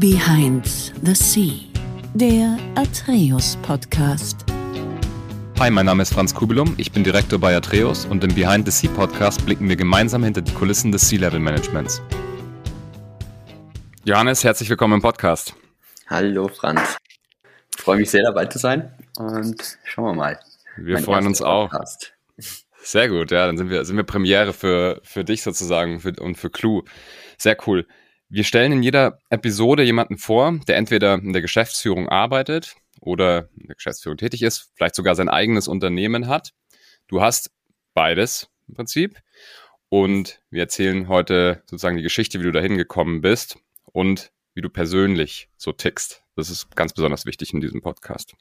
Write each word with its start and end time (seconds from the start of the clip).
Behind 0.00 0.66
the 1.04 1.14
Sea, 1.14 1.70
der 2.14 2.58
Atreus 2.74 3.56
Podcast. 3.62 4.44
Hi, 5.60 5.70
mein 5.70 5.86
Name 5.86 6.02
ist 6.02 6.12
Franz 6.12 6.34
Kubelum, 6.34 6.74
ich 6.78 6.90
bin 6.90 7.04
Direktor 7.04 7.38
bei 7.38 7.56
Atreus 7.56 8.04
und 8.04 8.24
im 8.24 8.34
Behind 8.34 8.66
the 8.66 8.72
Sea 8.72 8.90
Podcast 8.90 9.46
blicken 9.46 9.68
wir 9.68 9.76
gemeinsam 9.76 10.24
hinter 10.24 10.42
die 10.42 10.52
Kulissen 10.52 10.90
des 10.90 11.08
Sea-Level 11.08 11.38
Managements. 11.38 12.02
Johannes, 14.04 14.42
herzlich 14.42 14.68
willkommen 14.68 14.94
im 14.94 15.00
Podcast. 15.00 15.54
Hallo 16.08 16.48
Franz. 16.48 16.96
Ich 17.76 17.80
freue 17.80 17.98
mich 17.98 18.10
sehr 18.10 18.24
dabei 18.24 18.46
zu 18.46 18.58
sein 18.58 18.92
und 19.16 19.78
schauen 19.84 20.06
wir 20.06 20.14
mal. 20.14 20.40
Wir 20.76 20.94
mein 20.94 21.04
freuen 21.04 21.26
uns 21.28 21.40
auch. 21.40 21.70
Podcast. 21.70 22.14
Sehr 22.82 23.08
gut, 23.08 23.30
ja, 23.30 23.46
dann 23.46 23.56
sind 23.56 23.70
wir, 23.70 23.84
sind 23.84 23.96
wir 23.96 24.04
Premiere 24.04 24.52
für, 24.52 25.00
für 25.04 25.24
dich 25.24 25.42
sozusagen 25.44 26.00
für, 26.00 26.14
und 26.20 26.36
für 26.36 26.50
Clue. 26.50 26.82
Sehr 27.38 27.56
cool. 27.68 27.86
Wir 28.34 28.42
stellen 28.42 28.72
in 28.72 28.82
jeder 28.82 29.20
Episode 29.30 29.84
jemanden 29.84 30.18
vor, 30.18 30.58
der 30.66 30.74
entweder 30.74 31.14
in 31.14 31.32
der 31.32 31.40
Geschäftsführung 31.40 32.08
arbeitet 32.08 32.74
oder 33.00 33.48
in 33.56 33.68
der 33.68 33.76
Geschäftsführung 33.76 34.18
tätig 34.18 34.42
ist, 34.42 34.72
vielleicht 34.74 34.96
sogar 34.96 35.14
sein 35.14 35.28
eigenes 35.28 35.68
Unternehmen 35.68 36.26
hat. 36.26 36.52
Du 37.06 37.22
hast 37.22 37.52
beides 37.94 38.50
im 38.66 38.74
Prinzip. 38.74 39.20
Und 39.88 40.40
wir 40.50 40.62
erzählen 40.62 41.06
heute 41.06 41.62
sozusagen 41.70 41.96
die 41.96 42.02
Geschichte, 42.02 42.40
wie 42.40 42.42
du 42.42 42.50
dahin 42.50 42.76
gekommen 42.76 43.20
bist 43.20 43.56
und 43.84 44.32
wie 44.52 44.62
du 44.62 44.68
persönlich 44.68 45.48
so 45.56 45.70
tickst. 45.70 46.24
Das 46.34 46.50
ist 46.50 46.74
ganz 46.74 46.92
besonders 46.92 47.26
wichtig 47.26 47.54
in 47.54 47.60
diesem 47.60 47.82
Podcast. 47.82 48.34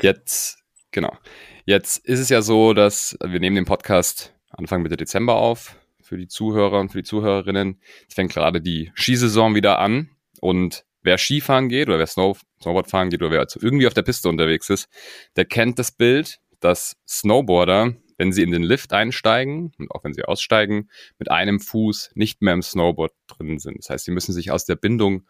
Jetzt, 0.00 0.58
genau. 0.90 1.16
Jetzt 1.64 2.04
ist 2.04 2.18
es 2.18 2.28
ja 2.28 2.42
so, 2.42 2.74
dass 2.74 3.16
wir 3.24 3.38
nehmen 3.38 3.54
den 3.54 3.66
Podcast 3.66 4.34
Anfang 4.50 4.82
Mitte 4.82 4.96
Dezember 4.96 5.36
auf 5.36 5.76
für 6.12 6.18
die 6.18 6.28
Zuhörer 6.28 6.78
und 6.78 6.90
für 6.90 6.98
die 6.98 7.08
Zuhörerinnen. 7.08 7.80
Es 8.06 8.14
fängt 8.14 8.34
gerade 8.34 8.60
die 8.60 8.92
Skisaison 8.94 9.54
wieder 9.54 9.78
an 9.78 10.10
und 10.42 10.84
wer 11.00 11.16
Skifahren 11.16 11.70
geht 11.70 11.88
oder 11.88 11.98
wer 11.98 12.06
Snow 12.06 12.38
Snowboard 12.60 12.90
fahren 12.90 13.08
geht 13.08 13.22
oder 13.22 13.30
wer 13.30 13.40
also 13.40 13.58
irgendwie 13.62 13.86
auf 13.86 13.94
der 13.94 14.02
Piste 14.02 14.28
unterwegs 14.28 14.68
ist, 14.68 14.90
der 15.36 15.46
kennt 15.46 15.78
das 15.78 15.90
Bild, 15.90 16.38
dass 16.60 16.98
Snowboarder, 17.08 17.94
wenn 18.18 18.30
sie 18.30 18.42
in 18.42 18.50
den 18.50 18.62
Lift 18.62 18.92
einsteigen 18.92 19.72
und 19.78 19.90
auch 19.90 20.04
wenn 20.04 20.12
sie 20.12 20.22
aussteigen, 20.22 20.90
mit 21.18 21.30
einem 21.30 21.60
Fuß 21.60 22.10
nicht 22.14 22.42
mehr 22.42 22.52
im 22.52 22.62
Snowboard 22.62 23.14
drin 23.26 23.58
sind. 23.58 23.78
Das 23.78 23.88
heißt, 23.88 24.04
sie 24.04 24.12
müssen 24.12 24.34
sich 24.34 24.50
aus 24.50 24.66
der 24.66 24.76
Bindung 24.76 25.26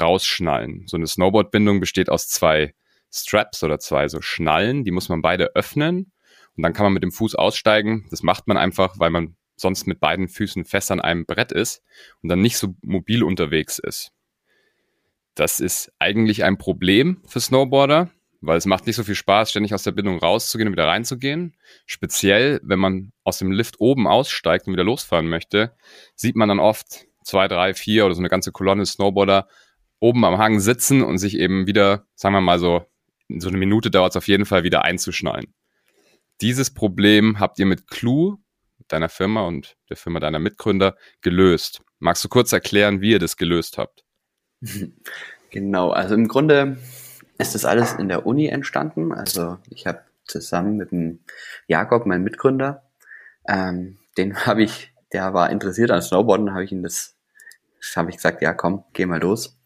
rausschnallen. 0.00 0.84
So 0.86 0.96
eine 0.96 1.08
Snowboard-Bindung 1.08 1.78
besteht 1.78 2.08
aus 2.08 2.28
zwei 2.28 2.72
Straps 3.10 3.62
oder 3.62 3.78
zwei 3.78 4.08
so 4.08 4.22
Schnallen, 4.22 4.82
die 4.84 4.92
muss 4.92 5.10
man 5.10 5.20
beide 5.20 5.54
öffnen 5.54 6.10
und 6.56 6.62
dann 6.62 6.72
kann 6.72 6.84
man 6.84 6.94
mit 6.94 7.02
dem 7.02 7.12
Fuß 7.12 7.34
aussteigen. 7.34 8.06
Das 8.08 8.22
macht 8.22 8.46
man 8.46 8.56
einfach, 8.56 8.98
weil 8.98 9.10
man 9.10 9.36
sonst 9.56 9.86
mit 9.86 10.00
beiden 10.00 10.28
Füßen 10.28 10.64
fest 10.64 10.90
an 10.90 11.00
einem 11.00 11.26
Brett 11.26 11.52
ist 11.52 11.82
und 12.22 12.28
dann 12.28 12.40
nicht 12.40 12.56
so 12.56 12.74
mobil 12.82 13.22
unterwegs 13.22 13.78
ist. 13.78 14.12
Das 15.34 15.60
ist 15.60 15.92
eigentlich 15.98 16.44
ein 16.44 16.58
Problem 16.58 17.22
für 17.26 17.40
Snowboarder, 17.40 18.10
weil 18.42 18.58
es 18.58 18.66
macht 18.66 18.86
nicht 18.86 18.96
so 18.96 19.04
viel 19.04 19.14
Spaß, 19.14 19.50
ständig 19.50 19.72
aus 19.72 19.84
der 19.84 19.92
Bindung 19.92 20.18
rauszugehen 20.18 20.68
und 20.68 20.74
wieder 20.74 20.88
reinzugehen. 20.88 21.56
Speziell, 21.86 22.60
wenn 22.62 22.78
man 22.78 23.12
aus 23.24 23.38
dem 23.38 23.52
Lift 23.52 23.80
oben 23.80 24.06
aussteigt 24.06 24.66
und 24.66 24.72
wieder 24.72 24.84
losfahren 24.84 25.28
möchte, 25.28 25.74
sieht 26.16 26.36
man 26.36 26.48
dann 26.48 26.58
oft 26.58 27.06
zwei, 27.24 27.48
drei, 27.48 27.72
vier 27.72 28.04
oder 28.04 28.14
so 28.14 28.20
eine 28.20 28.28
ganze 28.28 28.52
Kolonne 28.52 28.84
Snowboarder 28.84 29.48
oben 30.00 30.24
am 30.24 30.38
Hang 30.38 30.58
sitzen 30.58 31.02
und 31.02 31.18
sich 31.18 31.38
eben 31.38 31.66
wieder, 31.66 32.04
sagen 32.14 32.34
wir 32.34 32.40
mal 32.40 32.58
so, 32.58 32.84
in 33.28 33.40
so 33.40 33.48
eine 33.48 33.58
Minute 33.58 33.90
dauert 33.90 34.12
es 34.12 34.16
auf 34.16 34.28
jeden 34.28 34.44
Fall 34.44 34.64
wieder 34.64 34.84
einzuschnallen. 34.84 35.54
Dieses 36.40 36.74
Problem 36.74 37.38
habt 37.38 37.60
ihr 37.60 37.66
mit 37.66 37.86
Clue 37.86 38.38
deiner 38.92 39.08
Firma 39.08 39.42
und 39.42 39.76
der 39.88 39.96
Firma 39.96 40.20
deiner 40.20 40.38
Mitgründer 40.38 40.96
gelöst. 41.20 41.82
Magst 41.98 42.24
du 42.24 42.28
kurz 42.28 42.52
erklären, 42.52 43.00
wie 43.00 43.12
ihr 43.12 43.18
das 43.18 43.36
gelöst 43.36 43.78
habt? 43.78 44.04
Genau, 45.52 45.90
also 45.90 46.14
im 46.14 46.28
Grunde 46.28 46.78
ist 47.36 47.54
das 47.54 47.66
alles 47.66 47.92
in 47.92 48.08
der 48.08 48.24
Uni 48.24 48.46
entstanden. 48.46 49.12
Also 49.12 49.58
ich 49.68 49.86
habe 49.86 50.00
zusammen 50.24 50.78
mit 50.78 50.92
dem 50.92 51.20
Jakob, 51.66 52.06
meinem 52.06 52.24
Mitgründer, 52.24 52.82
ähm, 53.46 53.98
den 54.16 54.34
habe 54.46 54.62
ich, 54.62 54.94
der 55.12 55.34
war 55.34 55.50
interessiert 55.50 55.90
an 55.90 56.00
Snowboarden, 56.00 56.52
habe 56.52 56.64
ich 56.64 56.72
ihm 56.72 56.82
das, 56.82 57.18
habe 57.94 58.08
ich 58.08 58.16
gesagt, 58.16 58.40
ja 58.40 58.54
komm, 58.54 58.84
geh 58.94 59.04
mal 59.04 59.20
los. 59.20 59.60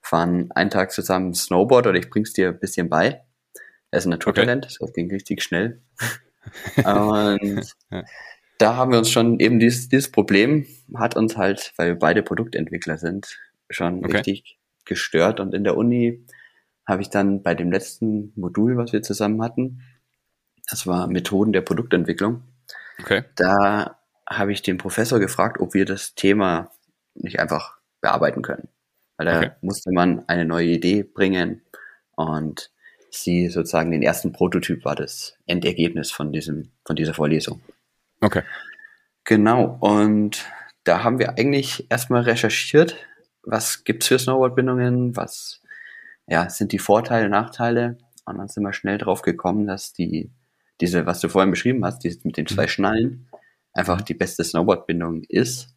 Fahren 0.00 0.50
einen 0.52 0.70
Tag 0.70 0.92
zusammen 0.92 1.34
Snowboard 1.34 1.88
oder 1.88 1.98
ich 1.98 2.08
bring's 2.08 2.32
dir 2.32 2.48
ein 2.48 2.60
bisschen 2.60 2.88
bei. 2.88 3.24
Er 3.90 3.98
ist 3.98 4.06
ein 4.06 4.10
Naturtalent, 4.10 4.66
okay. 4.66 4.76
das 4.80 4.92
ging 4.92 5.10
richtig 5.10 5.42
schnell. 5.42 5.82
Und 6.84 7.76
da 8.62 8.76
haben 8.76 8.92
wir 8.92 8.98
uns 8.98 9.10
schon 9.10 9.40
eben 9.40 9.58
dieses, 9.58 9.88
dieses 9.88 10.12
Problem 10.12 10.66
hat 10.94 11.16
uns 11.16 11.36
halt, 11.36 11.72
weil 11.76 11.88
wir 11.88 11.98
beide 11.98 12.22
Produktentwickler 12.22 12.96
sind, 12.96 13.40
schon 13.68 14.04
okay. 14.04 14.18
richtig 14.18 14.58
gestört. 14.84 15.40
Und 15.40 15.52
in 15.52 15.64
der 15.64 15.76
Uni 15.76 16.24
habe 16.86 17.02
ich 17.02 17.10
dann 17.10 17.42
bei 17.42 17.56
dem 17.56 17.72
letzten 17.72 18.32
Modul, 18.36 18.76
was 18.76 18.92
wir 18.92 19.02
zusammen 19.02 19.42
hatten, 19.42 19.82
das 20.70 20.86
war 20.86 21.08
Methoden 21.08 21.52
der 21.52 21.62
Produktentwicklung. 21.62 22.44
Okay. 23.00 23.24
Da 23.34 23.98
habe 24.28 24.52
ich 24.52 24.62
den 24.62 24.78
Professor 24.78 25.18
gefragt, 25.18 25.60
ob 25.60 25.74
wir 25.74 25.84
das 25.84 26.14
Thema 26.14 26.70
nicht 27.14 27.40
einfach 27.40 27.78
bearbeiten 28.00 28.42
können. 28.42 28.68
Weil 29.16 29.26
da 29.26 29.38
okay. 29.38 29.50
musste 29.60 29.90
man 29.90 30.28
eine 30.28 30.44
neue 30.44 30.68
Idee 30.68 31.02
bringen 31.02 31.62
und 32.14 32.70
sie 33.10 33.48
sozusagen 33.48 33.90
den 33.90 34.02
ersten 34.02 34.32
Prototyp 34.32 34.84
war 34.84 34.94
das 34.94 35.36
Endergebnis 35.46 36.12
von 36.12 36.32
diesem, 36.32 36.70
von 36.84 36.94
dieser 36.94 37.12
Vorlesung. 37.12 37.60
Okay. 38.22 38.42
Genau, 39.24 39.76
und 39.80 40.46
da 40.84 41.04
haben 41.04 41.18
wir 41.18 41.38
eigentlich 41.38 41.90
erstmal 41.90 42.22
recherchiert, 42.22 42.96
was 43.42 43.84
gibt's 43.84 44.06
für 44.08 44.18
Snowboardbindungen, 44.18 45.16
was 45.16 45.60
ja, 46.26 46.48
sind 46.48 46.72
die 46.72 46.78
Vorteile, 46.78 47.28
Nachteile. 47.28 47.98
Und 48.24 48.38
dann 48.38 48.48
sind 48.48 48.62
wir 48.62 48.72
schnell 48.72 48.98
drauf 48.98 49.22
gekommen, 49.22 49.66
dass 49.66 49.92
die, 49.92 50.30
diese, 50.80 51.06
was 51.06 51.20
du 51.20 51.28
vorhin 51.28 51.50
beschrieben 51.50 51.84
hast, 51.84 52.04
diese 52.04 52.20
mit 52.24 52.36
den 52.36 52.46
zwei 52.46 52.64
mhm. 52.64 52.68
Schnallen, 52.68 53.28
einfach 53.72 54.00
die 54.02 54.14
beste 54.14 54.44
Snowboardbindung 54.44 55.24
ist. 55.28 55.74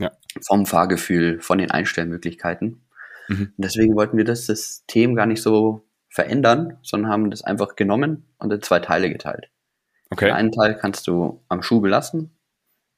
Ja. 0.00 0.12
Vom 0.46 0.66
Fahrgefühl, 0.66 1.40
von 1.40 1.58
den 1.58 1.70
Einstellmöglichkeiten. 1.70 2.86
Mhm. 3.28 3.52
Und 3.56 3.64
deswegen 3.64 3.94
wollten 3.94 4.16
wir 4.16 4.24
das 4.24 4.46
System 4.46 5.14
gar 5.14 5.26
nicht 5.26 5.42
so 5.42 5.84
verändern, 6.08 6.78
sondern 6.82 7.10
haben 7.10 7.30
das 7.30 7.42
einfach 7.42 7.76
genommen 7.76 8.26
und 8.38 8.52
in 8.52 8.62
zwei 8.62 8.80
Teile 8.80 9.10
geteilt. 9.10 9.50
Okay. 10.10 10.26
Den 10.26 10.34
einen 10.34 10.52
Teil 10.52 10.74
kannst 10.76 11.06
du 11.06 11.42
am 11.48 11.62
Schuh 11.62 11.80
belassen. 11.80 12.30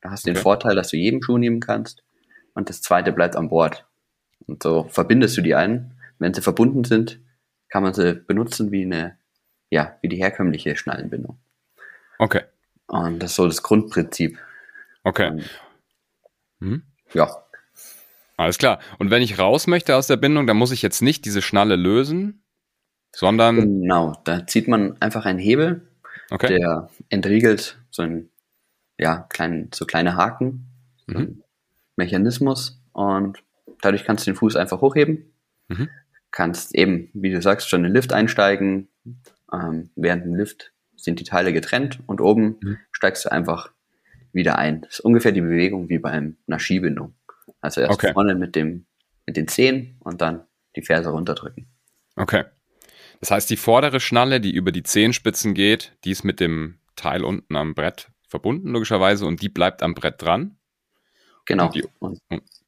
Da 0.00 0.10
hast 0.10 0.26
du 0.26 0.30
okay. 0.30 0.38
den 0.38 0.42
Vorteil, 0.42 0.76
dass 0.76 0.88
du 0.88 0.96
jeden 0.96 1.22
Schuh 1.22 1.38
nehmen 1.38 1.60
kannst. 1.60 2.02
Und 2.54 2.68
das 2.68 2.82
zweite 2.82 3.12
bleibt 3.12 3.36
an 3.36 3.48
Bord. 3.48 3.86
Und 4.46 4.62
so 4.62 4.86
verbindest 4.88 5.36
du 5.36 5.42
die 5.42 5.54
einen. 5.54 5.96
Wenn 6.18 6.34
sie 6.34 6.42
verbunden 6.42 6.84
sind, 6.84 7.20
kann 7.68 7.82
man 7.82 7.94
sie 7.94 8.14
benutzen 8.14 8.70
wie 8.70 8.82
eine, 8.82 9.16
ja, 9.70 9.96
wie 10.02 10.08
die 10.08 10.16
herkömmliche 10.16 10.76
Schnallenbindung. 10.76 11.38
Okay. 12.18 12.42
Und 12.86 13.20
das 13.20 13.30
ist 13.30 13.36
so 13.36 13.46
das 13.46 13.62
Grundprinzip. 13.62 14.38
Okay. 15.04 15.30
Und, 15.30 15.50
hm? 16.60 16.82
Ja. 17.14 17.44
Alles 18.36 18.58
klar. 18.58 18.80
Und 18.98 19.10
wenn 19.10 19.22
ich 19.22 19.38
raus 19.38 19.66
möchte 19.66 19.96
aus 19.96 20.06
der 20.06 20.16
Bindung, 20.16 20.46
dann 20.46 20.56
muss 20.56 20.72
ich 20.72 20.82
jetzt 20.82 21.02
nicht 21.02 21.24
diese 21.24 21.42
Schnalle 21.42 21.76
lösen, 21.76 22.42
sondern. 23.14 23.56
Genau, 23.56 24.14
da 24.24 24.46
zieht 24.46 24.66
man 24.66 25.00
einfach 25.00 25.26
einen 25.26 25.38
Hebel 25.38 25.89
Okay. 26.30 26.58
Der 26.58 26.88
entriegelt 27.08 27.78
so 27.90 28.02
ein, 28.02 28.30
ja, 28.98 29.26
klein, 29.28 29.70
so 29.74 29.84
kleine 29.84 30.16
Haken, 30.16 30.66
so 31.06 31.18
mhm. 31.18 31.42
Mechanismus 31.96 32.80
und 32.92 33.42
dadurch 33.82 34.04
kannst 34.04 34.26
du 34.26 34.30
den 34.30 34.36
Fuß 34.36 34.56
einfach 34.56 34.80
hochheben. 34.80 35.32
Mhm. 35.68 35.88
Kannst 36.30 36.74
eben, 36.74 37.10
wie 37.12 37.30
du 37.30 37.42
sagst, 37.42 37.68
schon 37.68 37.80
in 37.80 37.90
den 37.90 37.94
Lift 37.94 38.12
einsteigen. 38.12 38.88
Ähm, 39.52 39.90
während 39.96 40.24
dem 40.24 40.36
Lift 40.36 40.72
sind 40.96 41.18
die 41.18 41.24
Teile 41.24 41.52
getrennt 41.52 41.98
und 42.06 42.20
oben 42.20 42.58
mhm. 42.60 42.78
steigst 42.92 43.24
du 43.24 43.32
einfach 43.32 43.72
wieder 44.32 44.58
ein. 44.58 44.82
Das 44.82 44.94
ist 44.94 45.00
ungefähr 45.00 45.32
die 45.32 45.40
Bewegung 45.40 45.88
wie 45.88 45.98
bei 45.98 46.10
einer 46.10 46.58
Skibindung. 46.58 47.14
Also 47.60 47.80
erst 47.80 47.94
okay. 47.94 48.12
vorne 48.12 48.34
mit 48.34 48.54
dem, 48.54 48.86
mit 49.26 49.36
den 49.36 49.48
Zehen 49.48 49.96
und 50.00 50.20
dann 50.20 50.44
die 50.76 50.82
Ferse 50.82 51.10
runterdrücken. 51.10 51.66
Okay. 52.16 52.44
Das 53.20 53.30
heißt, 53.30 53.50
die 53.50 53.56
vordere 53.56 54.00
Schnalle, 54.00 54.40
die 54.40 54.52
über 54.52 54.72
die 54.72 54.82
Zehenspitzen 54.82 55.54
geht, 55.54 55.92
die 56.04 56.10
ist 56.10 56.24
mit 56.24 56.40
dem 56.40 56.78
Teil 56.96 57.22
unten 57.22 57.54
am 57.54 57.74
Brett 57.74 58.08
verbunden, 58.28 58.70
logischerweise, 58.70 59.26
und 59.26 59.42
die 59.42 59.48
bleibt 59.48 59.82
am 59.82 59.94
Brett 59.94 60.22
dran. 60.22 60.56
Genau. 61.44 61.66
Und 61.66 61.74
die, 61.74 61.84
und, 61.98 62.18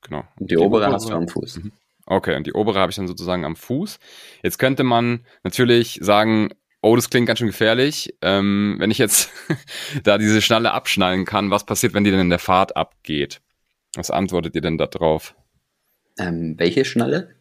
genau. 0.03 0.25
Und 0.39 0.51
die, 0.51 0.55
die 0.55 0.57
obere, 0.57 0.83
obere 0.85 0.93
hast 0.93 1.09
du 1.09 1.15
am 1.15 1.29
Fuß. 1.29 1.59
Mhm. 1.59 1.73
Okay, 2.05 2.37
und 2.37 2.47
die 2.47 2.53
obere 2.53 2.81
habe 2.81 2.91
ich 2.91 2.97
dann 2.97 3.07
sozusagen 3.07 3.45
am 3.45 3.57
Fuß. 3.57 3.99
Jetzt 4.43 4.59
könnte 4.59 4.83
man 4.83 5.25
natürlich 5.45 5.99
sagen, 6.03 6.51
oh, 6.83 6.97
das 6.97 7.09
klingt 7.11 7.29
ganz 7.29 7.39
schön 7.39 7.49
gefährlich. 7.49 8.15
Ähm, 8.21 8.77
wenn 8.79 8.91
ich 8.91 8.99
jetzt 8.99 9.31
da 10.03 10.19
diese 10.19 10.43
Schnalle 10.43 10.73
abschnallen 10.73 11.25
kann, 11.25 11.51
was 11.51 11.65
passiert, 11.65 11.95
wenn 11.95 12.05
die 12.05 12.11
denn 12.11 12.21
in 12.21 12.31
der 12.31 12.39
Fahrt 12.39 12.77
abgeht? 12.77 13.41
Was 13.95 14.11
antwortet 14.11 14.55
ihr 14.55 14.63
denn 14.63 14.79
da 14.79 14.87
drauf? 14.87 15.35
Ähm, 16.19 16.55
welche 16.59 16.85
Schnalle? 16.85 17.37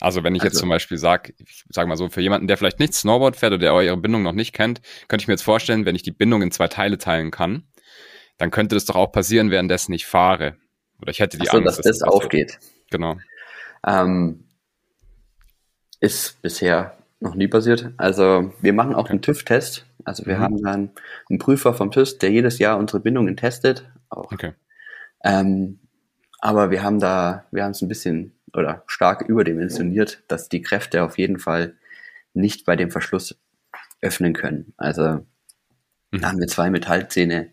Also 0.00 0.24
wenn 0.24 0.34
ich 0.34 0.42
also, 0.42 0.52
jetzt 0.52 0.58
zum 0.58 0.68
Beispiel 0.68 0.98
sage, 0.98 1.34
ich 1.38 1.64
sage 1.68 1.88
mal 1.88 1.96
so, 1.96 2.08
für 2.08 2.20
jemanden, 2.20 2.48
der 2.48 2.56
vielleicht 2.56 2.80
nicht 2.80 2.94
Snowboard 2.94 3.36
fährt 3.36 3.52
oder 3.52 3.60
der 3.60 3.74
eure 3.74 3.96
Bindung 3.96 4.22
noch 4.22 4.32
nicht 4.32 4.52
kennt, 4.52 4.80
könnte 5.08 5.22
ich 5.22 5.28
mir 5.28 5.34
jetzt 5.34 5.42
vorstellen, 5.42 5.86
wenn 5.86 5.94
ich 5.94 6.02
die 6.02 6.10
Bindung 6.10 6.42
in 6.42 6.50
zwei 6.50 6.68
Teile 6.68 6.98
teilen 6.98 7.30
kann, 7.30 7.64
dann 8.38 8.50
könnte 8.50 8.74
das 8.74 8.84
doch 8.84 8.96
auch 8.96 9.12
passieren, 9.12 9.50
währenddessen 9.50 9.92
ich 9.92 10.06
fahre. 10.06 10.56
Oder 11.00 11.10
ich 11.10 11.20
hätte 11.20 11.38
die 11.38 11.46
so, 11.46 11.58
Angst, 11.58 11.66
dass, 11.66 11.76
das, 11.76 11.98
das 11.98 12.02
aufgeht. 12.08 12.58
Genau. 12.90 13.16
Ähm, 13.86 14.44
ist 16.00 16.42
bisher 16.42 16.98
noch 17.20 17.34
nie 17.34 17.48
passiert. 17.48 17.92
Also 17.96 18.52
wir 18.60 18.72
machen 18.72 18.94
auch 18.94 19.08
einen 19.08 19.22
TÜV-Test. 19.22 19.86
Also 20.04 20.26
wir 20.26 20.36
mhm. 20.36 20.40
haben 20.40 20.62
dann 20.62 20.90
einen 21.30 21.38
Prüfer 21.38 21.74
vom 21.74 21.90
TÜV, 21.90 22.18
der 22.18 22.30
jedes 22.30 22.58
Jahr 22.58 22.78
unsere 22.78 23.00
Bindungen 23.00 23.36
testet. 23.36 23.90
Auch. 24.08 24.30
Okay. 24.30 24.52
Ähm, 25.22 25.80
aber 26.40 26.70
wir 26.70 26.82
haben 26.82 27.00
da, 27.00 27.46
wir 27.50 27.64
haben 27.64 27.70
es 27.70 27.80
ein 27.80 27.88
bisschen 27.88 28.33
oder 28.54 28.84
stark 28.86 29.22
überdimensioniert, 29.22 30.22
dass 30.28 30.48
die 30.48 30.62
Kräfte 30.62 31.02
auf 31.02 31.18
jeden 31.18 31.38
Fall 31.38 31.74
nicht 32.34 32.64
bei 32.64 32.76
dem 32.76 32.90
Verschluss 32.90 33.38
öffnen 34.00 34.32
können. 34.32 34.72
Also 34.76 35.24
mhm. 36.10 36.20
da 36.20 36.28
haben 36.28 36.40
wir 36.40 36.48
zwei 36.48 36.70
Metallzähne, 36.70 37.52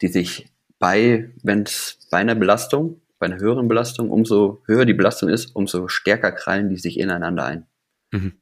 die 0.00 0.08
sich 0.08 0.50
bei, 0.78 1.30
wenn 1.42 1.62
es 1.62 1.98
bei 2.10 2.18
einer 2.18 2.34
Belastung, 2.34 3.00
bei 3.18 3.26
einer 3.26 3.38
höheren 3.38 3.68
Belastung, 3.68 4.10
umso 4.10 4.62
höher 4.66 4.84
die 4.84 4.94
Belastung 4.94 5.28
ist, 5.28 5.54
umso 5.54 5.86
stärker 5.88 6.32
krallen 6.32 6.68
die 6.70 6.76
sich 6.76 6.98
ineinander 6.98 7.44
ein. 7.44 7.66
Mhm. 8.10 8.32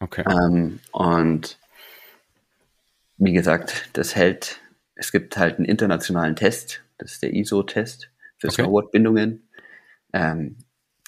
Okay. 0.00 0.24
Ähm, 0.28 0.80
und 0.92 1.58
wie 3.18 3.32
gesagt, 3.32 3.88
das 3.94 4.14
hält, 4.14 4.60
es 4.94 5.12
gibt 5.12 5.36
halt 5.36 5.56
einen 5.56 5.64
internationalen 5.64 6.36
Test, 6.36 6.82
das 6.98 7.12
ist 7.12 7.22
der 7.22 7.34
ISO-Test 7.34 8.10
für 8.38 8.48
okay. 8.48 8.62
Snowboard-Bindungen. 8.62 9.48
Ähm, 10.12 10.56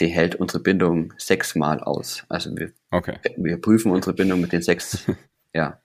die 0.01 0.09
hält 0.09 0.35
unsere 0.37 0.63
Bindung 0.63 1.13
sechsmal 1.17 1.81
aus. 1.81 2.25
Also 2.29 2.57
wir, 2.57 2.73
okay. 2.91 3.19
wir 3.37 3.61
prüfen 3.61 3.93
unsere 3.93 4.15
Bindung 4.15 4.41
mit 4.41 4.53
den 4.53 4.63
sechs, 4.63 5.07
ja, 5.55 5.81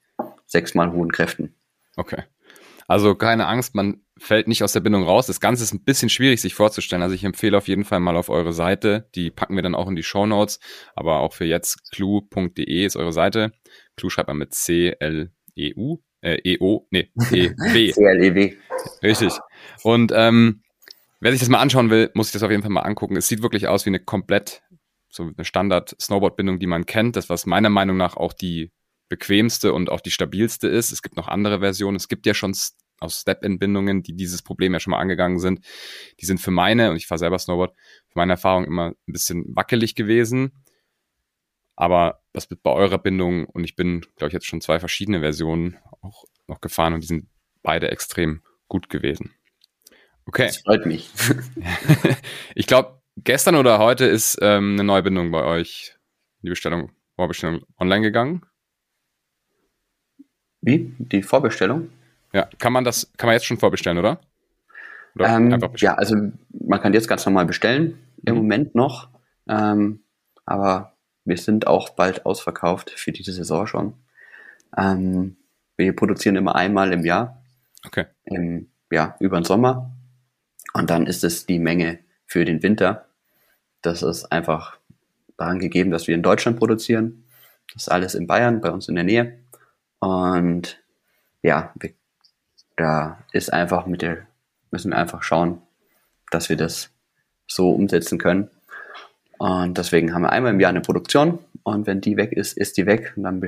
sechsmal 0.46 0.92
hohen 0.92 1.12
Kräften. 1.12 1.56
Okay. 1.96 2.24
Also 2.88 3.16
keine 3.16 3.48
Angst, 3.48 3.76
man 3.76 4.02
fällt 4.18 4.48
nicht 4.48 4.64
aus 4.64 4.74
der 4.74 4.82
Bindung 4.82 5.04
raus. 5.04 5.28
Das 5.28 5.40
Ganze 5.40 5.64
ist 5.64 5.74
ein 5.74 5.84
bisschen 5.84 6.10
schwierig 6.10 6.42
sich 6.42 6.54
vorzustellen. 6.54 7.02
Also 7.02 7.16
ich 7.16 7.24
empfehle 7.24 7.58
auf 7.58 7.68
jeden 7.68 7.86
Fall 7.86 8.00
mal 8.00 8.18
auf 8.18 8.30
eure 8.30 8.54
Seite. 8.54 9.10
Die 9.16 9.32
packen 9.32 9.56
wir 9.56 9.64
dann 9.64 9.76
auch 9.76 9.88
in 9.88 9.96
die 9.96 10.04
Show 10.04 10.26
Notes. 10.26 10.60
Aber 10.96 11.20
auch 11.20 11.34
für 11.34 11.46
jetzt 11.46 11.92
clue.de 11.92 12.86
ist 12.86 12.96
eure 12.96 13.14
Seite. 13.14 13.52
Clue 13.96 14.10
schreibt 14.10 14.28
man 14.28 14.38
mit 14.38 14.54
C-L-E-U. 14.54 16.00
Äh, 16.22 16.40
E-O, 16.46 16.88
nee, 16.90 17.12
E-W. 17.32 17.92
C-L-E-W. 17.92 18.56
Richtig. 19.02 19.34
Und 19.84 20.14
ähm, 20.16 20.63
wer 21.24 21.32
sich 21.32 21.40
das 21.40 21.50
mal 21.50 21.60
anschauen 21.60 21.90
will, 21.90 22.12
muss 22.14 22.28
sich 22.28 22.34
das 22.34 22.44
auf 22.44 22.52
jeden 22.52 22.64
Fall 22.64 22.72
mal 22.72 22.82
angucken. 22.82 23.16
Es 23.16 23.28
sieht 23.28 23.42
wirklich 23.42 23.68
aus 23.68 23.86
wie 23.86 23.90
eine 23.90 24.00
komplett, 24.00 24.62
so 25.10 25.24
eine 25.24 25.46
Standard-Snowboard-Bindung, 25.46 26.60
die 26.60 26.68
man 26.68 26.86
kennt. 26.86 27.16
Das, 27.16 27.30
was 27.30 27.46
meiner 27.46 27.70
Meinung 27.70 27.98
nach 27.98 28.18
auch 28.18 28.34
die 28.34 28.72
bequemste 29.10 29.74
und 29.74 29.90
auch 29.90 30.02
die 30.02 30.12
stabilste 30.12 30.68
ist. 30.68 30.92
Es 30.92 31.02
gibt 31.02 31.16
noch 31.16 31.28
andere 31.28 31.60
Versionen. 31.60 31.96
Es 31.96 32.08
gibt 32.08 32.26
ja 32.26 32.34
schon 32.34 32.54
aus 33.00 33.22
Step-In-Bindungen, 33.22 34.04
die 34.04 34.16
dieses 34.16 34.42
Problem 34.42 34.74
ja 34.74 34.80
schon 34.80 34.92
mal 34.92 35.00
angegangen 35.00 35.40
sind. 35.40 35.66
Die 36.20 36.26
sind 36.26 36.40
für 36.40 36.52
meine, 36.52 36.90
und 36.90 36.98
ich 36.98 37.08
fahre 37.08 37.20
selber 37.20 37.40
Snowboard, 37.40 37.74
für 38.08 38.18
meine 38.18 38.34
Erfahrung 38.34 38.66
immer 38.66 38.90
ein 38.90 39.14
bisschen 39.14 39.46
wackelig 39.56 39.96
gewesen. 39.96 40.64
Aber 41.76 42.22
das 42.34 42.50
wird 42.50 42.64
bei 42.64 42.72
eurer 42.72 42.98
Bindung, 42.98 43.46
und 43.46 43.64
ich 43.64 43.76
bin, 43.76 44.02
glaube 44.16 44.30
ich, 44.30 44.34
jetzt 44.34 44.46
schon 44.46 44.62
zwei 44.62 44.80
verschiedene 44.80 45.20
Versionen 45.20 45.78
auch 46.02 46.26
noch 46.48 46.62
gefahren 46.62 46.94
und 46.94 47.02
die 47.02 47.08
sind 47.08 47.28
beide 47.62 47.90
extrem 47.90 48.42
gut 48.68 48.90
gewesen. 48.90 49.34
Okay. 50.26 50.48
Das 50.48 50.58
freut 50.58 50.86
mich. 50.86 51.12
ich 52.56 52.68
glaube, 52.68 53.02
gestern 53.18 53.56
oder 53.56 53.80
heute 53.80 54.06
ist 54.06 54.38
ähm, 54.42 54.74
eine 54.74 54.84
Neubindung 54.84 55.32
bei 55.32 55.44
euch, 55.44 55.96
die 56.42 56.50
Bestellung, 56.50 56.92
Vorbestellung 57.16 57.62
online 57.80 58.02
gegangen. 58.02 58.46
Wie? 60.62 60.94
Die 60.98 61.24
Vorbestellung? 61.24 61.90
Ja, 62.32 62.50
kann 62.58 62.74
man 62.74 62.84
das, 62.84 63.12
kann 63.18 63.28
man 63.28 63.36
jetzt 63.36 63.46
schon 63.46 63.58
vorbestellen, 63.58 63.98
oder? 63.98 64.22
oder 65.16 65.36
ähm, 65.36 65.60
ja, 65.76 65.94
also 65.96 66.16
man 66.50 66.82
kann 66.82 66.94
jetzt 66.94 67.08
ganz 67.08 67.26
normal 67.26 67.46
bestellen, 67.46 68.00
im 68.26 68.36
mhm. 68.36 68.42
Moment 68.42 68.76
noch. 68.76 69.10
Ähm, 69.48 70.04
aber 70.46 70.96
wir 71.26 71.38
sind 71.38 71.68
auch 71.68 71.90
bald 71.92 72.26
ausverkauft 72.26 72.92
für 72.92 73.12
diese 73.12 73.34
Saison 73.34 73.68
schon. 73.68 73.94
Ähm, 74.78 75.38
wir 75.78 75.96
produzieren 75.96 76.36
immer 76.36 76.56
einmal 76.56 76.92
im 76.94 77.06
Jahr. 77.06 77.44
Okay. 77.86 78.06
Im, 78.26 78.70
ja, 78.92 79.16
über 79.20 79.40
den 79.40 79.46
Sommer. 79.46 79.92
Und 80.74 80.90
dann 80.90 81.06
ist 81.06 81.24
es 81.24 81.46
die 81.46 81.60
Menge 81.60 82.00
für 82.26 82.46
den 82.46 82.64
Winter. 82.64 83.06
Das 83.82 84.02
ist 84.02 84.32
einfach 84.32 84.78
daran 85.38 85.60
gegeben, 85.60 85.92
dass 85.92 86.08
wir 86.08 86.16
in 86.16 86.24
Deutschland 86.24 86.58
produzieren. 86.58 87.24
Das 87.74 87.84
ist 87.84 87.90
alles 87.90 88.16
in 88.16 88.28
Bayern, 88.28 88.62
bei 88.62 88.72
uns 88.72 88.88
in 88.88 88.96
der 88.96 89.04
Nähe. 89.04 89.40
Und 90.00 90.80
ja, 91.42 91.74
da 92.76 93.24
ist 93.32 93.54
einfach 93.54 93.86
mit 93.86 94.02
der, 94.02 94.26
müssen 94.72 94.92
wir 94.92 94.98
einfach 94.98 95.24
schauen, 95.24 95.62
dass 96.32 96.50
wir 96.50 96.58
das 96.58 96.90
so 97.48 97.72
umsetzen 97.72 98.18
können. 98.18 98.50
Und 99.38 99.78
deswegen 99.78 100.14
haben 100.14 100.24
wir 100.24 100.32
einmal 100.32 100.54
im 100.54 100.60
Jahr 100.60 100.70
eine 100.70 100.82
Produktion 100.82 101.40
und 101.64 101.88
wenn 101.88 102.02
die 102.02 102.18
weg 102.18 102.32
ist, 102.32 102.58
ist 102.58 102.78
die 102.78 102.86
weg 102.86 103.14
und 103.16 103.24
dann, 103.24 103.42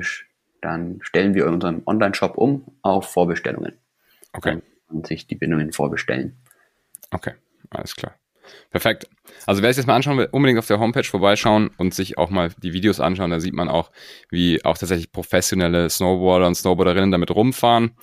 dann 0.60 0.98
stellen 1.02 1.34
wir 1.34 1.46
unseren 1.46 1.82
Online-Shop 1.86 2.36
um 2.36 2.64
auf 2.82 3.10
Vorbestellungen. 3.10 3.74
Okay. 4.32 4.60
Und 4.88 5.06
sich 5.06 5.26
die 5.26 5.34
Bindungen 5.34 5.72
vorbestellen. 5.72 6.36
Okay, 7.10 7.34
alles 7.70 7.94
klar. 7.94 8.18
Perfekt. 8.70 9.08
Also 9.46 9.62
wer 9.62 9.72
sich 9.72 9.82
das 9.82 9.86
mal 9.86 9.96
anschauen 9.96 10.18
will, 10.18 10.28
unbedingt 10.30 10.58
auf 10.58 10.66
der 10.66 10.78
Homepage 10.78 11.04
vorbeischauen 11.04 11.70
und 11.78 11.94
sich 11.94 12.18
auch 12.18 12.30
mal 12.30 12.50
die 12.62 12.72
Videos 12.72 13.00
anschauen. 13.00 13.30
Da 13.30 13.40
sieht 13.40 13.54
man 13.54 13.68
auch, 13.68 13.90
wie 14.30 14.64
auch 14.64 14.78
tatsächlich 14.78 15.12
professionelle 15.12 15.90
Snowboarder 15.90 16.46
und 16.46 16.54
Snowboarderinnen 16.54 17.10
damit 17.10 17.30
rumfahren. 17.30 17.96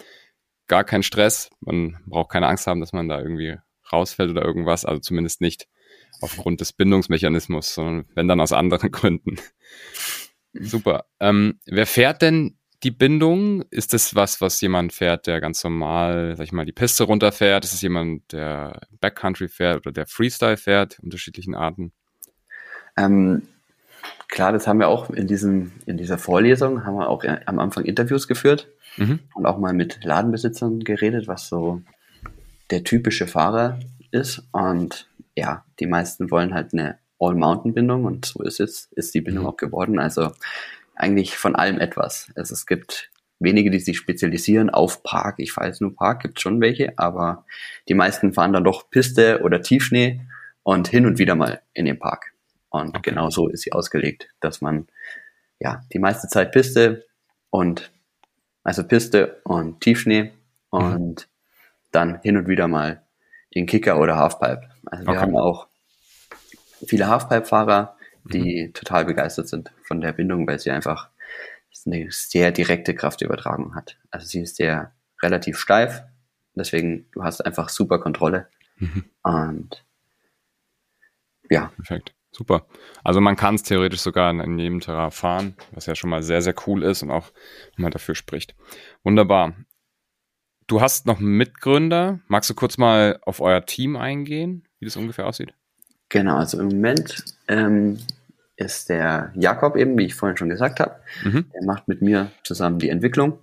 Gar 0.68 0.84
kein 0.84 1.04
Stress. 1.04 1.50
Man 1.62 1.98
braucht 2.06 2.32
keine 2.32 2.48
Angst 2.48 2.68
haben, 2.68 2.80
dass 2.80 2.94
man 2.94 3.08
da 3.08 3.20
irgendwie 3.20 3.58
rausfällt 3.92 4.32
oder 4.32 4.44
irgendwas. 4.44 4.86
Also 4.86 5.00
zumindest 5.00 5.42
nicht 5.42 5.68
aufgrund 6.22 6.62
des 6.62 6.74
Bindungsmechanismus, 6.74 7.74
sondern 7.74 8.06
wenn 8.16 8.28
dann 8.28 8.42
aus 8.42 8.54
anderen 8.54 8.92
Gründen. 8.92 9.38
Super. 10.54 11.06
Ähm, 11.20 11.60
wer 11.66 11.86
fährt 11.86 12.22
denn 12.22 12.58
die 12.84 12.92
Bindung? 12.92 13.64
Ist 13.70 13.94
das 13.94 14.16
was, 14.16 14.42
was 14.42 14.60
jemand 14.62 14.94
fährt, 14.94 15.28
der 15.28 15.40
ganz 15.42 15.64
normal, 15.64 16.36
sag 16.36 16.44
ich 16.46 16.52
mal, 16.52 16.66
die 16.66 16.72
Piste 16.72 17.06
runterfährt? 17.06 17.64
Ist 17.64 17.74
es 17.74 17.82
jemand, 17.82 18.32
der 18.32 18.82
Backcountry 19.00 19.48
fährt 19.48 19.78
oder 19.86 19.92
der 19.92 20.06
Freestyle 20.06 20.58
fährt, 20.58 21.00
unterschiedlichen 21.00 21.56
Arten? 21.56 21.94
Ähm, 22.98 23.44
klar, 24.28 24.52
das 24.52 24.68
haben 24.68 24.80
wir 24.80 24.88
auch 24.88 25.10
in, 25.10 25.28
diesem, 25.28 25.72
in 25.86 25.98
dieser 25.98 26.18
Vorlesung, 26.18 26.86
haben 26.86 26.96
wir 26.96 27.10
auch 27.10 27.24
am 27.46 27.60
Anfang 27.60 27.86
Interviews 27.86 28.28
geführt 28.28 28.68
mhm. 28.98 29.20
und 29.34 29.46
auch 29.46 29.58
mal 29.58 29.74
mit 29.74 30.04
Ladenbesitzern 30.04 30.82
geredet, 30.82 31.28
was 31.28 31.48
so 31.48 31.82
der 32.70 32.84
typische 32.84 33.28
Fahrer 33.28 33.80
ist. 34.12 34.44
Und 34.52 35.08
ja, 35.36 35.64
die 35.80 35.88
meisten 35.88 36.32
wollen 36.32 36.54
halt 36.54 36.74
eine 36.74 36.98
All-Mountain-Bindung 37.20 38.04
und 38.06 38.26
so 38.26 38.44
ist 38.44 38.60
es, 38.60 38.90
ist 38.92 39.14
die 39.14 39.22
Bindung 39.22 39.46
mhm. 39.46 39.50
auch 39.50 39.58
geworden. 39.58 40.00
Also 40.00 40.32
eigentlich 40.96 41.38
von 41.38 41.56
allem 41.56 41.80
etwas. 41.80 42.32
Also 42.36 42.54
es 42.54 42.66
gibt 42.66 43.12
wenige, 43.40 43.70
die 43.70 43.80
sich 43.80 43.98
spezialisieren 43.98 44.70
auf 44.70 45.04
Park. 45.04 45.36
Ich 45.38 45.52
fahre 45.52 45.68
jetzt 45.68 45.82
nur 45.82 45.96
Park, 45.96 46.22
gibt 46.22 46.40
schon 46.40 46.62
welche, 46.62 46.98
aber 46.98 47.46
die 47.88 47.94
meisten 47.94 48.34
fahren 48.34 48.54
dann 48.54 48.64
doch 48.64 48.90
Piste 48.90 49.42
oder 49.44 49.62
Tiefschnee 49.62 50.22
und 50.64 50.88
hin 50.88 51.06
und 51.06 51.20
wieder 51.20 51.36
mal 51.36 51.62
in 51.74 51.86
den 51.86 52.00
Park. 52.00 52.34
Und 52.70 52.90
okay. 52.90 53.12
genau 53.12 53.30
so 53.30 53.50
ist 53.50 53.62
sie 53.62 53.74
ausgelegt, 53.74 54.30
dass 54.40 54.62
man 54.62 54.88
ja 55.60 55.84
die 55.94 56.00
meiste 56.00 56.28
Zeit 56.28 56.52
Piste 56.52 57.06
und 57.50 57.92
also 58.64 58.84
Piste 58.84 59.42
und 59.44 59.82
Tiefschnee 59.82 60.32
und 60.70 61.20
mhm. 61.20 61.26
dann 61.92 62.22
hin 62.22 62.38
und 62.38 62.48
wieder 62.48 62.68
mal 62.68 63.04
den 63.54 63.66
Kicker 63.66 64.00
oder 64.00 64.16
Halfpipe. 64.16 64.70
Also 64.86 65.06
wir 65.06 65.12
okay. 65.12 65.20
haben 65.20 65.38
auch 65.38 65.68
viele 66.88 67.08
Halfpipe-Fahrer, 67.08 67.96
die 68.26 68.68
mhm. 68.68 68.74
total 68.74 69.06
begeistert 69.06 69.48
sind 69.48 69.72
von 69.84 70.02
der 70.02 70.14
Bindung, 70.14 70.48
weil 70.48 70.60
sie 70.60 70.72
einfach 70.72 71.10
eine 71.86 72.08
sehr 72.12 72.52
direkte 72.52 72.96
Kraftübertragung 72.96 73.76
hat. 73.76 73.98
Also 74.12 74.28
sie 74.28 74.42
ist 74.42 74.56
sehr 74.56 74.94
relativ 75.22 75.58
steif, 75.58 76.04
deswegen 76.56 77.08
du 77.12 77.24
hast 77.24 77.42
einfach 77.42 77.70
super 77.70 78.00
Kontrolle 78.00 78.48
mhm. 78.78 79.06
und 79.24 79.84
ja. 81.50 81.72
Perfekt. 81.76 82.14
Super. 82.32 82.66
Also 83.04 83.22
man 83.22 83.36
kann 83.36 83.56
es 83.56 83.64
theoretisch 83.64 84.02
sogar 84.02 84.32
in 84.32 84.58
jedem 84.58 84.80
Terrain 84.80 85.12
fahren, 85.12 85.56
was 85.72 85.86
ja 85.86 85.94
schon 85.94 86.10
mal 86.10 86.24
sehr, 86.24 86.42
sehr 86.42 86.56
cool 86.66 86.82
ist 86.82 87.04
und 87.04 87.12
auch 87.12 87.32
mal 87.78 87.92
dafür 87.92 88.16
spricht. 88.16 88.56
Wunderbar. 89.04 89.54
Du 90.66 90.82
hast 90.82 91.06
noch 91.06 91.20
Mitgründer. 91.20 92.22
Magst 92.28 92.50
du 92.50 92.56
kurz 92.56 92.80
mal 92.80 93.20
auf 93.22 93.40
euer 93.40 93.66
Team 93.66 93.96
eingehen, 93.96 94.68
wie 94.80 94.86
das 94.86 94.96
ungefähr 94.96 95.28
aussieht? 95.28 95.54
Genau, 96.14 96.38
also 96.38 96.60
im 96.60 96.68
Moment 96.68 97.26
ähm, 97.48 97.98
ist 98.56 98.88
der 98.90 99.32
Jakob 99.34 99.76
eben, 99.76 99.98
wie 99.98 100.06
ich 100.06 100.14
vorhin 100.14 100.38
schon 100.38 100.48
gesagt 100.48 100.80
habe. 100.80 100.98
Mhm. 101.24 101.50
Der 101.52 101.64
macht 101.66 101.88
mit 101.88 102.04
mir 102.04 102.30
zusammen 102.44 102.78
die 102.78 102.90
Entwicklung. 102.90 103.40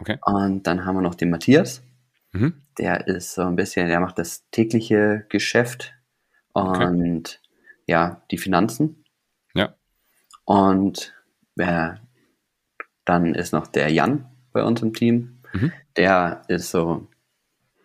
Okay. 0.00 0.18
Und 0.22 0.66
dann 0.66 0.84
haben 0.84 0.96
wir 0.96 1.00
noch 1.00 1.14
den 1.14 1.30
Matthias. 1.30 1.80
Mhm. 2.32 2.54
Der 2.76 3.06
ist 3.06 3.34
so 3.34 3.42
ein 3.42 3.54
bisschen, 3.54 3.86
der 3.86 4.00
macht 4.00 4.18
das 4.18 4.50
tägliche 4.50 5.26
Geschäft 5.28 5.94
und 6.54 6.68
okay. 6.68 7.38
ja, 7.86 8.20
die 8.32 8.38
Finanzen. 8.38 9.04
Ja. 9.54 9.76
Und 10.44 11.14
wer, 11.54 12.00
dann 13.04 13.36
ist 13.36 13.52
noch 13.52 13.68
der 13.68 13.90
Jan 13.90 14.26
bei 14.52 14.64
uns 14.64 14.82
im 14.82 14.92
Team. 14.92 15.38
Mhm. 15.52 15.72
Der 15.96 16.42
ist 16.48 16.72
so, 16.72 17.06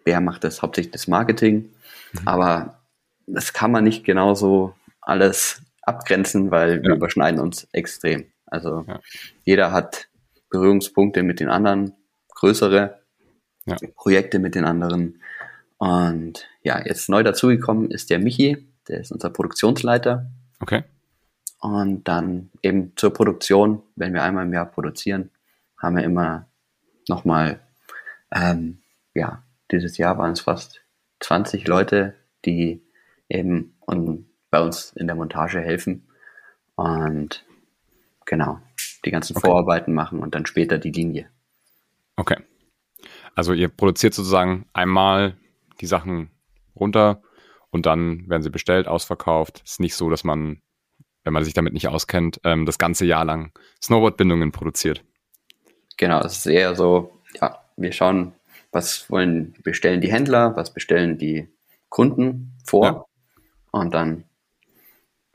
der 0.07 0.21
macht 0.21 0.43
das 0.43 0.63
hauptsächlich 0.63 0.91
das 0.91 1.07
Marketing. 1.07 1.69
Mhm. 2.13 2.27
Aber 2.27 2.76
das 3.27 3.53
kann 3.53 3.71
man 3.71 3.83
nicht 3.83 4.03
genauso 4.05 4.73
alles 5.01 5.61
abgrenzen, 5.83 6.49
weil 6.51 6.81
wir 6.83 6.95
überschneiden 6.95 7.39
uns 7.39 7.67
extrem. 7.71 8.25
Also 8.45 8.85
ja. 8.87 8.99
jeder 9.43 9.71
hat 9.71 10.07
Berührungspunkte 10.49 11.23
mit 11.23 11.39
den 11.39 11.49
anderen, 11.49 11.93
größere 12.35 13.01
ja. 13.65 13.75
Projekte 13.95 14.39
mit 14.39 14.55
den 14.55 14.65
anderen. 14.65 15.21
Und 15.77 16.47
ja, 16.63 16.83
jetzt 16.85 17.09
neu 17.09 17.23
dazugekommen 17.23 17.91
ist 17.91 18.09
der 18.09 18.19
Michi, 18.19 18.67
der 18.87 19.01
ist 19.01 19.11
unser 19.11 19.29
Produktionsleiter. 19.29 20.31
Okay. 20.59 20.83
Und 21.59 22.07
dann 22.07 22.49
eben 22.61 22.93
zur 22.95 23.13
Produktion, 23.13 23.83
wenn 23.95 24.13
wir 24.13 24.23
einmal 24.23 24.45
im 24.45 24.53
Jahr 24.53 24.65
produzieren, 24.65 25.31
haben 25.77 25.97
wir 25.97 26.03
immer 26.03 26.47
nochmal, 27.07 27.59
ähm, 28.31 28.79
ja, 29.13 29.43
dieses 29.71 29.97
Jahr 29.97 30.17
waren 30.17 30.31
es 30.31 30.41
fast 30.41 30.81
20 31.19 31.67
Leute, 31.67 32.15
die 32.45 32.86
eben 33.29 33.75
und 33.81 34.27
bei 34.49 34.61
uns 34.61 34.91
in 34.93 35.07
der 35.07 35.15
Montage 35.15 35.59
helfen 35.59 36.07
und 36.75 37.45
genau 38.25 38.59
die 39.05 39.11
ganzen 39.11 39.35
okay. 39.35 39.47
Vorarbeiten 39.47 39.93
machen 39.93 40.19
und 40.19 40.35
dann 40.35 40.45
später 40.45 40.77
die 40.77 40.91
Linie. 40.91 41.29
Okay. 42.15 42.37
Also 43.35 43.53
ihr 43.53 43.69
produziert 43.69 44.13
sozusagen 44.13 44.65
einmal 44.73 45.37
die 45.79 45.85
Sachen 45.85 46.31
runter 46.75 47.21
und 47.69 47.85
dann 47.85 48.27
werden 48.29 48.41
sie 48.41 48.49
bestellt, 48.49 48.87
ausverkauft. 48.87 49.61
Es 49.65 49.73
ist 49.73 49.79
nicht 49.79 49.95
so, 49.95 50.09
dass 50.09 50.23
man, 50.23 50.61
wenn 51.23 51.33
man 51.33 51.43
sich 51.43 51.53
damit 51.53 51.73
nicht 51.73 51.87
auskennt, 51.87 52.39
ähm, 52.43 52.65
das 52.65 52.77
ganze 52.77 53.05
Jahr 53.05 53.25
lang 53.25 53.51
Snowboard-Bindungen 53.81 54.51
produziert. 54.51 55.03
Genau, 55.97 56.21
es 56.21 56.37
ist 56.37 56.45
eher 56.47 56.75
so, 56.75 57.21
ja, 57.39 57.59
wir 57.75 57.91
schauen, 57.91 58.33
was 58.71 59.09
wollen, 59.09 59.53
bestellen 59.63 60.01
die 60.01 60.11
Händler, 60.11 60.55
was 60.55 60.73
bestellen 60.73 61.17
die 61.17 61.47
Kunden 61.89 62.57
vor. 62.65 63.07
Und 63.79 63.93
dann 63.93 64.23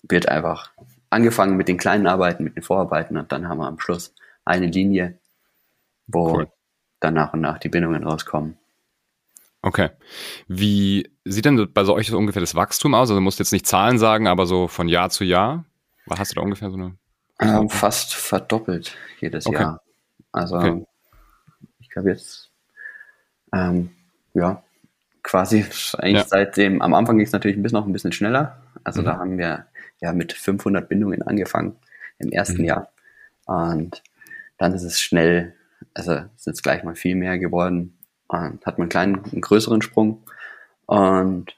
wird 0.03 0.29
einfach 0.29 0.71
angefangen 1.11 1.57
mit 1.57 1.69
den 1.69 1.79
kleinen 1.79 2.07
Arbeiten, 2.07 2.45
mit 2.45 2.57
den 2.57 2.63
Vorarbeiten 2.63 3.17
und 3.17 3.33
dann 3.33 3.49
haben 3.49 3.59
wir 3.59 3.67
am 3.67 3.79
Schluss 3.79 4.15
eine 4.45 4.67
Linie, 4.67 5.19
wo 6.07 6.35
cool. 6.35 6.53
dann 7.01 7.15
nach 7.15 7.33
und 7.33 7.41
nach 7.41 7.59
die 7.59 7.69
Bindungen 7.69 8.05
rauskommen. 8.05 8.59
Okay. 9.63 9.91
Wie 10.49 11.09
sieht 11.25 11.45
denn 11.45 11.73
bei 11.73 11.85
so 11.85 11.95
euch 11.95 12.09
so 12.09 12.19
ungefähr 12.19 12.41
das 12.41 12.57
Wachstum 12.57 12.95
aus? 12.95 13.03
Also 13.03 13.15
du 13.15 13.21
musst 13.21 13.39
jetzt 13.39 13.53
nicht 13.53 13.67
Zahlen 13.67 13.99
sagen, 13.99 14.27
aber 14.27 14.47
so 14.47 14.67
von 14.67 14.89
Jahr 14.89 15.11
zu 15.11 15.25
Jahr? 15.25 15.65
Hast 16.11 16.33
du 16.33 16.35
da 16.37 16.43
ungefähr 16.43 16.71
so 16.71 16.77
eine? 16.77 16.97
Ähm, 17.41 17.69
fast 17.69 18.15
verdoppelt 18.15 18.97
jedes 19.21 19.47
okay. 19.47 19.61
Jahr. 19.61 19.83
Also 20.33 20.57
okay. 20.57 20.85
ich 21.79 21.91
glaube 21.91 22.11
jetzt, 22.11 22.51
ähm, 23.53 23.91
ja, 24.35 24.63
quasi 25.23 25.65
eigentlich 25.99 26.23
ja. 26.23 26.29
seitdem, 26.29 26.83
am 26.83 26.95
Anfang 26.95 27.17
ging 27.17 27.27
es 27.27 27.33
natürlich 27.33 27.57
ein 27.57 27.63
bisschen 27.63 27.79
noch 27.79 27.87
ein 27.87 27.93
bisschen 27.93 28.13
schneller. 28.13 28.63
Also 28.85 29.03
mhm. 29.03 29.07
da 29.07 29.19
haben 29.19 29.39
wir 29.39 29.67
ja 30.01 30.13
mit 30.13 30.33
500 30.33 30.89
Bindungen 30.89 31.23
angefangen 31.23 31.77
im 32.19 32.31
ersten 32.31 32.63
mhm. 32.63 32.65
Jahr. 32.65 32.93
Und 33.47 34.03
dann 34.59 34.75
ist 34.75 34.83
es 34.83 35.01
schnell, 35.01 35.55
also 35.95 36.23
sind 36.37 36.55
es 36.55 36.63
gleich 36.63 36.85
mal 36.85 36.95
viel 36.95 37.15
mehr 37.15 37.39
geworden. 37.39 37.99
Und 38.29 38.65
hat 38.65 38.79
man 38.79 38.85
einen 38.85 38.89
kleinen, 38.89 39.25
einen 39.25 39.41
größeren 39.41 39.83
Sprung. 39.83 40.23
Und 40.87 41.57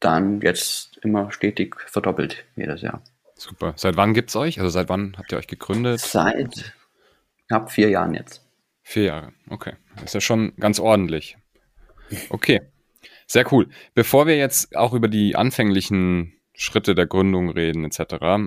dann 0.00 0.40
jetzt 0.40 0.98
immer 0.98 1.32
stetig 1.32 1.76
verdoppelt 1.86 2.44
jedes 2.56 2.82
Jahr. 2.82 3.02
Super. 3.36 3.74
Seit 3.76 3.96
wann 3.96 4.14
gibt 4.14 4.30
es 4.30 4.36
euch? 4.36 4.58
Also 4.58 4.70
seit 4.70 4.88
wann 4.88 5.16
habt 5.16 5.32
ihr 5.32 5.38
euch 5.38 5.46
gegründet? 5.46 6.00
Seit 6.00 6.74
knapp 7.48 7.70
vier 7.72 7.88
Jahren 7.90 8.14
jetzt. 8.14 8.44
Vier 8.82 9.04
Jahre, 9.04 9.32
okay. 9.48 9.74
Das 9.96 10.04
ist 10.04 10.14
ja 10.14 10.20
schon 10.20 10.54
ganz 10.56 10.78
ordentlich. 10.78 11.38
Okay, 12.30 12.60
sehr 13.26 13.50
cool. 13.52 13.68
Bevor 13.94 14.26
wir 14.26 14.36
jetzt 14.36 14.76
auch 14.76 14.92
über 14.92 15.08
die 15.08 15.36
anfänglichen 15.36 16.34
Schritte 16.54 16.94
der 16.94 17.06
Gründung 17.06 17.50
reden 17.50 17.84
etc., 17.84 17.98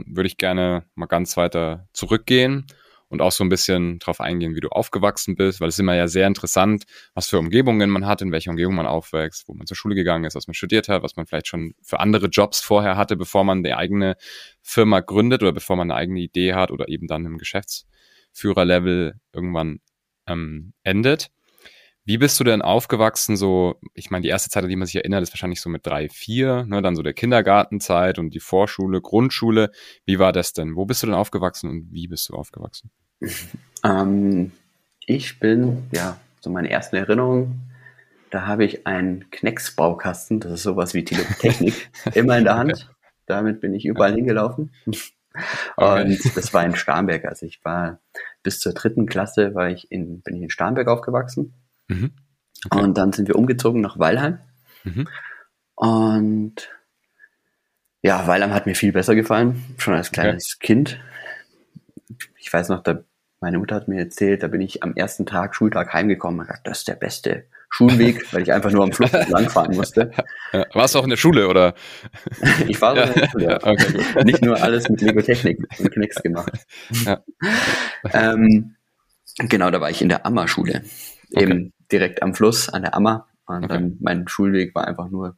würde 0.06 0.28
ich 0.28 0.38
gerne 0.38 0.86
mal 0.96 1.08
ganz 1.08 1.36
weiter 1.36 1.88
zurückgehen 1.94 2.66
und 3.10 3.22
auch 3.22 3.32
so 3.32 3.44
ein 3.44 3.50
bisschen 3.50 4.00
drauf 4.00 4.20
eingehen, 4.20 4.56
wie 4.56 4.60
du 4.60 4.70
aufgewachsen 4.70 5.36
bist, 5.36 5.62
weil 5.62 5.70
es 5.70 5.76
ist 5.76 5.80
immer 5.80 5.96
ja 5.96 6.08
sehr 6.08 6.28
interessant, 6.28 6.86
was 7.14 7.28
für 7.28 7.40
Umgebungen 7.40 7.90
man 7.90 8.06
hat, 8.06 8.22
in 8.22 8.32
welcher 8.32 8.52
Umgebung 8.52 8.76
man 8.76 8.88
aufwächst, 8.88 9.48
wo 9.48 9.54
man 9.54 9.68
zur 9.68 9.78
Schule 9.78 9.96
gegangen 9.96 10.26
ist, 10.26 10.36
was 10.36 10.48
man 10.48 10.54
studiert 10.54 10.90
hat, 10.90 11.04
was 11.04 11.16
man 11.16 11.26
vielleicht 11.26 11.48
schon 11.48 11.74
für 11.82 12.00
andere 12.00 12.28
Jobs 12.28 12.60
vorher 12.60 12.98
hatte, 12.98 13.16
bevor 13.16 13.44
man 13.44 13.64
die 13.64 13.74
eigene 13.74 14.16
Firma 14.62 15.00
gründet 15.00 15.42
oder 15.42 15.54
bevor 15.54 15.76
man 15.76 15.92
eine 15.92 16.00
eigene 16.00 16.20
Idee 16.20 16.54
hat 16.54 16.72
oder 16.72 16.90
eben 16.90 17.08
dann 17.08 17.26
im 17.26 17.38
Geschäftsführerlevel 17.38 19.16
irgendwann 19.34 19.80
ähm, 20.28 20.74
endet. 20.84 21.30
Wie 22.08 22.18
bist 22.18 22.40
du 22.40 22.46
denn 22.46 22.62
aufgewachsen? 22.62 23.36
So, 23.36 23.76
ich 23.94 24.10
meine, 24.12 24.22
die 24.22 24.30
erste 24.30 24.50
Zeit, 24.50 24.64
an 24.64 24.70
die 24.70 24.78
man 24.78 24.86
sich 24.86 24.96
erinnert, 24.96 25.24
ist 25.24 25.34
wahrscheinlich 25.34 25.60
so 25.60 25.70
mit 25.70 25.86
drei, 25.86 26.08
vier, 26.08 26.64
ne, 26.66 26.82
dann 26.82 26.96
so 26.96 27.04
der 27.04 27.12
Kindergartenzeit 27.12 28.18
und 28.18 28.34
die 28.34 28.40
Vorschule, 28.40 29.02
Grundschule. 29.02 29.72
Wie 30.06 30.18
war 30.18 30.32
das 30.32 30.54
denn? 30.54 30.78
Wo 30.78 30.86
bist 30.86 31.04
du 31.04 31.08
denn 31.08 31.16
aufgewachsen 31.16 31.70
und 31.70 31.92
wie 31.92 32.08
bist 32.08 32.30
du 32.30 32.34
aufgewachsen? 32.34 32.92
Ähm, 33.84 34.54
ich 35.06 35.40
bin, 35.40 35.84
ja, 35.92 36.20
so 36.42 36.50
meine 36.50 36.72
ersten 36.72 36.96
Erinnerungen, 36.96 37.70
da 38.32 38.48
habe 38.48 38.66
ich 38.66 38.88
einen 38.88 39.30
Knecksbaukasten, 39.30 40.40
das 40.40 40.54
ist 40.54 40.64
sowas 40.64 40.96
wie 40.96 41.04
Technik, 41.06 41.92
immer 42.16 42.40
in 42.40 42.46
der 42.46 42.58
Hand. 42.58 42.90
Damit 43.28 43.62
bin 43.62 43.76
ich 43.76 43.86
überall 43.86 44.16
hingelaufen. 44.16 44.72
Okay. 45.76 46.02
Und 46.02 46.36
das 46.36 46.52
war 46.52 46.66
in 46.66 46.76
Starnberg. 46.76 47.26
Also 47.26 47.46
ich 47.46 47.64
war 47.64 48.00
bis 48.42 48.60
zur 48.60 48.74
dritten 48.74 49.06
Klasse 49.06 49.54
war 49.54 49.70
ich 49.70 49.92
in, 49.92 50.24
bin 50.24 50.38
ich 50.38 50.42
in 50.42 50.50
Starnberg 50.50 50.88
aufgewachsen. 50.88 51.54
Mhm. 51.88 52.12
Okay. 52.66 52.84
Und 52.84 52.98
dann 52.98 53.14
sind 53.14 53.28
wir 53.28 53.36
umgezogen 53.36 53.82
nach 53.82 54.00
Weilheim. 54.00 54.40
Mhm. 54.84 55.08
Und 55.76 56.70
ja, 58.02 58.26
Weilheim 58.28 58.54
hat 58.54 58.66
mir 58.66 58.76
viel 58.76 58.92
besser 58.92 59.16
gefallen, 59.16 59.64
schon 59.78 59.94
als 59.94 60.12
kleines 60.12 60.58
okay. 60.58 60.68
Kind. 60.68 61.00
Ich 62.38 62.52
weiß 62.52 62.70
noch, 62.70 62.82
da, 62.82 63.04
meine 63.42 63.60
Mutter 63.60 63.76
hat 63.76 63.88
mir 63.88 64.00
erzählt, 64.00 64.44
da 64.44 64.48
bin 64.48 64.62
ich 64.62 64.82
am 64.84 64.96
ersten 64.96 65.26
Tag, 65.26 65.56
Schultag 65.56 65.94
heimgekommen 65.94 66.40
und 66.40 66.48
gesagt, 66.48 66.66
das 66.66 66.80
ist 66.80 66.88
der 66.88 66.96
beste 66.96 67.46
Schulweg, 67.70 68.34
weil 68.34 68.44
ich 68.44 68.54
einfach 68.54 68.72
nur 68.72 68.84
am 68.84 68.94
Fluss 68.94 69.12
langfahren 69.30 69.76
musste. 69.76 70.12
Ja, 70.54 70.66
warst 70.74 70.96
du 70.96 71.00
auch 71.00 71.04
in 71.04 71.10
der 71.10 71.18
Schule, 71.18 71.48
oder? 71.48 71.76
ich 72.68 72.82
war 72.82 72.94
auch 72.94 73.08
in 73.08 73.14
der 73.14 73.30
Schule, 73.30 73.46
ja. 73.46 73.58
Okay, 73.62 74.04
Nicht 74.24 74.42
nur 74.42 74.62
alles 74.62 74.90
mit 74.90 75.02
Lego-Technik 75.02 75.60
und 75.78 75.92
Knicks 75.92 76.24
gemacht. 76.24 76.54
Ja. 77.06 77.24
ähm, 78.14 78.76
genau, 79.38 79.70
da 79.70 79.82
war 79.82 79.90
ich 79.90 80.02
in 80.02 80.10
der 80.10 80.26
Ammer-Schule. 80.26 80.84
Okay. 81.34 81.44
Eben 81.44 81.74
direkt 81.92 82.22
am 82.22 82.34
Fluss, 82.34 82.70
an 82.70 82.84
der 82.84 82.96
Ammer. 82.96 83.28
Und 83.46 83.66
okay. 83.66 83.68
dann 83.68 83.98
mein 84.00 84.28
Schulweg 84.28 84.76
war 84.76 84.88
einfach 84.88 85.10
nur 85.10 85.38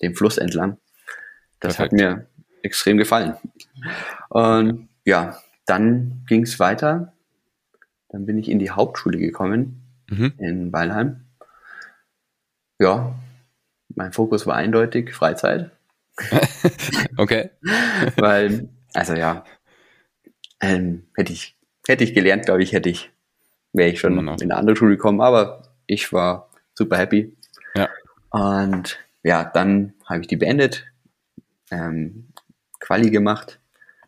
den 0.00 0.14
Fluss 0.14 0.38
entlang. 0.38 0.78
Das 1.60 1.76
Perfekt. 1.76 1.92
hat 1.92 1.98
mir 1.98 2.26
extrem 2.62 2.96
gefallen. 2.96 3.34
Und 4.28 4.88
ja, 5.04 5.38
dann 5.66 6.24
ging 6.26 6.42
es 6.42 6.58
weiter. 6.58 7.12
Dann 8.08 8.26
bin 8.26 8.38
ich 8.38 8.50
in 8.50 8.58
die 8.58 8.70
Hauptschule 8.70 9.18
gekommen 9.18 9.82
mhm. 10.08 10.32
in 10.38 10.72
Weilheim. 10.72 11.26
Ja, 12.78 13.14
mein 13.94 14.12
Fokus 14.12 14.46
war 14.46 14.56
eindeutig 14.56 15.12
Freizeit. 15.12 15.70
okay. 17.16 17.50
Weil, 18.16 18.68
also 18.94 19.14
ja, 19.14 19.44
ähm, 20.60 21.04
hätte 21.14 21.32
ich, 21.32 21.56
hätte 21.86 22.04
ich 22.04 22.14
gelernt, 22.14 22.46
glaube 22.46 22.62
ich, 22.62 22.72
hätte 22.72 22.88
ich, 22.88 23.10
wäre 23.72 23.90
ich 23.90 24.00
schon 24.00 24.18
in 24.18 24.28
eine 24.28 24.56
andere 24.56 24.76
Schule 24.76 24.96
gekommen, 24.96 25.20
aber 25.20 25.62
ich 25.86 26.12
war 26.12 26.50
super 26.74 26.96
happy. 26.96 27.36
Ja. 27.74 27.88
Und 28.30 28.98
ja, 29.22 29.44
dann 29.44 29.94
habe 30.06 30.20
ich 30.20 30.26
die 30.26 30.36
beendet, 30.36 30.86
ähm, 31.70 32.28
Quali 32.80 33.10
gemacht. 33.10 33.60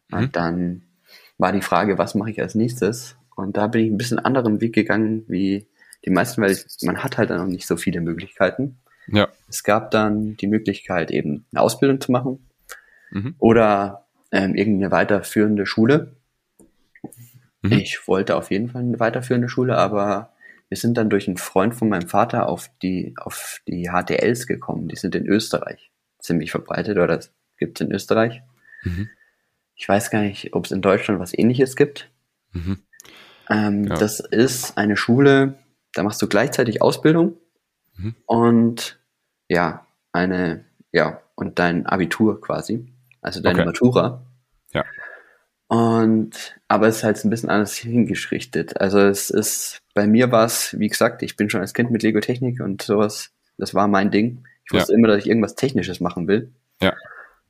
Mhm. 0.09 0.19
Und 0.19 0.37
dann 0.37 0.83
war 1.39 1.53
die 1.53 1.63
Frage, 1.63 1.99
was 1.99 2.15
mache 2.15 2.31
ich 2.31 2.41
als 2.41 2.55
nächstes? 2.55 3.17
Und 3.37 3.57
da 3.57 3.67
bin 3.67 3.85
ich 3.85 3.91
ein 3.91 3.99
bisschen 3.99 4.19
anderen 4.19 4.61
Weg 4.61 4.75
gegangen 4.75 5.25
wie 5.29 5.67
die 6.05 6.11
meisten, 6.11 6.43
weil 6.43 6.57
man 6.83 7.03
hat 7.03 7.19
halt 7.19 7.31
dann 7.31 7.39
noch 7.39 7.47
nicht 7.47 7.67
so 7.67 7.77
viele 7.77 8.01
Möglichkeiten. 8.01 8.79
Ja. 9.07 9.29
Es 9.49 9.63
gab 9.63 9.91
dann 9.91 10.37
die 10.37 10.47
Möglichkeit, 10.47 11.11
eben 11.11 11.47
eine 11.53 11.63
Ausbildung 11.63 12.01
zu 12.01 12.13
machen 12.13 12.49
mhm. 13.11 13.35
oder 13.39 14.07
ähm, 14.31 14.55
irgendeine 14.55 14.91
weiterführende 14.91 15.67
Schule. 15.67 16.17
Mhm. 17.63 17.73
Ich 17.73 18.07
wollte 18.07 18.37
auf 18.37 18.51
jeden 18.51 18.71
Fall 18.71 18.83
eine 18.83 19.01
weiterführende 19.01 19.49
Schule, 19.49 19.77
aber 19.77 20.33
wir 20.69 20.77
sind 20.77 20.97
dann 20.97 21.11
durch 21.11 21.29
einen 21.29 21.37
Freund 21.37 21.75
von 21.75 21.89
meinem 21.89 22.09
Vater 22.09 22.49
auf 22.49 22.71
die, 22.83 23.15
auf 23.17 23.61
die 23.67 23.91
HTLs 23.91 24.47
gekommen. 24.47 24.89
Die 24.89 24.97
sind 24.97 25.15
in 25.15 25.27
Österreich 25.27 25.91
ziemlich 26.19 26.51
verbreitet 26.51 26.99
oder 26.99 27.21
gibt 27.59 27.81
es 27.81 27.87
in 27.87 27.93
Österreich. 27.93 28.43
Mhm. 28.83 29.09
Ich 29.75 29.89
weiß 29.89 30.11
gar 30.11 30.23
nicht, 30.23 30.55
ob 30.55 30.67
es 30.67 30.73
in 30.73 30.83
Deutschland 30.83 31.21
was 31.21 31.37
ähnliches 31.37 31.77
gibt. 31.77 32.11
Mhm. 32.53 32.79
Ähm, 33.51 33.85
ja. 33.85 33.97
Das 33.97 34.21
ist 34.21 34.79
eine 34.79 34.97
Schule, 34.97 35.59
da 35.93 36.03
machst 36.03 36.23
du 36.23 36.29
gleichzeitig 36.29 36.81
Ausbildung 36.81 37.37
mhm. 37.97 38.15
und 38.27 38.99
ja, 39.49 39.87
eine, 40.13 40.65
ja, 40.93 41.21
und 41.35 41.59
dein 41.59 41.87
Abitur 41.87 42.41
quasi. 42.41 42.93
Also 43.21 43.41
deine 43.41 43.61
okay. 43.61 43.67
Matura. 43.67 44.27
Ja. 44.73 44.85
Und, 45.73 46.61
aber 46.69 46.87
es 46.89 46.99
ist 46.99 47.03
halt 47.03 47.25
ein 47.25 47.31
bisschen 47.31 47.49
anders 47.49 47.75
hingeschrichtet. 47.77 48.79
Also 48.79 48.99
es 48.99 49.31
ist, 49.31 49.81
bei 49.95 50.07
mir 50.07 50.31
war 50.31 50.45
es, 50.45 50.79
wie 50.79 50.89
gesagt, 50.89 51.23
ich 51.23 51.35
bin 51.35 51.49
schon 51.49 51.63
als 51.63 51.73
Kind 51.73 51.91
mit 51.91 52.03
Lego 52.03 52.21
Technik 52.21 52.61
und 52.61 52.83
sowas, 52.83 53.33
das 53.57 53.73
war 53.73 53.89
mein 53.89 54.11
Ding. 54.11 54.45
Ich 54.67 54.73
wusste 54.75 54.93
ja. 54.93 54.99
immer, 54.99 55.09
dass 55.09 55.21
ich 55.21 55.29
irgendwas 55.29 55.55
Technisches 55.55 55.99
machen 55.99 56.29
will. 56.29 56.53
Ja. 56.83 56.95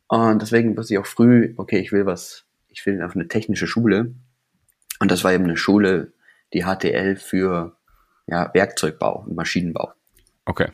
Und 0.06 0.40
deswegen 0.40 0.76
wusste 0.76 0.94
ich 0.94 1.00
auch 1.00 1.06
früh, 1.06 1.52
okay, 1.56 1.80
ich 1.80 1.90
will 1.90 2.06
was, 2.06 2.44
ich 2.68 2.86
will 2.86 3.02
auf 3.02 3.16
eine 3.16 3.26
technische 3.26 3.66
Schule. 3.66 4.14
Und 5.00 5.10
das 5.10 5.24
war 5.24 5.32
eben 5.32 5.42
eine 5.42 5.56
Schule, 5.56 6.12
die 6.52 6.62
HTL 6.62 7.16
für 7.16 7.76
ja, 8.28 8.54
Werkzeugbau 8.54 9.24
und 9.26 9.34
Maschinenbau. 9.34 9.94
Okay, 10.44 10.68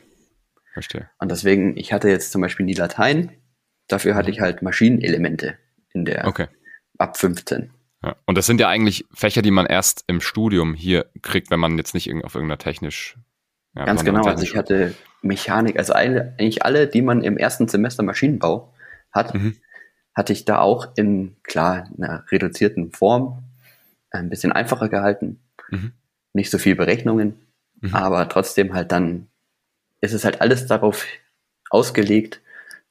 verstehe. 0.73 1.09
Und 1.17 1.31
deswegen, 1.31 1.75
ich 1.77 1.93
hatte 1.93 2.09
jetzt 2.09 2.31
zum 2.31 2.41
Beispiel 2.41 2.67
nie 2.67 2.75
Latein, 2.75 3.31
dafür 3.87 4.13
hatte 4.13 4.29
ich 4.29 4.39
halt 4.39 4.61
Maschinenelemente 4.61 5.57
in 5.93 6.05
der 6.05 6.27
Okay. 6.27 6.45
Ab 6.99 7.17
15. 7.17 7.71
Ja. 8.03 8.15
Und 8.25 8.37
das 8.37 8.45
sind 8.45 8.61
ja 8.61 8.69
eigentlich 8.69 9.05
Fächer, 9.13 9.41
die 9.41 9.51
man 9.51 9.65
erst 9.65 10.03
im 10.07 10.21
Studium 10.21 10.73
hier 10.73 11.07
kriegt, 11.21 11.49
wenn 11.49 11.59
man 11.59 11.77
jetzt 11.77 11.93
nicht 11.93 12.09
auf 12.23 12.35
irgendeiner 12.35 12.57
technisch. 12.59 13.17
Ja, 13.75 13.85
Ganz 13.85 14.03
genau, 14.05 14.23
also 14.23 14.43
ich 14.43 14.51
technisch- 14.51 14.55
hatte 14.57 14.95
Mechanik, 15.21 15.77
also 15.77 15.93
eigentlich 15.93 16.63
alle, 16.63 16.87
die 16.87 17.01
man 17.01 17.23
im 17.23 17.37
ersten 17.37 17.67
Semester 17.67 18.03
Maschinenbau 18.03 18.71
hat, 19.11 19.33
Mhm. 19.33 19.57
hatte 20.15 20.31
ich 20.33 20.45
da 20.45 20.59
auch 20.59 20.87
in, 20.95 21.35
klar, 21.43 21.89
einer 21.97 22.23
reduzierten 22.31 22.91
Form, 22.91 23.43
ein 24.11 24.29
bisschen 24.29 24.51
einfacher 24.51 24.87
gehalten, 24.89 25.39
Mhm. 25.69 25.91
nicht 26.33 26.49
so 26.51 26.57
viel 26.57 26.75
Berechnungen, 26.75 27.35
Mhm. 27.81 27.93
aber 27.95 28.27
trotzdem 28.29 28.73
halt 28.73 28.91
dann, 28.91 29.27
ist 30.01 30.13
es 30.13 30.23
halt 30.23 30.39
alles 30.41 30.65
darauf 30.67 31.05
ausgelegt, 31.69 32.41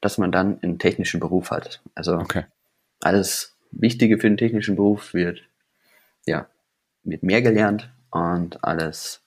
dass 0.01 0.19
man 0.19 0.31
dann 0.33 0.63
einen 0.63 0.79
technischen 0.79 1.19
Beruf 1.19 1.51
hat. 1.51 1.81
Also 1.95 2.19
Okay. 2.19 2.45
alles 3.01 3.57
Wichtige 3.71 4.19
für 4.19 4.29
den 4.29 4.37
technischen 4.37 4.77
Beruf 4.77 5.15
wird, 5.15 5.43
ja, 6.27 6.49
wird 7.05 7.23
mehr 7.23 7.43
gelernt 7.43 7.91
und 8.11 8.63
alles 8.65 9.23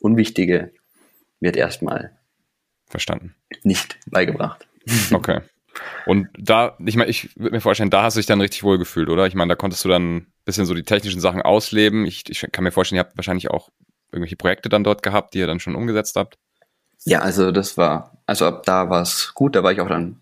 Unwichtige 0.00 0.72
wird 1.40 1.56
erstmal 1.56 2.12
Verstanden. 2.86 3.34
nicht 3.62 3.98
beigebracht. 4.06 4.66
Okay. 5.12 5.40
Und 6.06 6.28
da, 6.36 6.76
ich 6.84 6.96
meine, 6.96 7.08
ich 7.08 7.34
würde 7.36 7.54
mir 7.54 7.60
vorstellen, 7.60 7.88
da 7.88 8.02
hast 8.02 8.14
du 8.14 8.18
dich 8.18 8.26
dann 8.26 8.40
richtig 8.40 8.62
wohl 8.62 8.78
gefühlt, 8.78 9.08
oder? 9.08 9.26
Ich 9.26 9.34
meine, 9.34 9.50
da 9.50 9.54
konntest 9.54 9.84
du 9.84 9.88
dann 9.88 10.16
ein 10.16 10.32
bisschen 10.44 10.66
so 10.66 10.74
die 10.74 10.82
technischen 10.82 11.20
Sachen 11.20 11.40
ausleben. 11.40 12.04
Ich, 12.04 12.28
ich 12.28 12.46
kann 12.52 12.64
mir 12.64 12.72
vorstellen, 12.72 12.96
ihr 12.98 13.04
habt 13.04 13.16
wahrscheinlich 13.16 13.50
auch 13.50 13.70
irgendwelche 14.10 14.36
Projekte 14.36 14.68
dann 14.68 14.84
dort 14.84 15.02
gehabt, 15.02 15.34
die 15.34 15.38
ihr 15.38 15.46
dann 15.46 15.60
schon 15.60 15.76
umgesetzt 15.76 16.16
habt. 16.16 16.38
Ja, 17.04 17.20
also 17.20 17.52
das 17.52 17.76
war, 17.76 18.22
also 18.26 18.46
ab 18.46 18.64
da 18.64 18.90
war 18.90 19.02
es 19.02 19.32
gut, 19.34 19.56
da 19.56 19.62
war 19.62 19.72
ich 19.72 19.80
auch 19.80 19.88
dann 19.88 20.20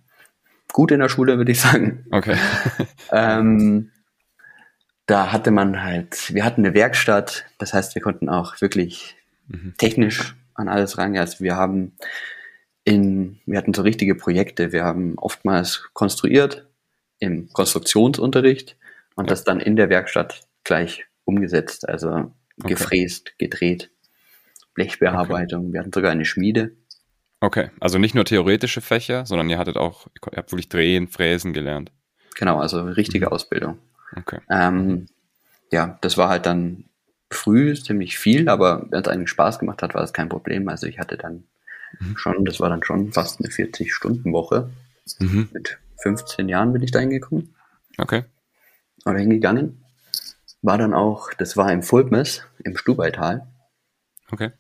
gut 0.73 0.91
in 0.93 1.01
der 1.01 1.09
Schule, 1.09 1.37
würde 1.39 1.53
ich 1.53 1.61
sagen. 1.61 2.05
Okay. 2.11 2.37
Ähm, 3.13 3.91
da 5.07 5.33
hatte 5.33 5.51
man 5.51 5.83
halt, 5.83 6.33
wir 6.33 6.45
hatten 6.45 6.65
eine 6.65 6.75
Werkstatt, 6.75 7.45
das 7.59 7.73
heißt, 7.75 7.95
wir 7.97 8.03
konnten 8.03 8.29
auch 8.29 8.61
wirklich 8.61 9.17
Mhm. 9.49 9.75
technisch 9.79 10.37
an 10.55 10.69
alles 10.69 10.97
rangehen. 10.97 11.21
Also 11.23 11.43
wir 11.43 11.57
haben 11.57 11.97
in, 12.85 13.41
wir 13.47 13.59
hatten 13.59 13.75
so 13.75 13.83
richtige 13.83 14.15
Projekte, 14.15 14.71
wir 14.71 14.85
haben 14.85 15.15
oftmals 15.19 15.89
konstruiert 15.93 16.69
im 17.19 17.49
Konstruktionsunterricht 17.53 18.77
und 19.17 19.25
Ja. 19.25 19.31
das 19.31 19.43
dann 19.43 19.59
in 19.59 19.75
der 19.75 19.89
Werkstatt 19.89 20.43
gleich 20.63 21.05
umgesetzt, 21.25 21.89
also 21.89 22.31
Okay. 22.63 22.75
gefräst, 22.75 23.37
gedreht, 23.39 23.91
Blechbearbeitung. 24.75 25.73
Wir 25.73 25.81
hatten 25.81 25.93
sogar 25.93 26.13
eine 26.13 26.25
Schmiede. 26.25 26.73
Okay. 27.41 27.71
Also 27.81 27.99
nicht 27.99 28.15
nur 28.15 28.25
theoretische 28.25 28.81
Fächer, 28.81 29.25
sondern 29.27 29.49
ihr 29.49 29.59
hattet 29.59 29.77
auch, 29.77 30.07
ihr 30.31 30.37
habt 30.37 30.53
wirklich 30.53 30.69
drehen, 30.69 31.09
fräsen 31.09 31.53
gelernt. 31.53 31.91
Genau, 32.37 32.59
also 32.61 32.83
richtige 32.83 33.27
Mhm. 33.27 33.33
Ausbildung. 33.33 33.79
Okay. 34.17 34.39
Ähm, 34.51 35.07
ja, 35.73 35.99
das 36.03 36.17
war 36.19 36.29
halt 36.29 36.47
dann 36.47 36.85
früh 37.31 37.75
ziemlich 37.75 38.19
viel, 38.19 38.49
aber 38.49 38.87
wenn 38.91 39.01
es 39.03 39.09
eigentlich 39.09 39.31
Spaß 39.31 39.59
gemacht 39.61 39.83
hat, 39.83 39.95
war 39.95 40.01
das 40.03 40.13
kein 40.13 40.29
Problem. 40.29 40.69
Also 40.69 40.87
ich 40.87 40.99
hatte 40.99 41.17
dann 41.17 41.45
Mhm. 41.99 42.17
schon, 42.17 42.45
das 42.45 42.61
war 42.61 42.69
dann 42.69 42.85
schon 42.85 43.13
fast 43.13 43.41
eine 43.41 43.49
40-Stunden-Woche. 43.51 44.71
Mhm. 45.19 45.49
Mit 45.53 45.79
15 46.03 46.49
Jahren 46.49 46.73
bin 46.73 46.83
ich 46.83 46.91
da 46.93 46.99
hingekommen 47.01 47.55
Okay. 47.99 48.25
oder 49.05 49.19
hingegangen. 49.19 49.83
War 50.63 50.77
dann 50.79 50.93
auch, 50.95 51.33
das 51.35 51.57
war 51.57 51.73
im 51.73 51.83
Fulpmes, 51.83 52.43
im 52.65 52.77
Stubaital. 52.77 53.47
Okay. 54.31 54.51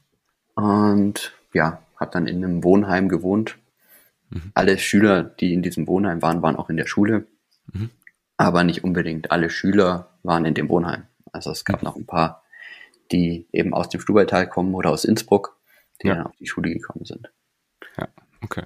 Und 0.54 1.32
ja, 1.52 1.82
habe 2.00 2.10
dann 2.10 2.26
in 2.26 2.42
einem 2.42 2.64
Wohnheim 2.64 3.08
gewohnt. 3.08 3.58
Mhm. 4.30 4.52
Alle 4.54 4.78
Schüler, 4.78 5.22
die 5.22 5.52
in 5.52 5.62
diesem 5.62 5.86
Wohnheim 5.86 6.22
waren, 6.22 6.42
waren 6.42 6.56
auch 6.56 6.70
in 6.70 6.76
der 6.78 6.86
Schule. 6.86 7.26
Mhm. 7.72 7.90
Aber 8.36 8.64
nicht 8.64 8.82
unbedingt 8.82 9.30
alle 9.30 9.50
Schüler 9.50 10.08
waren 10.22 10.46
in 10.46 10.54
dem 10.54 10.68
Wohnheim. 10.70 11.02
Also 11.32 11.50
es 11.50 11.64
gab 11.64 11.82
Mhm. 11.82 11.86
noch 11.86 11.96
ein 11.96 12.06
paar, 12.06 12.42
die 13.12 13.46
eben 13.52 13.74
aus 13.74 13.88
dem 13.90 14.00
Stubaital 14.00 14.48
kommen 14.48 14.74
oder 14.74 14.90
aus 14.90 15.04
Innsbruck, 15.04 15.56
die 16.02 16.08
Ja. 16.08 16.14
dann 16.14 16.26
auf 16.26 16.36
die 16.36 16.46
Schule 16.46 16.70
gekommen 16.72 17.04
sind. 17.04 17.30
Okay. 18.42 18.62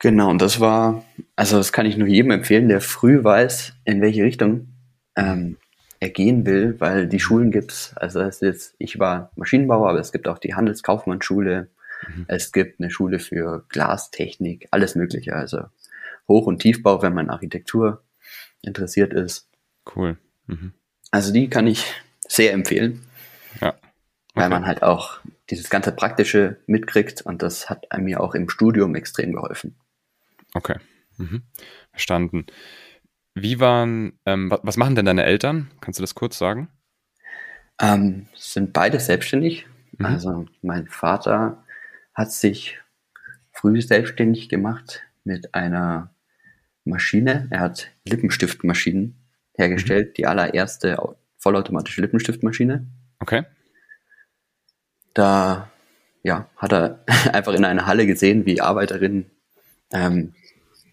Genau, 0.00 0.28
und 0.28 0.42
das 0.42 0.60
war, 0.60 1.02
also 1.34 1.56
das 1.56 1.72
kann 1.72 1.86
ich 1.86 1.96
nur 1.96 2.06
jedem 2.08 2.30
empfehlen, 2.30 2.68
der 2.68 2.82
früh 2.82 3.24
weiß, 3.24 3.72
in 3.86 4.02
welche 4.02 4.22
Richtung 4.22 4.68
ähm, 5.16 5.56
er 5.98 6.10
gehen 6.10 6.44
will, 6.44 6.78
weil 6.78 7.06
die 7.08 7.20
Schulen 7.20 7.50
gibt's. 7.50 7.96
Also 7.96 8.18
das 8.20 8.36
ist 8.36 8.42
jetzt, 8.42 8.74
ich 8.78 8.98
war 8.98 9.30
Maschinenbauer, 9.36 9.88
aber 9.88 10.00
es 10.00 10.12
gibt 10.12 10.28
auch 10.28 10.36
die 10.38 10.54
Handelskaufmannsschule, 10.54 11.68
Mhm. 12.08 12.24
es 12.28 12.52
gibt 12.52 12.80
eine 12.80 12.90
Schule 12.90 13.18
für 13.18 13.64
Glastechnik, 13.68 14.68
alles 14.70 14.94
Mögliche. 14.94 15.34
Also 15.34 15.64
Hoch- 16.28 16.46
und 16.46 16.60
Tiefbau, 16.60 17.02
wenn 17.02 17.14
man 17.14 17.30
Architektur 17.30 18.02
interessiert 18.62 19.12
ist. 19.12 19.48
Cool. 19.94 20.16
Mhm. 20.46 20.72
Also 21.10 21.32
die 21.32 21.48
kann 21.48 21.66
ich 21.66 21.84
sehr 22.26 22.52
empfehlen, 22.52 23.02
Ja. 23.60 23.74
weil 24.34 24.44
Okay. 24.46 24.48
man 24.54 24.66
halt 24.66 24.82
auch 24.82 25.20
dieses 25.50 25.68
ganze 25.70 25.92
Praktische 25.92 26.56
mitkriegt 26.66 27.22
und 27.22 27.42
das 27.42 27.68
hat 27.68 27.86
mir 27.98 28.20
auch 28.20 28.34
im 28.34 28.48
Studium 28.48 28.94
extrem 28.94 29.32
geholfen. 29.34 29.76
Okay. 30.54 30.76
Mhm. 31.18 31.42
Verstanden. 31.90 32.46
Wie 33.34 33.60
waren, 33.60 34.18
ähm, 34.26 34.50
wa- 34.50 34.60
was 34.62 34.76
machen 34.76 34.94
denn 34.94 35.04
deine 35.06 35.24
Eltern? 35.24 35.70
Kannst 35.80 35.98
du 35.98 36.02
das 36.02 36.14
kurz 36.14 36.38
sagen? 36.38 36.68
Ähm, 37.80 38.26
sind 38.36 38.72
beide 38.72 39.00
selbstständig. 39.00 39.66
Mhm. 39.98 40.06
Also 40.06 40.46
mein 40.62 40.86
Vater 40.88 41.63
hat 42.14 42.32
sich 42.32 42.78
früh 43.52 43.80
selbstständig 43.82 44.48
gemacht 44.48 45.02
mit 45.24 45.54
einer 45.54 46.14
Maschine. 46.84 47.48
Er 47.50 47.60
hat 47.60 47.88
Lippenstiftmaschinen 48.04 49.16
hergestellt, 49.56 50.08
Mhm. 50.10 50.14
die 50.14 50.26
allererste 50.26 50.98
au- 51.02 51.16
vollautomatische 51.38 52.00
Lippenstiftmaschine. 52.00 52.86
Okay. 53.20 53.44
Da 55.14 55.70
ja, 56.22 56.48
hat 56.56 56.72
er 56.72 57.04
einfach 57.32 57.52
in 57.54 57.64
einer 57.64 57.86
Halle 57.86 58.06
gesehen, 58.06 58.46
wie 58.46 58.60
Arbeiterinnen 58.60 59.30
ähm, 59.92 60.34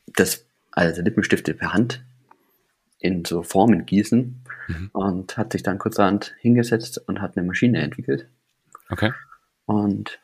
das, 0.07 0.45
also 0.71 1.01
Lippenstifte 1.01 1.53
per 1.53 1.73
Hand 1.73 2.03
in 2.99 3.25
so 3.25 3.41
Formen 3.43 3.85
gießen 3.85 4.43
Mhm. 4.67 4.89
und 4.93 5.37
hat 5.37 5.53
sich 5.53 5.63
dann 5.63 5.79
kurzerhand 5.79 6.35
hingesetzt 6.39 6.99
und 7.07 7.19
hat 7.19 7.35
eine 7.35 7.45
Maschine 7.47 7.81
entwickelt. 7.81 8.27
Okay. 8.89 9.11
Und 9.65 10.19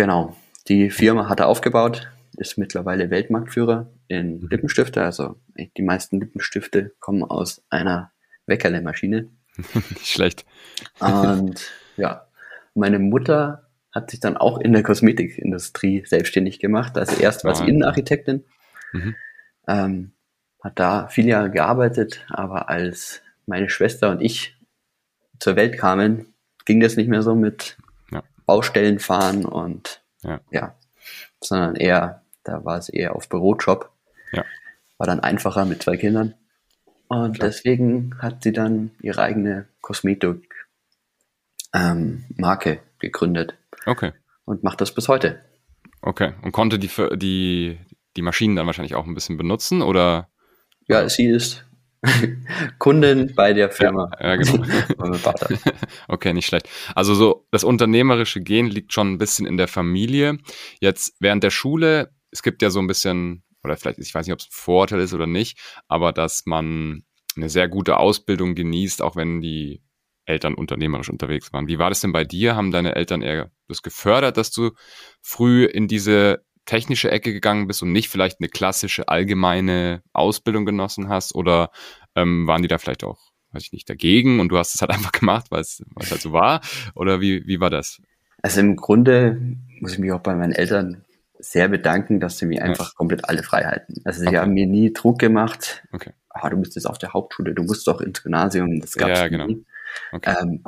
genau, 0.00 0.34
die 0.68 0.90
Firma 0.90 1.28
hat 1.28 1.40
er 1.40 1.46
aufgebaut, 1.48 2.08
ist 2.36 2.56
mittlerweile 2.56 3.10
Weltmarktführer 3.10 3.90
in 4.08 4.40
Mhm. 4.40 4.48
Lippenstifte. 4.48 5.02
Also 5.02 5.36
die 5.56 5.82
meisten 5.82 6.20
Lippenstifte 6.20 6.92
kommen 7.00 7.22
aus 7.22 7.62
einer 7.68 8.10
Weckerle-Maschine. 8.46 9.28
Nicht 9.74 10.06
schlecht. 10.06 10.46
Und 11.00 11.70
ja, 11.98 12.26
meine 12.74 12.98
Mutter 12.98 13.68
hat 13.92 14.10
sich 14.10 14.20
dann 14.20 14.36
auch 14.38 14.58
in 14.58 14.72
der 14.72 14.82
Kosmetikindustrie 14.82 16.04
selbstständig 16.06 16.60
gemacht. 16.60 16.96
Also 16.96 17.20
erst 17.20 17.44
war 17.44 17.54
sie. 17.54 17.66
Innenarchitektin, 17.68 18.44
Mhm. 18.92 19.14
ähm, 19.68 20.12
hat 20.62 20.78
da 20.78 21.08
viele 21.08 21.28
Jahre 21.28 21.50
gearbeitet, 21.50 22.24
aber 22.30 22.68
als 22.68 23.22
meine 23.46 23.68
Schwester 23.68 24.10
und 24.10 24.20
ich 24.20 24.56
zur 25.38 25.56
Welt 25.56 25.76
kamen, 25.78 26.34
ging 26.64 26.80
das 26.80 26.96
nicht 26.96 27.08
mehr 27.08 27.22
so 27.22 27.34
mit. 27.34 27.76
Baustellen 28.50 28.98
fahren 28.98 29.44
und 29.44 30.02
Ja. 30.24 30.40
ja, 30.50 30.74
sondern 31.40 31.76
eher, 31.76 32.24
da 32.42 32.64
war 32.64 32.78
es 32.78 32.88
eher 32.88 33.14
auf 33.14 33.28
Bürojob. 33.28 33.88
Ja. 34.32 34.44
War 34.98 35.06
dann 35.06 35.20
einfacher 35.20 35.64
mit 35.66 35.84
zwei 35.84 35.96
Kindern. 35.96 36.34
Und 37.06 37.36
Klar. 37.36 37.48
deswegen 37.48 38.16
hat 38.18 38.42
sie 38.42 38.52
dann 38.52 38.90
ihre 39.02 39.22
eigene 39.22 39.68
Kosmetik 39.80 40.52
ähm, 41.72 42.24
gegründet 42.98 43.54
Okay. 43.86 44.12
und 44.46 44.64
macht 44.64 44.80
das 44.80 44.92
bis 44.92 45.06
heute. 45.06 45.38
Okay. 46.02 46.32
Und 46.42 46.50
konnte 46.50 46.80
die, 46.80 46.90
die, 47.14 47.78
die 48.16 48.22
Maschinen 48.22 48.56
dann 48.56 48.66
wahrscheinlich 48.66 48.96
auch 48.96 49.06
ein 49.06 49.14
bisschen 49.14 49.36
benutzen 49.36 49.80
oder? 49.80 50.28
Ja, 50.88 51.08
sie 51.08 51.26
ist 51.26 51.64
Kundin 52.78 53.34
bei 53.34 53.52
der 53.52 53.70
Firma. 53.70 54.10
Ja, 54.20 54.36
genau. 54.36 54.64
meinem 54.98 55.14
Vater. 55.14 55.48
Okay, 56.08 56.32
nicht 56.32 56.46
schlecht. 56.46 56.68
Also 56.94 57.14
so 57.14 57.46
das 57.50 57.64
unternehmerische 57.64 58.40
Gen 58.40 58.66
liegt 58.66 58.92
schon 58.92 59.12
ein 59.12 59.18
bisschen 59.18 59.46
in 59.46 59.56
der 59.56 59.68
Familie. 59.68 60.38
Jetzt 60.80 61.14
während 61.20 61.44
der 61.44 61.50
Schule, 61.50 62.12
es 62.30 62.42
gibt 62.42 62.62
ja 62.62 62.70
so 62.70 62.80
ein 62.80 62.86
bisschen, 62.86 63.42
oder 63.62 63.76
vielleicht, 63.76 63.98
ich 63.98 64.14
weiß 64.14 64.26
nicht, 64.26 64.32
ob 64.32 64.40
es 64.40 64.46
ein 64.46 64.52
Vorteil 64.52 65.00
ist 65.00 65.14
oder 65.14 65.26
nicht, 65.26 65.58
aber 65.88 66.12
dass 66.12 66.46
man 66.46 67.04
eine 67.36 67.48
sehr 67.48 67.68
gute 67.68 67.98
Ausbildung 67.98 68.54
genießt, 68.54 69.02
auch 69.02 69.16
wenn 69.16 69.40
die 69.40 69.82
Eltern 70.24 70.54
unternehmerisch 70.54 71.10
unterwegs 71.10 71.52
waren. 71.52 71.68
Wie 71.68 71.78
war 71.78 71.90
das 71.90 72.00
denn 72.00 72.12
bei 72.12 72.24
dir? 72.24 72.56
Haben 72.56 72.70
deine 72.70 72.94
Eltern 72.94 73.22
eher 73.22 73.50
das 73.68 73.82
gefördert, 73.82 74.36
dass 74.36 74.50
du 74.50 74.70
früh 75.22 75.64
in 75.64 75.88
diese 75.88 76.44
technische 76.70 77.10
Ecke 77.10 77.32
gegangen 77.32 77.66
bist 77.66 77.82
und 77.82 77.90
nicht 77.90 78.08
vielleicht 78.08 78.38
eine 78.38 78.48
klassische 78.48 79.08
allgemeine 79.08 80.02
Ausbildung 80.12 80.64
genossen 80.64 81.08
hast? 81.08 81.34
Oder 81.34 81.72
ähm, 82.14 82.46
waren 82.46 82.62
die 82.62 82.68
da 82.68 82.78
vielleicht 82.78 83.02
auch, 83.02 83.18
weiß 83.50 83.64
ich 83.64 83.72
nicht, 83.72 83.90
dagegen 83.90 84.38
und 84.38 84.50
du 84.50 84.56
hast 84.56 84.76
es 84.76 84.80
halt 84.80 84.90
einfach 84.92 85.10
gemacht, 85.10 85.46
weil 85.50 85.62
es 85.62 85.82
halt 85.96 86.20
so 86.20 86.32
war? 86.32 86.60
Oder 86.94 87.20
wie, 87.20 87.44
wie 87.46 87.58
war 87.58 87.70
das? 87.70 88.00
Also 88.42 88.60
im 88.60 88.76
Grunde 88.76 89.56
muss 89.80 89.94
ich 89.94 89.98
mich 89.98 90.12
auch 90.12 90.20
bei 90.20 90.36
meinen 90.36 90.52
Eltern 90.52 91.04
sehr 91.40 91.68
bedanken, 91.68 92.20
dass 92.20 92.38
sie 92.38 92.46
mir 92.46 92.62
einfach 92.62 92.90
ja. 92.90 92.94
komplett 92.94 93.28
alle 93.28 93.42
frei 93.42 93.64
halten. 93.64 93.94
Also 94.04 94.20
sie 94.20 94.28
okay. 94.28 94.38
haben 94.38 94.52
mir 94.52 94.66
nie 94.66 94.92
Druck 94.92 95.18
gemacht. 95.18 95.82
Okay. 95.90 96.12
Ah, 96.28 96.48
du 96.50 96.56
bist 96.58 96.76
jetzt 96.76 96.86
auf 96.86 96.98
der 96.98 97.12
Hauptschule, 97.12 97.52
du 97.52 97.64
musst 97.64 97.86
doch 97.88 98.00
ins 98.00 98.22
Gymnasium. 98.22 98.80
Das 98.80 98.92
gab's 98.92 99.18
ja, 99.18 99.28
genau. 99.28 99.46
nie. 99.46 99.64
Okay. 100.12 100.36
Ähm, 100.40 100.62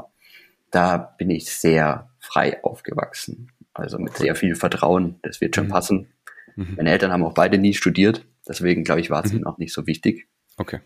da 0.73 0.97
bin 0.97 1.31
ich 1.31 1.49
sehr 1.49 2.11
frei 2.19 2.65
aufgewachsen. 2.65 3.53
Also 3.75 3.99
mit 3.99 4.17
sehr 4.17 4.35
viel 4.35 4.55
Vertrauen, 4.55 5.19
das 5.23 5.41
wird 5.41 5.57
schon 5.57 5.67
mhm. 5.67 5.71
passen. 5.71 6.13
Mhm. 6.57 6.75
Meine 6.77 6.91
Eltern 6.91 7.13
haben 7.13 7.25
auch 7.25 7.35
beide 7.35 7.59
nie 7.59 7.75
studiert, 7.75 8.27
deswegen 8.47 8.85
glaube 8.85 9.01
ich, 9.01 9.11
war 9.11 9.25
es 9.25 9.33
mhm. 9.33 9.39
ihnen 9.39 9.47
auch 9.47 9.59
nicht 9.59 9.73
so 9.73 9.87
wichtig. 9.87 10.29
Okay. 10.57 10.81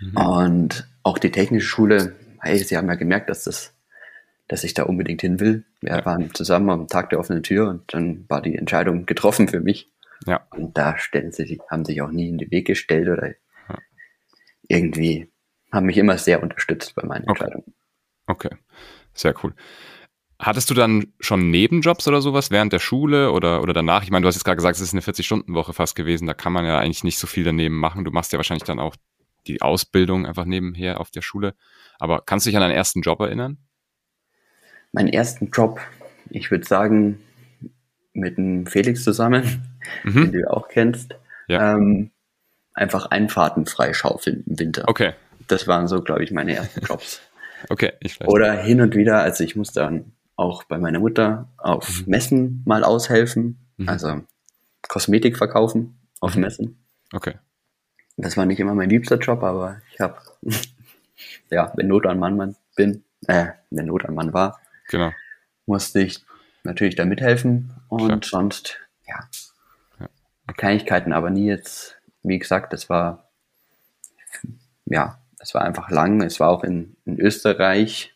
Mhm. 0.00 0.16
Und 0.16 0.88
auch 1.02 1.18
die 1.18 1.30
technische 1.30 1.66
Schule, 1.66 2.16
hey, 2.40 2.58
sie 2.58 2.76
haben 2.76 2.88
ja 2.88 2.94
gemerkt, 2.94 3.30
dass 3.30 3.44
das, 3.44 3.74
dass 4.48 4.64
ich 4.64 4.74
da 4.74 4.84
unbedingt 4.84 5.20
hin 5.20 5.40
will. 5.40 5.64
Wir 5.80 5.90
ja. 5.90 6.04
waren 6.04 6.34
zusammen 6.34 6.70
am 6.70 6.88
Tag 6.88 7.10
der 7.10 7.20
offenen 7.20 7.42
Tür 7.42 7.68
und 7.68 7.94
dann 7.94 8.24
war 8.28 8.42
die 8.42 8.56
Entscheidung 8.56 9.06
getroffen 9.06 9.48
für 9.48 9.60
mich. 9.60 9.92
Ja. 10.26 10.46
Und 10.50 10.76
da 10.76 10.98
stellen 10.98 11.32
sie, 11.32 11.60
haben 11.70 11.84
sich 11.84 12.02
auch 12.02 12.10
nie 12.10 12.28
in 12.28 12.38
den 12.38 12.50
Weg 12.50 12.66
gestellt 12.66 13.08
oder 13.08 13.28
ja. 13.28 13.78
irgendwie 14.66 15.30
haben 15.70 15.86
mich 15.86 15.96
immer 15.96 16.18
sehr 16.18 16.42
unterstützt 16.42 16.94
bei 16.94 17.06
meinen 17.06 17.28
okay. 17.28 17.44
Entscheidungen. 17.44 17.74
Okay, 18.26 18.50
sehr 19.14 19.34
cool. 19.42 19.54
Hattest 20.40 20.70
du 20.70 20.74
dann 20.74 21.12
schon 21.18 21.50
Nebenjobs 21.50 22.06
oder 22.06 22.20
sowas 22.20 22.52
während 22.52 22.72
der 22.72 22.78
Schule 22.78 23.32
oder, 23.32 23.60
oder 23.60 23.72
danach? 23.72 24.04
Ich 24.04 24.10
meine, 24.10 24.22
du 24.22 24.28
hast 24.28 24.36
jetzt 24.36 24.44
gerade 24.44 24.56
gesagt, 24.56 24.76
es 24.76 24.82
ist 24.82 24.92
eine 24.92 25.02
40-Stunden-Woche 25.02 25.72
fast 25.72 25.96
gewesen. 25.96 26.28
Da 26.28 26.34
kann 26.34 26.52
man 26.52 26.64
ja 26.64 26.78
eigentlich 26.78 27.02
nicht 27.02 27.18
so 27.18 27.26
viel 27.26 27.42
daneben 27.42 27.76
machen. 27.76 28.04
Du 28.04 28.12
machst 28.12 28.32
ja 28.32 28.38
wahrscheinlich 28.38 28.62
dann 28.64 28.78
auch 28.78 28.94
die 29.48 29.62
Ausbildung 29.62 30.26
einfach 30.26 30.44
nebenher 30.44 31.00
auf 31.00 31.10
der 31.10 31.22
Schule. 31.22 31.54
Aber 31.98 32.22
kannst 32.24 32.46
du 32.46 32.50
dich 32.50 32.56
an 32.56 32.62
deinen 32.62 32.76
ersten 32.76 33.00
Job 33.00 33.18
erinnern? 33.18 33.58
Meinen 34.92 35.08
ersten 35.08 35.50
Job, 35.50 35.80
ich 36.30 36.52
würde 36.52 36.64
sagen, 36.64 37.18
mit 38.12 38.36
dem 38.36 38.66
Felix 38.66 39.02
zusammen, 39.02 39.64
mhm. 40.04 40.30
den 40.30 40.32
du 40.32 40.50
auch 40.52 40.68
kennst. 40.68 41.16
Ja. 41.48 41.74
Ähm, 41.74 42.12
einfach 42.74 43.06
Einfahrten 43.06 43.66
freischaufeln 43.66 44.44
im 44.46 44.58
Winter. 44.58 44.84
Okay. 44.86 45.14
Das 45.48 45.66
waren 45.66 45.88
so, 45.88 46.00
glaube 46.00 46.22
ich, 46.22 46.30
meine 46.30 46.54
ersten 46.54 46.84
Jobs. 46.84 47.20
okay, 47.68 47.92
ich 48.00 48.20
weiß. 48.20 48.28
Oder 48.28 48.52
hin 48.52 48.80
und 48.80 48.94
wieder, 48.94 49.22
also 49.22 49.42
ich 49.42 49.56
musste 49.56 49.80
dann 49.80 50.12
auch 50.38 50.62
bei 50.64 50.78
meiner 50.78 51.00
Mutter 51.00 51.48
auf 51.58 52.00
mhm. 52.00 52.10
Messen 52.10 52.62
mal 52.64 52.84
aushelfen, 52.84 53.58
mhm. 53.76 53.88
also 53.88 54.22
Kosmetik 54.88 55.36
verkaufen 55.36 55.98
auf 56.20 56.36
mhm. 56.36 56.42
Messen. 56.42 56.84
Okay. 57.12 57.34
Das 58.16 58.36
war 58.36 58.46
nicht 58.46 58.60
immer 58.60 58.74
mein 58.74 58.88
liebster 58.88 59.18
Job, 59.18 59.42
aber 59.42 59.80
ich 59.92 60.00
habe, 60.00 60.16
ja, 61.50 61.72
wenn 61.76 61.88
Not 61.88 62.06
an 62.06 62.18
Mann 62.18 62.56
bin, 62.76 63.04
äh, 63.26 63.48
wenn 63.70 63.86
Not 63.86 64.06
an 64.06 64.14
Mann 64.14 64.32
war, 64.32 64.60
genau. 64.88 65.12
musste 65.66 66.00
ich 66.00 66.24
natürlich 66.62 66.94
da 66.94 67.04
mithelfen 67.04 67.74
und 67.88 68.06
Klar. 68.06 68.20
sonst, 68.22 68.78
ja, 69.06 69.28
ja. 69.98 70.08
Okay. 70.46 70.54
Kleinigkeiten, 70.56 71.12
aber 71.12 71.30
nie 71.30 71.46
jetzt, 71.46 71.96
wie 72.22 72.38
gesagt, 72.38 72.72
das 72.72 72.88
war, 72.88 73.28
ja, 74.86 75.18
es 75.40 75.54
war 75.54 75.62
einfach 75.62 75.90
lang. 75.90 76.22
Es 76.22 76.40
war 76.40 76.50
auch 76.50 76.64
in, 76.64 76.96
in 77.04 77.18
Österreich, 77.20 78.14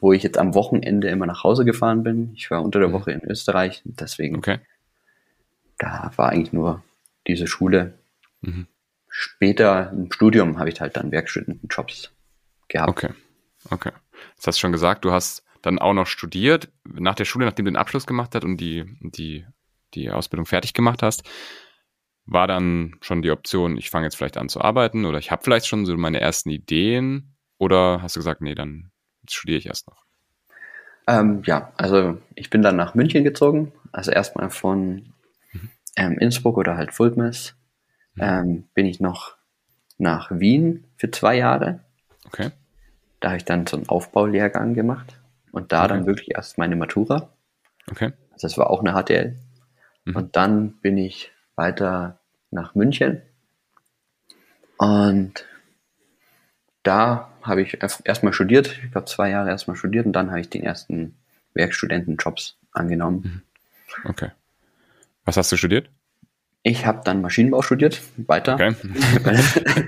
wo 0.00 0.12
ich 0.12 0.22
jetzt 0.22 0.38
am 0.38 0.54
Wochenende 0.54 1.08
immer 1.08 1.26
nach 1.26 1.44
Hause 1.44 1.64
gefahren 1.64 2.02
bin. 2.02 2.32
Ich 2.34 2.50
war 2.50 2.62
unter 2.62 2.78
der 2.78 2.88
mhm. 2.88 2.92
Woche 2.94 3.12
in 3.12 3.22
Österreich, 3.22 3.82
deswegen, 3.84 4.36
okay. 4.36 4.58
da 5.78 6.10
war 6.16 6.30
eigentlich 6.30 6.52
nur 6.52 6.82
diese 7.26 7.46
Schule. 7.46 7.94
Mhm. 8.40 8.66
Später 9.08 9.90
im 9.90 10.10
Studium 10.10 10.58
habe 10.58 10.70
ich 10.70 10.80
halt 10.80 10.96
dann 10.96 11.10
Werkstudentenjobs 11.10 12.12
gehabt. 12.68 12.88
Okay, 12.88 13.10
okay. 13.70 13.92
Das 14.36 14.46
hast 14.46 14.58
du 14.58 14.60
schon 14.60 14.72
gesagt, 14.72 15.04
du 15.04 15.12
hast 15.12 15.44
dann 15.62 15.78
auch 15.78 15.92
noch 15.92 16.06
studiert, 16.06 16.70
nach 16.84 17.14
der 17.14 17.24
Schule, 17.24 17.44
nachdem 17.44 17.66
du 17.66 17.72
den 17.72 17.76
Abschluss 17.76 18.06
gemacht 18.06 18.34
hast 18.34 18.44
und 18.44 18.56
die, 18.56 18.84
die, 19.00 19.44
die 19.94 20.10
Ausbildung 20.10 20.46
fertig 20.46 20.72
gemacht 20.72 21.02
hast, 21.02 21.28
war 22.24 22.46
dann 22.46 22.96
schon 23.00 23.22
die 23.22 23.30
Option, 23.30 23.76
ich 23.76 23.90
fange 23.90 24.06
jetzt 24.06 24.16
vielleicht 24.16 24.36
an 24.36 24.48
zu 24.48 24.60
arbeiten 24.60 25.04
oder 25.04 25.18
ich 25.18 25.30
habe 25.30 25.42
vielleicht 25.42 25.66
schon 25.66 25.84
so 25.84 25.96
meine 25.96 26.20
ersten 26.20 26.50
Ideen 26.50 27.36
oder 27.58 28.00
hast 28.02 28.16
du 28.16 28.20
gesagt, 28.20 28.40
nee, 28.40 28.54
dann 28.54 28.90
studiere 29.32 29.58
ich 29.58 29.66
erst 29.66 29.88
noch? 29.88 30.04
Ähm, 31.06 31.42
ja, 31.44 31.72
also 31.76 32.18
ich 32.34 32.50
bin 32.50 32.62
dann 32.62 32.76
nach 32.76 32.94
München 32.94 33.24
gezogen, 33.24 33.72
also 33.92 34.10
erstmal 34.10 34.50
von 34.50 35.12
mhm. 35.52 35.70
ähm, 35.96 36.18
Innsbruck 36.18 36.56
oder 36.56 36.76
halt 36.76 36.92
Fultmes 36.92 37.54
mhm. 38.14 38.22
ähm, 38.22 38.68
bin 38.74 38.86
ich 38.86 39.00
noch 39.00 39.36
nach 39.98 40.30
Wien 40.30 40.84
für 40.96 41.10
zwei 41.10 41.36
Jahre. 41.36 41.80
Okay. 42.26 42.50
Da 43.20 43.28
habe 43.28 43.36
ich 43.38 43.44
dann 43.44 43.66
so 43.66 43.76
einen 43.76 43.88
Aufbaulehrgang 43.88 44.74
gemacht 44.74 45.20
und 45.52 45.72
da 45.72 45.84
okay. 45.84 45.88
dann 45.88 46.06
wirklich 46.06 46.34
erst 46.34 46.58
meine 46.58 46.76
Matura. 46.76 47.30
Okay. 47.90 48.12
Also 48.32 48.46
das 48.46 48.56
war 48.56 48.70
auch 48.70 48.80
eine 48.80 48.92
HTL. 48.92 49.36
Mhm. 50.04 50.16
Und 50.16 50.36
dann 50.36 50.72
bin 50.80 50.96
ich 50.96 51.32
weiter 51.56 52.18
nach 52.50 52.74
München. 52.74 53.22
Und 54.78 55.44
da 56.82 57.30
habe 57.42 57.62
ich 57.62 57.78
erstmal 58.04 58.32
studiert, 58.32 58.78
ich 58.84 58.92
glaube 58.92 59.06
zwei 59.06 59.30
Jahre 59.30 59.50
erstmal 59.50 59.76
studiert 59.76 60.06
und 60.06 60.12
dann 60.12 60.30
habe 60.30 60.40
ich 60.40 60.50
den 60.50 60.62
ersten 60.62 61.14
Werkstudentenjobs 61.54 62.56
angenommen. 62.72 63.42
Mhm. 64.04 64.10
Okay. 64.10 64.30
Was 65.24 65.36
hast 65.36 65.52
du 65.52 65.56
studiert? 65.56 65.90
Ich 66.62 66.84
habe 66.84 67.00
dann 67.04 67.22
Maschinenbau 67.22 67.62
studiert, 67.62 68.02
weiter. 68.26 68.54
Okay. 68.54 68.74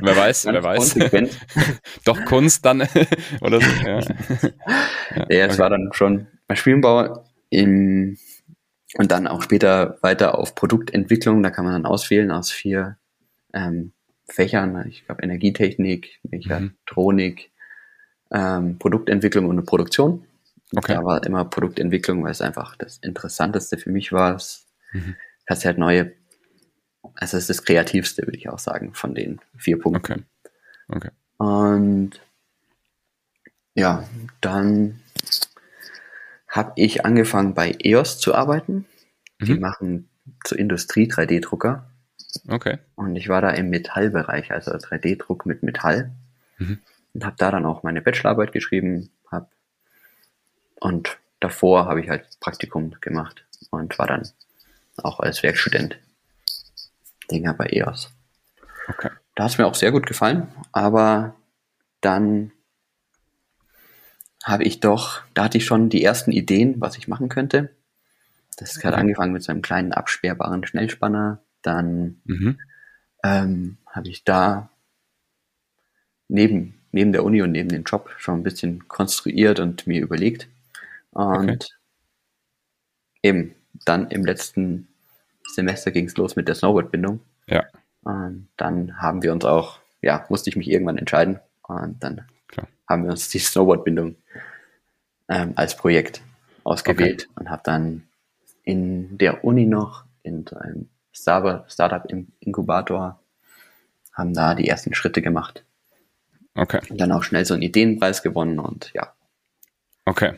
wer 0.01 0.17
weiß, 0.17 0.47
wer 0.47 0.63
weiß. 0.63 0.97
Doch 2.05 2.25
Kunst 2.25 2.65
dann 2.65 2.81
oder 3.43 3.61
so. 3.61 3.71
Ja, 3.85 4.01
ja, 4.01 5.27
ja 5.29 5.47
es 5.47 5.55
okay. 5.55 5.59
war 5.59 5.71
dann 5.71 5.91
schon 5.93 6.27
Maschinenbau 6.49 7.25
im 7.51 8.17
und 8.95 9.11
dann 9.11 9.27
auch 9.27 9.43
später 9.43 9.99
weiter 10.03 10.39
auf 10.39 10.55
Produktentwicklung. 10.55 11.43
Da 11.43 11.51
kann 11.51 11.65
man 11.65 11.75
dann 11.75 11.87
auswählen 11.87 12.31
aus 12.31 12.51
vier 12.51 12.97
ähm, 13.53 13.93
Fächern. 14.33 14.87
Ich 14.89 15.05
glaube 15.05 15.23
Energietechnik, 15.23 16.21
Mechatronik, 16.23 17.51
mhm. 18.31 18.37
ähm, 18.37 18.79
Produktentwicklung 18.79 19.47
und 19.49 19.65
Produktion. 19.67 20.25
Okay. 20.75 20.95
Da 20.95 21.05
war 21.05 21.25
immer 21.25 21.45
Produktentwicklung, 21.45 22.25
weil 22.25 22.31
es 22.31 22.41
einfach 22.41 22.77
das 22.77 22.99
Interessanteste 22.99 23.77
für 23.77 23.91
mich 23.91 24.13
war. 24.13 24.37
Es 24.37 24.67
mhm. 24.93 25.17
hast 25.49 25.65
halt 25.65 25.79
neue, 25.79 26.13
also 27.15 27.37
es 27.37 27.45
ist 27.45 27.51
das 27.51 27.65
Kreativste, 27.65 28.23
würde 28.27 28.39
ich 28.39 28.49
auch 28.49 28.59
sagen, 28.59 28.95
von 28.95 29.15
den 29.15 29.41
vier 29.57 29.79
Punkten. 29.79 30.25
Okay. 30.89 31.09
okay. 31.09 31.11
Und 31.37 32.21
ja, 33.75 34.09
dann 34.41 35.01
habe 36.49 36.73
ich 36.77 37.05
angefangen 37.05 37.55
bei 37.55 37.77
EOS 37.83 38.19
zu 38.19 38.35
arbeiten. 38.35 38.87
Mhm. 39.39 39.45
Die 39.45 39.59
machen 39.59 40.09
zur 40.45 40.59
Industrie 40.59 41.11
3D-Drucker. 41.11 41.91
Okay. 42.49 42.79
Und 42.95 43.17
ich 43.17 43.29
war 43.29 43.41
da 43.41 43.51
im 43.51 43.71
Metallbereich, 43.71 44.53
also 44.53 44.73
3D-Druck 44.73 45.47
mit 45.47 45.63
Metall. 45.63 46.13
Mhm. 46.59 46.79
Und 47.15 47.25
habe 47.25 47.37
da 47.39 47.51
dann 47.51 47.67
auch 47.67 47.83
meine 47.83 48.01
Bachelorarbeit 48.01 48.53
geschrieben. 48.53 49.11
Hab 49.31 49.51
und 50.81 51.19
davor 51.41 51.87
habe 51.87 52.01
ich 52.01 52.09
halt 52.09 52.27
Praktikum 52.41 52.97
gemacht 53.01 53.45
und 53.71 53.99
war 53.99 54.07
dann 54.07 54.29
auch 54.97 55.21
als 55.21 55.43
Werkstudent 55.43 55.99
Dinger 57.31 57.55
bei 57.55 57.67
EOS. 57.67 58.11
Okay. 58.89 59.11
Da 59.35 59.45
hat 59.45 59.53
es 59.53 59.59
mir 59.59 59.67
auch 59.67 59.75
sehr 59.75 59.93
gut 59.93 60.07
gefallen, 60.07 60.49
aber 60.73 61.35
dann 62.01 62.53
habe 64.45 64.65
ich 64.65 64.81
doch, 64.81 65.23
da 65.35 65.45
hatte 65.45 65.59
ich 65.59 65.65
schon 65.65 65.89
die 65.89 66.03
ersten 66.03 66.33
Ideen, 66.33 66.81
was 66.81 66.99
ich 66.99 67.09
machen 67.09 67.29
könnte. 67.29 67.71
Das 68.57 68.77
hat 68.77 68.93
okay. 68.93 69.01
angefangen 69.01 69.33
mit 69.33 69.43
so 69.43 69.53
einem 69.53 69.63
kleinen 69.63 69.93
absperrbaren 69.93 70.67
Schnellspanner. 70.67 71.42
Dann 71.63 72.21
mhm. 72.25 72.59
ähm, 73.25 73.79
habe 73.87 74.09
ich 74.09 74.25
da 74.25 74.71
neben, 76.29 76.81
neben 76.93 77.13
der 77.13 77.25
Uni 77.25 77.43
und 77.43 77.53
neben 77.53 77.69
dem 77.69 77.85
Job 77.85 78.11
schon 78.19 78.41
ein 78.41 78.43
bisschen 78.43 78.89
konstruiert 78.89 79.61
und 79.61 79.87
mir 79.87 80.03
überlegt. 80.03 80.49
Und 81.11 81.51
okay. 81.51 81.67
eben 83.23 83.55
dann 83.85 84.11
im 84.11 84.25
letzten 84.25 84.89
Semester 85.47 85.91
ging 85.91 86.07
es 86.07 86.17
los 86.17 86.37
mit 86.37 86.49
der 86.49 86.55
Snowboardbindung. 86.55 87.21
Ja. 87.47 87.65
Und 88.03 88.49
dann 88.57 89.01
haben 89.01 89.23
wir 89.23 89.33
uns 89.33 89.45
auch, 89.45 89.79
ja, 90.01 90.25
musste 90.29 90.51
ich 90.51 90.57
mich 90.57 90.71
irgendwann 90.71 90.99
entscheiden. 90.99 91.39
Und 91.63 92.03
dann 92.03 92.27
Klar. 92.49 92.69
haben 92.89 93.05
wir 93.05 93.11
uns 93.11 93.29
die 93.29 93.39
Snowboardbindung 93.39 94.17
ähm, 95.29 95.53
als 95.57 95.77
Projekt 95.77 96.23
ausgewählt 96.65 97.29
okay. 97.31 97.41
und 97.41 97.51
habe 97.51 97.63
dann 97.65 98.09
in 98.65 99.19
der 99.19 99.45
Uni 99.45 99.67
noch 99.67 100.05
in 100.23 100.47
einem 100.49 100.89
Startup-Inkubator 101.13 103.21
haben 104.13 104.35
da 104.35 104.55
die 104.55 104.69
ersten 104.69 104.95
Schritte 104.95 105.23
gemacht. 105.23 105.65
Okay. 106.55 106.81
Und 106.91 107.01
dann 107.01 107.13
auch 107.13 107.23
schnell 107.23 107.45
so 107.45 107.55
einen 107.55 107.63
Ideenpreis 107.63 108.23
gewonnen 108.23 108.59
und 108.59 108.93
ja. 108.95 109.13
Okay. 110.05 110.35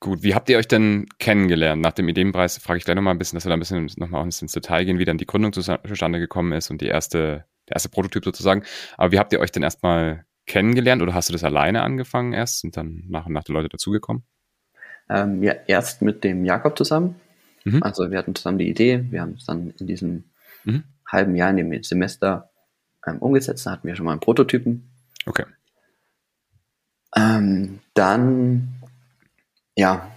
Gut, 0.00 0.22
wie 0.22 0.34
habt 0.34 0.48
ihr 0.48 0.58
euch 0.58 0.68
denn 0.68 1.06
kennengelernt? 1.18 1.82
Nach 1.82 1.92
dem 1.92 2.08
Ideenpreis 2.08 2.58
frage 2.58 2.78
ich 2.78 2.84
gleich 2.84 2.94
nochmal 2.94 3.14
ein 3.14 3.18
bisschen, 3.18 3.36
dass 3.36 3.44
wir 3.44 3.50
da 3.50 3.56
ein 3.56 3.60
bisschen 3.60 3.90
nochmal 3.96 4.24
ins 4.24 4.40
Detail 4.40 4.84
gehen, 4.84 4.98
wie 4.98 5.04
dann 5.04 5.18
die 5.18 5.26
Gründung 5.26 5.52
zustande 5.52 6.20
gekommen 6.20 6.52
ist 6.52 6.70
und 6.70 6.80
die 6.80 6.86
erste, 6.86 7.46
der 7.68 7.76
erste 7.76 7.88
Prototyp 7.88 8.24
sozusagen. 8.24 8.62
Aber 8.96 9.10
wie 9.10 9.18
habt 9.18 9.32
ihr 9.32 9.40
euch 9.40 9.50
denn 9.50 9.64
erstmal 9.64 10.24
kennengelernt 10.46 11.02
oder 11.02 11.14
hast 11.14 11.30
du 11.30 11.32
das 11.32 11.42
alleine 11.42 11.82
angefangen 11.82 12.32
erst? 12.32 12.60
Sind 12.60 12.76
dann 12.76 13.04
nach 13.08 13.26
und 13.26 13.32
nach 13.32 13.42
die 13.42 13.52
Leute 13.52 13.68
dazugekommen? 13.68 14.22
Ähm, 15.10 15.42
ja, 15.42 15.54
erst 15.66 16.02
mit 16.02 16.22
dem 16.22 16.44
Jakob 16.44 16.78
zusammen. 16.78 17.16
Mhm. 17.72 17.82
Also 17.82 18.10
wir 18.10 18.18
hatten 18.18 18.34
zusammen 18.34 18.58
die 18.58 18.68
Idee, 18.68 19.04
wir 19.10 19.20
haben 19.20 19.32
es 19.32 19.44
dann 19.44 19.70
in 19.78 19.86
diesem 19.86 20.24
mhm. 20.64 20.84
halben 21.06 21.36
Jahr, 21.36 21.50
in 21.50 21.56
dem 21.56 21.82
Semester 21.82 22.50
ähm, 23.06 23.18
umgesetzt. 23.18 23.66
Da 23.66 23.72
hatten 23.72 23.86
wir 23.86 23.96
schon 23.96 24.06
mal 24.06 24.12
einen 24.12 24.20
Prototypen. 24.20 24.90
Okay. 25.26 25.44
Ähm, 27.16 27.80
dann 27.94 28.68
ja, 29.76 30.10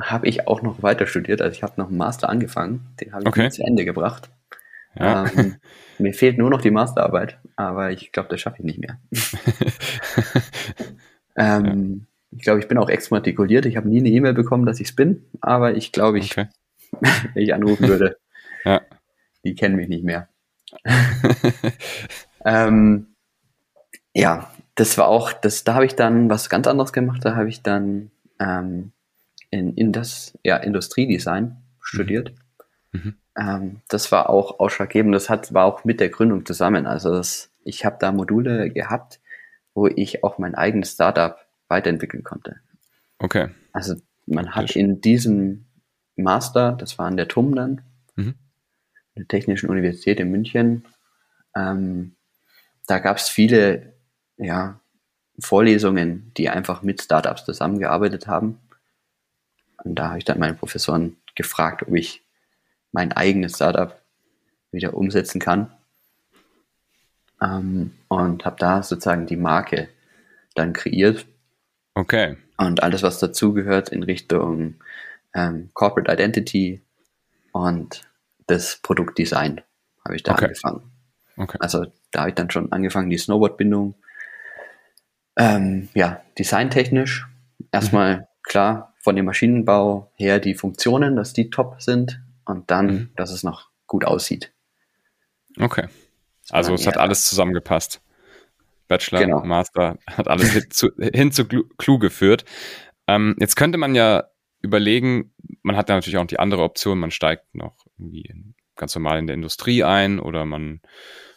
habe 0.00 0.26
ich 0.26 0.48
auch 0.48 0.62
noch 0.62 0.82
weiter 0.82 1.06
studiert. 1.06 1.40
Also 1.40 1.52
ich 1.52 1.62
habe 1.62 1.74
noch 1.76 1.88
einen 1.88 1.96
Master 1.96 2.28
angefangen, 2.28 2.94
den 3.00 3.12
habe 3.12 3.22
ich 3.22 3.28
okay. 3.28 3.50
zu 3.50 3.62
Ende 3.62 3.84
gebracht. 3.84 4.30
Ja. 4.98 5.26
Ähm, 5.28 5.56
mir 5.98 6.14
fehlt 6.14 6.38
nur 6.38 6.50
noch 6.50 6.60
die 6.60 6.70
Masterarbeit, 6.70 7.38
aber 7.56 7.90
ich 7.90 8.12
glaube, 8.12 8.28
das 8.28 8.40
schaffe 8.40 8.58
ich 8.58 8.64
nicht 8.64 8.78
mehr. 8.78 9.00
ähm, 11.36 11.66
ja. 11.66 11.74
Ich 12.36 12.42
glaube, 12.42 12.60
ich 12.60 12.68
bin 12.68 12.78
auch 12.78 12.88
exmatrikuliert. 12.88 13.66
Ich 13.66 13.76
habe 13.76 13.88
nie 13.88 13.98
eine 13.98 14.08
E-Mail 14.08 14.34
bekommen, 14.34 14.66
dass 14.66 14.80
ich 14.80 14.88
es 14.88 14.96
bin, 14.96 15.24
aber 15.40 15.74
ich 15.74 15.92
glaube, 15.92 16.18
ich, 16.18 16.32
okay. 16.32 16.48
wenn 17.00 17.12
ich 17.42 17.54
anrufen 17.54 17.88
würde, 17.88 18.16
ja. 18.64 18.80
die 19.44 19.54
kennen 19.54 19.76
mich 19.76 19.88
nicht 19.88 20.04
mehr. 20.04 20.28
ähm, 22.44 23.14
ja, 24.14 24.50
das 24.74 24.98
war 24.98 25.08
auch, 25.08 25.32
das, 25.32 25.64
da 25.64 25.74
habe 25.74 25.86
ich 25.86 25.94
dann 25.94 26.30
was 26.30 26.48
ganz 26.48 26.66
anderes 26.66 26.92
gemacht. 26.92 27.24
Da 27.24 27.36
habe 27.36 27.48
ich 27.48 27.62
dann 27.62 28.10
ähm, 28.40 28.92
in, 29.50 29.74
in 29.74 29.92
das 29.92 30.36
ja, 30.42 30.56
Industriedesign 30.56 31.56
studiert. 31.80 32.32
Mhm. 32.92 33.00
mhm. 33.00 33.14
Ähm, 33.36 33.80
das 33.88 34.12
war 34.12 34.30
auch 34.30 34.60
ausschlaggebend. 34.60 35.12
Das 35.14 35.28
hat, 35.28 35.52
war 35.52 35.64
auch 35.64 35.84
mit 35.84 35.98
der 35.98 36.08
Gründung 36.08 36.46
zusammen. 36.46 36.86
Also 36.86 37.10
das, 37.10 37.50
ich 37.64 37.84
habe 37.84 37.96
da 37.98 38.12
Module 38.12 38.70
gehabt, 38.70 39.20
wo 39.74 39.88
ich 39.88 40.22
auch 40.22 40.38
mein 40.38 40.54
eigenes 40.54 40.92
Startup 40.92 41.43
weiterentwickeln 41.74 42.22
konnte. 42.22 42.60
Okay. 43.18 43.48
Also 43.72 43.96
man 44.26 44.54
hat 44.54 44.76
in 44.76 45.00
diesem 45.00 45.66
Master, 46.16 46.72
das 46.72 46.98
war 46.98 47.06
an 47.06 47.16
der 47.16 47.28
TUM 47.28 47.54
dann, 47.54 47.82
mhm. 48.14 48.34
der 49.16 49.26
Technischen 49.26 49.68
Universität 49.68 50.20
in 50.20 50.30
München, 50.30 50.86
ähm, 51.56 52.14
da 52.86 52.98
gab 52.98 53.16
es 53.16 53.28
viele 53.28 53.94
ja, 54.36 54.80
Vorlesungen, 55.38 56.32
die 56.36 56.48
einfach 56.48 56.82
mit 56.82 57.02
Startups 57.02 57.44
zusammengearbeitet 57.44 58.26
haben. 58.26 58.60
Und 59.82 59.96
da 59.96 60.08
habe 60.08 60.18
ich 60.18 60.24
dann 60.24 60.38
meine 60.38 60.54
Professoren 60.54 61.16
gefragt, 61.34 61.82
ob 61.82 61.94
ich 61.94 62.24
mein 62.92 63.12
eigenes 63.12 63.56
Startup 63.56 64.00
wieder 64.70 64.94
umsetzen 64.94 65.40
kann. 65.40 65.72
Ähm, 67.42 67.92
und 68.08 68.44
habe 68.44 68.56
da 68.58 68.82
sozusagen 68.82 69.26
die 69.26 69.36
Marke 69.36 69.88
dann 70.54 70.72
kreiert. 70.72 71.26
Okay. 71.94 72.36
Und 72.56 72.82
alles, 72.82 73.02
was 73.02 73.18
dazugehört 73.18 73.88
in 73.88 74.02
Richtung 74.02 74.76
ähm, 75.34 75.70
Corporate 75.74 76.12
Identity 76.12 76.82
und 77.52 78.02
das 78.46 78.78
Produktdesign, 78.82 79.62
habe 80.04 80.16
ich 80.16 80.22
da 80.22 80.32
okay. 80.32 80.46
angefangen. 80.46 80.90
Okay. 81.36 81.58
Also 81.60 81.86
da 82.12 82.20
habe 82.20 82.30
ich 82.30 82.34
dann 82.34 82.50
schon 82.50 82.70
angefangen, 82.72 83.10
die 83.10 83.18
Snowboard-Bindung 83.18 83.94
ähm, 85.36 85.88
ja, 85.94 86.22
designtechnisch 86.38 87.26
erstmal 87.72 88.18
mhm. 88.18 88.24
klar 88.42 88.94
von 89.00 89.16
dem 89.16 89.24
Maschinenbau 89.24 90.12
her 90.14 90.38
die 90.38 90.54
Funktionen, 90.54 91.16
dass 91.16 91.32
die 91.32 91.50
top 91.50 91.82
sind 91.82 92.20
und 92.44 92.70
dann, 92.70 92.86
mhm. 92.86 93.10
dass 93.16 93.30
es 93.30 93.42
noch 93.42 93.68
gut 93.86 94.04
aussieht. 94.04 94.52
Okay. 95.58 95.88
Also 96.50 96.74
es 96.74 96.86
hat 96.86 96.98
alles 96.98 97.28
zusammengepasst. 97.28 98.00
Bachelor, 98.88 99.20
genau. 99.20 99.44
Master, 99.44 99.98
hat 100.06 100.28
alles 100.28 100.52
hin 100.52 100.66
zu, 100.70 100.90
hin 100.98 101.32
zu 101.32 101.46
Clou 101.46 101.98
geführt. 101.98 102.44
Ähm, 103.06 103.36
jetzt 103.38 103.56
könnte 103.56 103.78
man 103.78 103.94
ja 103.94 104.24
überlegen, 104.60 105.34
man 105.62 105.76
hat 105.76 105.88
ja 105.88 105.94
natürlich 105.94 106.18
auch 106.18 106.26
die 106.26 106.38
andere 106.38 106.62
Option, 106.62 106.98
man 106.98 107.10
steigt 107.10 107.54
noch 107.54 107.86
irgendwie 107.98 108.34
ganz 108.76 108.94
normal 108.94 109.18
in 109.18 109.26
der 109.26 109.34
Industrie 109.34 109.84
ein 109.84 110.18
oder 110.18 110.44
man 110.44 110.80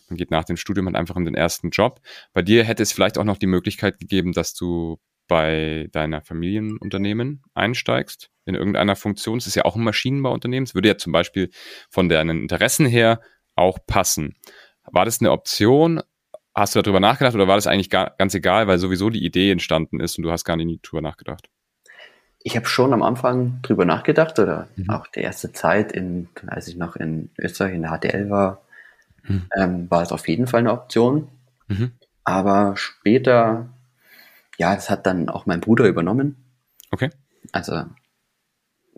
man 0.10 0.18
geht 0.18 0.32
nach 0.32 0.46
dem 0.46 0.58
Studium 0.58 0.86
halt 0.86 0.96
einfach 0.96 1.18
in 1.18 1.26
den 1.26 1.36
ersten 1.36 1.70
Job. 1.70 2.00
Bei 2.34 2.42
dir 2.42 2.64
hätte 2.64 2.84
es 2.84 2.94
vielleicht 2.94 3.18
auch 3.18 3.24
noch 3.24 3.38
die 3.38 3.48
Möglichkeit 3.48 4.00
gegeben, 4.00 4.32
dass 4.32 4.54
du 4.54 5.00
bei 5.28 5.90
deiner 5.92 6.22
Familienunternehmen 6.22 7.44
einsteigst, 7.54 8.30
in 8.46 8.56
irgendeiner 8.56 8.96
Funktion. 8.96 9.38
Es 9.38 9.48
ist 9.48 9.56
ja 9.56 9.66
auch 9.66 9.76
ein 9.76 9.84
Maschinenbauunternehmen. 9.84 10.64
Es 10.64 10.74
würde 10.74 10.88
ja 10.88 10.98
zum 10.98 11.12
Beispiel 11.12 11.50
von 11.90 12.08
deinen 12.08 12.42
Interessen 12.44 12.86
her 12.86 13.20
auch 13.56 13.80
passen. 13.86 14.38
War 14.86 15.04
das 15.04 15.20
eine 15.20 15.32
Option? 15.32 16.02
Hast 16.58 16.76
du 16.76 16.82
darüber 16.82 17.00
nachgedacht 17.00 17.36
oder 17.36 17.48
war 17.48 17.56
das 17.56 17.68
eigentlich 17.68 17.90
gar, 17.90 18.16
ganz 18.18 18.34
egal, 18.34 18.68
weil 18.68 18.80
sowieso 18.80 19.10
die 19.10 19.24
Idee 19.24 19.52
entstanden 19.52 20.00
ist 20.00 20.18
und 20.18 20.24
du 20.24 20.32
hast 20.32 20.44
gar 20.44 20.56
nicht 20.56 20.82
drüber 20.82 21.02
nachgedacht? 21.02 21.50
Ich 22.42 22.56
habe 22.56 22.66
schon 22.66 22.94
am 22.94 23.04
Anfang 23.04 23.60
drüber 23.62 23.86
nachgedacht 23.86 24.40
oder 24.40 24.68
mhm. 24.76 24.90
auch 24.90 25.08
die 25.08 25.20
erste 25.20 25.52
Zeit, 25.52 25.92
in, 25.92 26.30
als 26.48 26.68
ich 26.68 26.76
noch 26.76 26.96
in 26.96 27.30
Österreich 27.38 27.76
in 27.76 27.84
der 27.84 27.98
HTL 27.98 28.30
war, 28.30 28.62
mhm. 29.24 29.46
ähm, 29.56 29.92
war 29.92 30.02
es 30.02 30.12
auf 30.12 30.28
jeden 30.28 30.48
Fall 30.48 30.62
eine 30.62 30.72
Option. 30.72 31.28
Mhm. 31.68 31.92
Aber 32.24 32.76
später, 32.76 33.70
ja, 34.58 34.74
das 34.74 34.90
hat 34.90 35.06
dann 35.06 35.30
auch 35.30 35.46
mein 35.46 35.62
Bruder 35.62 35.86
übernommen. 35.86 36.38
Okay. 36.92 37.10
Also, 37.52 37.84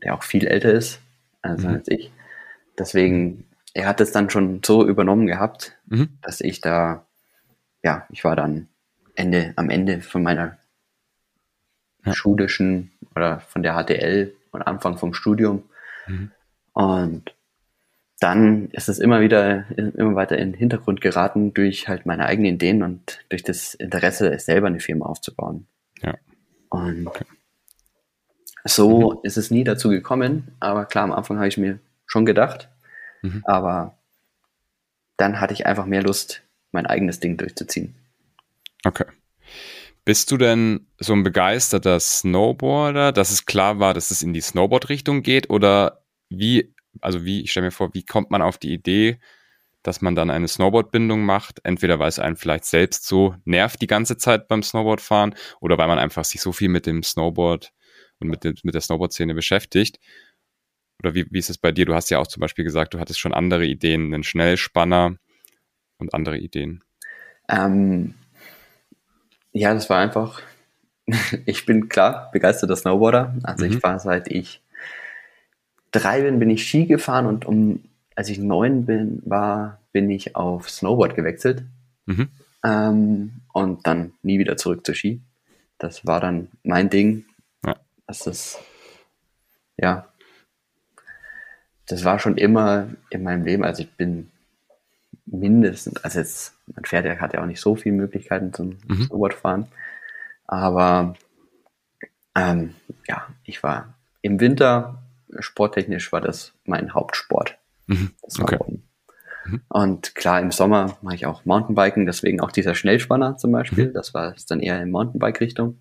der 0.01 0.13
auch 0.13 0.23
viel 0.23 0.47
älter 0.47 0.71
ist 0.71 1.01
also 1.41 1.67
als 1.67 1.87
ich. 1.87 2.11
Deswegen, 2.77 3.45
er 3.73 3.87
hat 3.87 4.01
es 4.01 4.11
dann 4.11 4.29
schon 4.29 4.61
so 4.63 4.87
übernommen 4.87 5.27
gehabt, 5.27 5.77
mhm. 5.87 6.17
dass 6.21 6.41
ich 6.41 6.61
da, 6.61 7.05
ja, 7.83 8.05
ich 8.09 8.23
war 8.23 8.35
dann 8.35 8.67
Ende, 9.15 9.53
am 9.55 9.69
Ende 9.69 10.01
von 10.01 10.23
meiner 10.23 10.57
ja. 12.05 12.13
schulischen 12.13 12.91
oder 13.15 13.39
von 13.39 13.63
der 13.63 13.73
HTL 13.73 14.33
und 14.51 14.61
Anfang 14.61 14.97
vom 14.97 15.13
Studium. 15.13 15.63
Mhm. 16.07 16.31
Und 16.73 17.35
dann 18.19 18.69
ist 18.71 18.89
es 18.89 18.99
immer 18.99 19.21
wieder, 19.21 19.65
immer 19.77 20.15
weiter 20.15 20.37
in 20.37 20.51
den 20.51 20.57
Hintergrund 20.59 21.01
geraten 21.01 21.53
durch 21.53 21.87
halt 21.87 22.05
meine 22.05 22.25
eigenen 22.25 22.55
Ideen 22.55 22.83
und 22.83 23.19
durch 23.29 23.43
das 23.43 23.73
Interesse, 23.73 24.37
selber 24.39 24.67
eine 24.67 24.79
Firma 24.79 25.05
aufzubauen. 25.05 25.67
Ja. 26.01 26.15
Und 26.69 27.07
okay. 27.07 27.25
so 28.65 29.11
mhm. 29.11 29.19
ist 29.23 29.37
es 29.37 29.51
nie 29.51 29.63
dazu 29.63 29.89
gekommen, 29.89 30.55
aber 30.59 30.85
klar, 30.85 31.05
am 31.05 31.13
Anfang 31.13 31.37
habe 31.37 31.47
ich 31.47 31.57
mir 31.57 31.79
schon 32.05 32.25
gedacht, 32.25 32.69
mhm. 33.21 33.41
aber 33.45 33.97
dann 35.17 35.39
hatte 35.39 35.53
ich 35.53 35.65
einfach 35.65 35.85
mehr 35.85 36.03
Lust, 36.03 36.43
mein 36.71 36.85
eigenes 36.85 37.19
Ding 37.19 37.37
durchzuziehen. 37.37 37.95
Okay. 38.85 39.05
Bist 40.05 40.31
du 40.31 40.37
denn 40.37 40.87
so 40.99 41.13
ein 41.13 41.23
begeisterter 41.23 41.99
Snowboarder, 41.99 43.11
dass 43.11 43.31
es 43.31 43.45
klar 43.45 43.79
war, 43.79 43.93
dass 43.93 44.11
es 44.11 44.23
in 44.23 44.33
die 44.33 44.41
Snowboard-Richtung 44.41 45.21
geht? 45.21 45.49
Oder 45.49 46.03
wie 46.29 46.73
also 47.01 47.25
wie, 47.25 47.41
ich 47.41 47.51
stelle 47.51 47.67
mir 47.67 47.71
vor, 47.71 47.93
wie 47.93 48.03
kommt 48.03 48.31
man 48.31 48.41
auf 48.41 48.57
die 48.57 48.73
Idee, 48.73 49.19
dass 49.83 50.01
man 50.01 50.15
dann 50.15 50.29
eine 50.29 50.47
Snowboardbindung 50.47 51.23
macht? 51.23 51.59
Entweder 51.63 51.99
weil 51.99 52.09
es 52.09 52.19
einen 52.19 52.35
vielleicht 52.35 52.65
selbst 52.65 53.05
so 53.05 53.35
nervt 53.45 53.81
die 53.81 53.87
ganze 53.87 54.17
Zeit 54.17 54.47
beim 54.47 54.63
Snowboardfahren 54.63 55.35
oder 55.61 55.77
weil 55.77 55.87
man 55.87 55.99
einfach 55.99 56.25
sich 56.25 56.41
so 56.41 56.51
viel 56.51 56.69
mit 56.69 56.85
dem 56.85 57.03
Snowboard 57.03 57.71
und 58.19 58.27
mit, 58.29 58.43
dem, 58.43 58.55
mit 58.63 58.73
der 58.73 58.81
Snowboard-Szene 58.81 59.33
beschäftigt. 59.33 59.99
Oder 61.01 61.15
wie, 61.15 61.25
wie 61.31 61.39
ist 61.39 61.49
es 61.49 61.57
bei 61.57 61.71
dir? 61.71 61.85
Du 61.85 61.95
hast 61.95 62.09
ja 62.09 62.19
auch 62.19 62.27
zum 62.27 62.41
Beispiel 62.41 62.65
gesagt, 62.65 62.93
du 62.93 62.99
hattest 62.99 63.19
schon 63.19 63.33
andere 63.33 63.65
Ideen, 63.65 64.13
einen 64.13 64.23
Schnellspanner 64.23 65.15
und 65.99 66.13
andere 66.13 66.37
Ideen. 66.37 66.83
Ähm, 67.47 68.15
ja, 69.51 69.73
das 69.73 69.89
war 69.89 69.99
einfach, 69.99 70.41
ich 71.45 71.65
bin 71.65 71.89
klar 71.89 72.29
begeisterter 72.31 72.75
Snowboarder. 72.75 73.35
Also 73.43 73.65
mhm. 73.65 73.73
ich 73.73 73.83
war 73.83 73.99
seit 73.99 74.29
ich 74.29 74.61
drei 75.91 76.21
bin, 76.21 76.39
bin 76.39 76.49
ich 76.49 76.67
Ski 76.67 76.85
gefahren 76.85 77.25
und 77.25 77.45
um, 77.45 77.83
als 78.15 78.29
ich 78.29 78.39
neun 78.39 78.85
bin, 78.85 79.21
war, 79.25 79.79
bin 79.91 80.09
ich 80.09 80.35
auf 80.35 80.69
Snowboard 80.69 81.15
gewechselt. 81.15 81.63
Mhm. 82.05 82.29
Ähm, 82.63 83.31
und 83.53 83.87
dann 83.87 84.13
nie 84.21 84.39
wieder 84.39 84.57
zurück 84.57 84.85
zu 84.85 84.93
Ski. 84.93 85.21
Das 85.77 86.05
war 86.05 86.19
dann 86.19 86.49
mein 86.63 86.89
Ding. 86.89 87.25
Ja. 87.65 87.75
Das 88.05 88.27
ist, 88.27 88.59
ja, 89.77 90.07
das 91.87 92.03
war 92.03 92.19
schon 92.19 92.37
immer 92.37 92.89
in 93.09 93.23
meinem 93.23 93.45
Leben. 93.45 93.63
Also 93.63 93.83
ich 93.83 93.91
bin 93.91 94.29
mindestens, 95.31 96.03
also 96.03 96.19
jetzt, 96.19 96.53
mein 96.67 96.83
Pferd 96.83 97.19
hat 97.19 97.33
ja 97.33 97.41
auch 97.41 97.45
nicht 97.45 97.61
so 97.61 97.75
viele 97.75 97.95
Möglichkeiten 97.95 98.53
zum 98.53 98.77
mhm. 98.87 99.03
Snowboardfahren. 99.03 99.67
Aber 100.47 101.15
ähm, 102.35 102.75
ja, 103.07 103.27
ich 103.43 103.63
war 103.63 103.93
im 104.21 104.39
Winter 104.39 105.03
sporttechnisch 105.39 106.11
war 106.11 106.21
das 106.21 106.53
mein 106.65 106.93
Hauptsport. 106.93 107.57
Mhm. 107.87 108.11
Okay. 108.39 108.57
Mhm. 109.45 109.61
Und 109.69 110.15
klar, 110.15 110.41
im 110.41 110.51
Sommer 110.51 110.97
mache 111.01 111.15
ich 111.15 111.25
auch 111.25 111.45
Mountainbiken, 111.45 112.05
deswegen 112.05 112.41
auch 112.41 112.51
dieser 112.51 112.75
Schnellspanner 112.75 113.37
zum 113.37 113.51
Beispiel. 113.51 113.89
Mhm. 113.89 113.93
Das 113.93 114.13
war 114.13 114.35
dann 114.47 114.59
eher 114.59 114.81
in 114.81 114.91
Mountainbike-Richtung. 114.91 115.79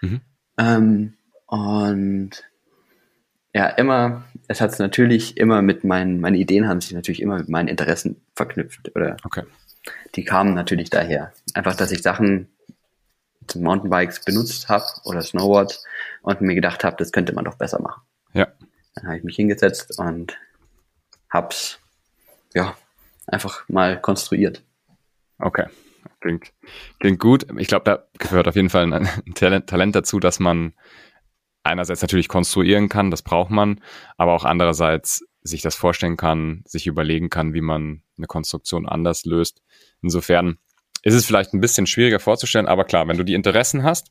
Mhm. 0.00 0.20
Ähm, 0.58 1.14
Und 1.46 2.44
ja, 3.54 3.66
immer, 3.66 4.24
es 4.48 4.60
hat 4.60 4.70
es 4.70 4.78
natürlich 4.78 5.36
immer 5.36 5.60
mit 5.62 5.84
meinen, 5.84 6.20
meine 6.20 6.38
Ideen 6.38 6.68
haben 6.68 6.80
sich 6.80 6.92
natürlich 6.92 7.20
immer 7.20 7.38
mit 7.38 7.48
meinen 7.48 7.68
Interessen 7.68 8.20
verknüpft. 8.34 8.94
Oder 8.96 9.16
okay. 9.24 9.42
die 10.14 10.24
kamen 10.24 10.54
natürlich 10.54 10.90
daher. 10.90 11.32
Einfach, 11.54 11.76
dass 11.76 11.92
ich 11.92 12.02
Sachen 12.02 12.48
zum 13.46 13.62
Mountainbikes 13.62 14.24
benutzt 14.24 14.68
habe 14.68 14.84
oder 15.04 15.20
Snowboard 15.20 15.82
und 16.22 16.40
mir 16.40 16.54
gedacht 16.54 16.84
habe, 16.84 16.96
das 16.96 17.12
könnte 17.12 17.34
man 17.34 17.44
doch 17.44 17.56
besser 17.56 17.80
machen. 17.82 18.02
Ja. 18.32 18.48
Dann 18.94 19.06
habe 19.06 19.18
ich 19.18 19.24
mich 19.24 19.36
hingesetzt 19.36 19.98
und 19.98 20.38
hab's 21.28 21.78
ja 22.54 22.76
einfach 23.26 23.68
mal 23.68 24.00
konstruiert. 24.00 24.62
Okay. 25.38 25.66
Klingt, 26.20 26.52
klingt 27.00 27.18
gut. 27.18 27.46
Ich 27.58 27.66
glaube, 27.66 27.84
da 27.84 28.06
gehört 28.18 28.46
auf 28.46 28.54
jeden 28.54 28.70
Fall 28.70 28.92
ein 28.92 29.08
Talent, 29.34 29.68
Talent 29.68 29.96
dazu, 29.96 30.20
dass 30.20 30.38
man 30.38 30.72
einerseits 31.62 32.02
natürlich 32.02 32.28
konstruieren 32.28 32.88
kann, 32.88 33.10
das 33.10 33.22
braucht 33.22 33.50
man, 33.50 33.80
aber 34.16 34.32
auch 34.32 34.44
andererseits 34.44 35.24
sich 35.42 35.62
das 35.62 35.74
vorstellen 35.74 36.16
kann, 36.16 36.62
sich 36.66 36.86
überlegen 36.86 37.30
kann, 37.30 37.54
wie 37.54 37.60
man 37.60 38.02
eine 38.16 38.26
Konstruktion 38.26 38.88
anders 38.88 39.24
löst. 39.24 39.62
Insofern 40.02 40.58
ist 41.02 41.14
es 41.14 41.26
vielleicht 41.26 41.52
ein 41.52 41.60
bisschen 41.60 41.86
schwieriger 41.86 42.20
vorzustellen, 42.20 42.66
aber 42.66 42.84
klar, 42.84 43.08
wenn 43.08 43.16
du 43.16 43.24
die 43.24 43.34
Interessen 43.34 43.82
hast 43.82 44.10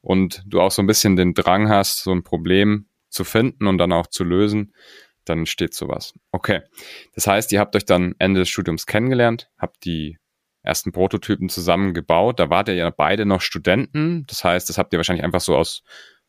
und 0.00 0.42
du 0.46 0.60
auch 0.60 0.70
so 0.70 0.82
ein 0.82 0.86
bisschen 0.86 1.16
den 1.16 1.34
Drang 1.34 1.68
hast, 1.68 2.02
so 2.04 2.12
ein 2.12 2.22
Problem 2.22 2.86
zu 3.08 3.24
finden 3.24 3.66
und 3.66 3.78
dann 3.78 3.92
auch 3.92 4.06
zu 4.06 4.22
lösen, 4.22 4.72
dann 5.24 5.46
steht 5.46 5.74
sowas. 5.74 6.14
Okay. 6.30 6.62
Das 7.14 7.26
heißt, 7.26 7.52
ihr 7.52 7.60
habt 7.60 7.74
euch 7.76 7.84
dann 7.84 8.14
Ende 8.18 8.40
des 8.40 8.48
Studiums 8.48 8.86
kennengelernt, 8.86 9.50
habt 9.58 9.84
die 9.84 10.18
ersten 10.62 10.92
Prototypen 10.92 11.48
zusammengebaut. 11.48 12.38
Da 12.38 12.50
wart 12.50 12.68
ihr 12.68 12.74
ja 12.74 12.90
beide 12.90 13.26
noch 13.26 13.40
Studenten. 13.40 14.24
Das 14.26 14.44
heißt, 14.44 14.68
das 14.68 14.78
habt 14.78 14.92
ihr 14.92 14.98
wahrscheinlich 14.98 15.24
einfach 15.24 15.40
so 15.40 15.56
aus 15.56 15.82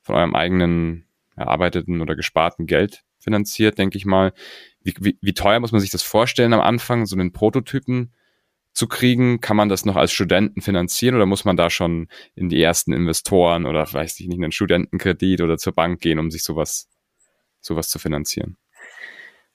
von 0.10 0.15
eurem 0.15 0.36
eigenen 0.36 1.06
erarbeiteten 1.36 2.02
oder 2.02 2.15
gesparten 2.15 2.65
Geld 2.65 3.04
finanziert, 3.19 3.78
denke 3.78 3.98
ich 3.98 4.06
mal. 4.06 4.34
Wie, 4.82 4.95
wie, 5.00 5.17
wie 5.22 5.34
teuer 5.34 5.60
muss 5.60 5.72
man 5.72 5.82
sich 5.82 5.91
das 5.91 6.02
vorstellen 6.02 6.54
am 6.54 6.62
Anfang, 6.62 7.06
so 7.06 7.15
einen 7.15 7.32
Prototypen 7.32 8.12
zu 8.74 8.88
kriegen? 8.88 9.39
Kann 9.39 9.56
man 9.56 9.69
das 9.69 9.86
noch 9.86 9.95
als 9.95 10.12
Studenten 10.12 10.62
finanzieren 10.62 11.15
oder 11.15 11.28
muss 11.28 11.45
man 11.45 11.58
da 11.58 11.69
schon 11.69 12.08
in 12.34 12.50
die 12.50 12.62
ersten 12.62 12.91
Investoren 12.91 13.67
oder 13.67 13.91
weiß 13.91 14.19
ich 14.19 14.28
nicht, 14.28 14.39
einen 14.39 14.52
Studentenkredit 14.52 15.41
oder 15.41 15.58
zur 15.58 15.74
Bank 15.74 16.02
gehen, 16.02 16.17
um 16.17 16.32
sich 16.32 16.43
sowas, 16.43 16.89
sowas 17.62 17.89
zu 17.89 18.00
finanzieren? 18.00 18.58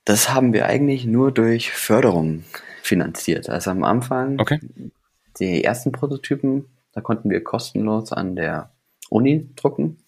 Das 0.04 0.32
haben 0.32 0.52
wir 0.52 0.66
eigentlich 0.66 1.04
nur 1.04 1.32
durch 1.32 1.72
Förderung 1.72 2.44
finanziert. 2.82 3.48
Also 3.48 3.72
am 3.72 3.82
Anfang, 3.82 4.38
okay. 4.38 4.60
die 5.40 5.64
ersten 5.64 5.90
Prototypen, 5.90 6.66
da 6.92 7.00
konnten 7.00 7.28
wir 7.28 7.42
kostenlos 7.42 8.12
an 8.12 8.36
der 8.36 8.70
Uni 9.10 9.48
drucken. 9.56 10.03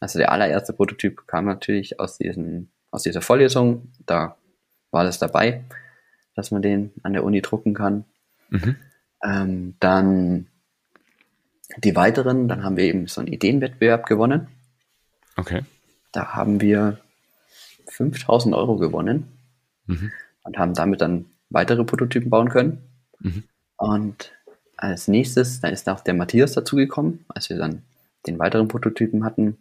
Also 0.00 0.18
der 0.18 0.32
allererste 0.32 0.72
Prototyp 0.72 1.26
kam 1.26 1.46
natürlich 1.46 2.00
aus, 2.00 2.18
diesen, 2.18 2.70
aus 2.90 3.02
dieser 3.02 3.22
Vorlesung. 3.22 3.92
Da 4.06 4.36
war 4.90 5.04
das 5.04 5.18
dabei, 5.18 5.64
dass 6.34 6.50
man 6.50 6.62
den 6.62 6.92
an 7.02 7.12
der 7.12 7.24
Uni 7.24 7.42
drucken 7.42 7.74
kann. 7.74 8.04
Mhm. 8.50 8.76
Ähm, 9.22 9.74
dann 9.80 10.46
die 11.78 11.96
weiteren, 11.96 12.48
dann 12.48 12.62
haben 12.62 12.76
wir 12.76 12.84
eben 12.84 13.06
so 13.06 13.20
einen 13.20 13.32
Ideenwettbewerb 13.32 14.06
gewonnen. 14.06 14.48
Okay. 15.36 15.62
Da 16.12 16.34
haben 16.34 16.60
wir 16.60 16.98
5000 17.88 18.54
Euro 18.54 18.76
gewonnen 18.76 19.28
mhm. 19.86 20.12
und 20.44 20.58
haben 20.58 20.74
damit 20.74 21.00
dann 21.00 21.26
weitere 21.50 21.84
Prototypen 21.84 22.30
bauen 22.30 22.48
können. 22.48 22.82
Mhm. 23.20 23.44
Und 23.76 24.32
als 24.76 25.08
nächstes, 25.08 25.60
da 25.60 25.68
ist 25.68 25.88
auch 25.88 26.00
der 26.00 26.14
Matthias 26.14 26.52
dazugekommen, 26.52 27.24
als 27.28 27.48
wir 27.48 27.56
dann 27.56 27.82
den 28.26 28.38
weiteren 28.38 28.68
Prototypen 28.68 29.24
hatten, 29.24 29.58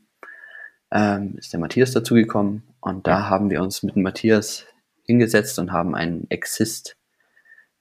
ähm, 0.94 1.36
ist 1.38 1.52
der 1.52 1.60
Matthias 1.60 1.92
dazugekommen 1.92 2.64
und 2.80 3.08
da 3.08 3.28
haben 3.28 3.50
wir 3.50 3.62
uns 3.62 3.82
mit 3.82 3.96
dem 3.96 4.04
Matthias 4.04 4.66
hingesetzt 5.06 5.58
und 5.58 5.72
haben 5.72 5.96
ein 5.96 6.30
Exist 6.30 6.96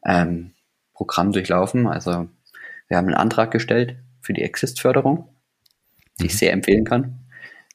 ähm, 0.05 0.55
Programm 0.95 1.33
durchlaufen. 1.33 1.87
Also 1.87 2.29
wir 2.89 2.97
haben 2.97 3.07
einen 3.07 3.17
Antrag 3.17 3.51
gestellt 3.51 3.97
für 4.23 4.33
die 4.33 4.43
Exist-Förderung, 4.43 5.29
die 6.21 6.27
ich 6.27 6.33
mhm. 6.33 6.39
sehr 6.39 6.53
empfehlen 6.53 6.85
kann. 6.85 7.21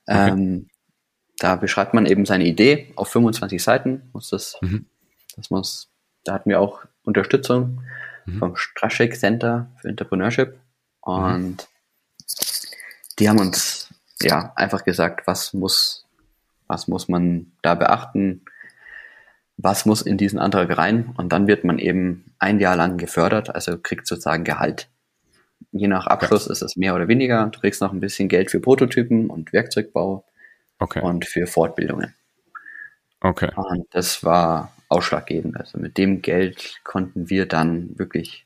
Okay. 0.07 0.29
Ähm, 0.29 0.67
da 1.39 1.55
beschreibt 1.55 1.93
man 1.93 2.07
eben 2.07 2.25
seine 2.25 2.45
Idee 2.45 2.91
auf 2.95 3.09
25 3.09 3.61
Seiten. 3.61 4.09
Muss 4.13 4.29
das, 4.31 4.57
mhm. 4.61 4.87
das 5.35 5.51
muss, 5.51 5.91
da 6.23 6.33
hatten 6.33 6.49
wir 6.49 6.59
auch 6.59 6.83
Unterstützung 7.03 7.83
mhm. 8.25 8.39
vom 8.39 8.55
Straschek 8.55 9.15
Center 9.15 9.71
für 9.79 9.89
Entrepreneurship 9.89 10.57
und 11.01 11.37
mhm. 11.37 11.57
die 13.19 13.29
haben 13.29 13.39
uns 13.39 13.76
ja 14.21 14.53
einfach 14.55 14.83
gesagt, 14.83 15.27
was 15.27 15.53
muss, 15.53 16.05
was 16.67 16.87
muss 16.87 17.07
man 17.07 17.51
da 17.61 17.75
beachten, 17.75 18.43
was 19.57 19.85
muss 19.85 20.01
in 20.01 20.17
diesen 20.17 20.39
Antrag 20.39 20.77
rein 20.77 21.13
und 21.17 21.31
dann 21.31 21.47
wird 21.47 21.63
man 21.63 21.79
eben 21.79 22.25
ein 22.39 22.59
Jahr 22.59 22.75
lang 22.75 22.97
gefördert, 22.97 23.53
also 23.53 23.77
kriegt 23.77 24.07
sozusagen 24.07 24.43
Gehalt. 24.43 24.89
Je 25.71 25.87
nach 25.87 26.05
Abschluss 26.07 26.45
ja. 26.45 26.51
ist 26.51 26.61
es 26.61 26.75
mehr 26.75 26.95
oder 26.95 27.07
weniger. 27.07 27.47
Du 27.47 27.59
kriegst 27.59 27.81
noch 27.81 27.91
ein 27.91 27.99
bisschen 27.99 28.29
Geld 28.29 28.51
für 28.51 28.59
Prototypen 28.59 29.29
und 29.29 29.53
Werkzeugbau 29.53 30.23
okay. 30.79 31.01
und 31.01 31.25
für 31.25 31.47
Fortbildungen. 31.47 32.13
Okay. 33.19 33.49
Und 33.55 33.87
das 33.91 34.23
war 34.23 34.71
ausschlaggebend. 34.89 35.57
Also 35.57 35.79
mit 35.79 35.97
dem 35.97 36.21
Geld 36.21 36.79
konnten 36.83 37.29
wir 37.29 37.47
dann 37.47 37.97
wirklich 37.97 38.45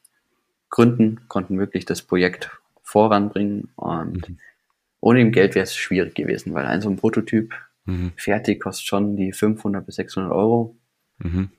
gründen, 0.70 1.28
konnten 1.28 1.60
wirklich 1.60 1.86
das 1.86 2.02
Projekt 2.02 2.50
voranbringen 2.82 3.70
und 3.76 4.30
mhm. 4.30 4.40
Ohne 5.02 5.20
dem 5.20 5.32
Geld 5.32 5.56
wäre 5.56 5.64
es 5.64 5.76
schwierig 5.76 6.16
gewesen, 6.16 6.54
weil 6.54 6.66
ein 6.66 6.82
so 6.82 6.90
ein 6.90 6.96
Prototyp 6.96 7.54
mhm. 7.86 8.14
fertig 8.16 8.62
kostet 8.62 8.86
schon 8.86 9.16
die 9.18 9.34
500 9.34 9.86
bis 9.86 9.96
600 9.96 10.32
Euro. 10.32 10.76
Mhm. 11.18 11.50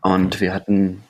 Und 0.00 0.40
wir 0.40 0.54
hatten, 0.54 1.02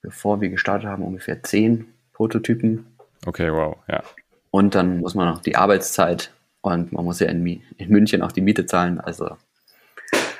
bevor 0.00 0.40
wir 0.40 0.48
gestartet 0.48 0.88
haben, 0.88 1.02
ungefähr 1.02 1.42
zehn 1.42 1.92
Prototypen. 2.12 2.86
Okay, 3.26 3.52
wow, 3.52 3.76
ja. 3.88 4.02
Und 4.50 4.74
dann 4.74 5.00
muss 5.00 5.14
man 5.14 5.28
noch 5.28 5.42
die 5.42 5.56
Arbeitszeit 5.56 6.32
und 6.62 6.92
man 6.92 7.04
muss 7.04 7.20
ja 7.20 7.28
in, 7.28 7.44
in 7.76 7.88
München 7.90 8.22
auch 8.22 8.32
die 8.32 8.40
Miete 8.40 8.64
zahlen. 8.64 9.00
Also 9.00 9.36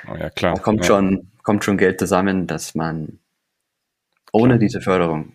oh 0.09 0.15
ja, 0.17 0.29
klar. 0.29 0.55
da 0.55 0.61
kommt, 0.61 0.79
ja. 0.79 0.85
schon, 0.85 1.27
kommt 1.43 1.63
schon 1.63 1.77
Geld 1.77 1.99
zusammen, 1.99 2.47
dass 2.47 2.73
man 2.73 3.19
ohne 4.31 4.53
klar. 4.53 4.59
diese 4.59 4.81
Förderung 4.81 5.33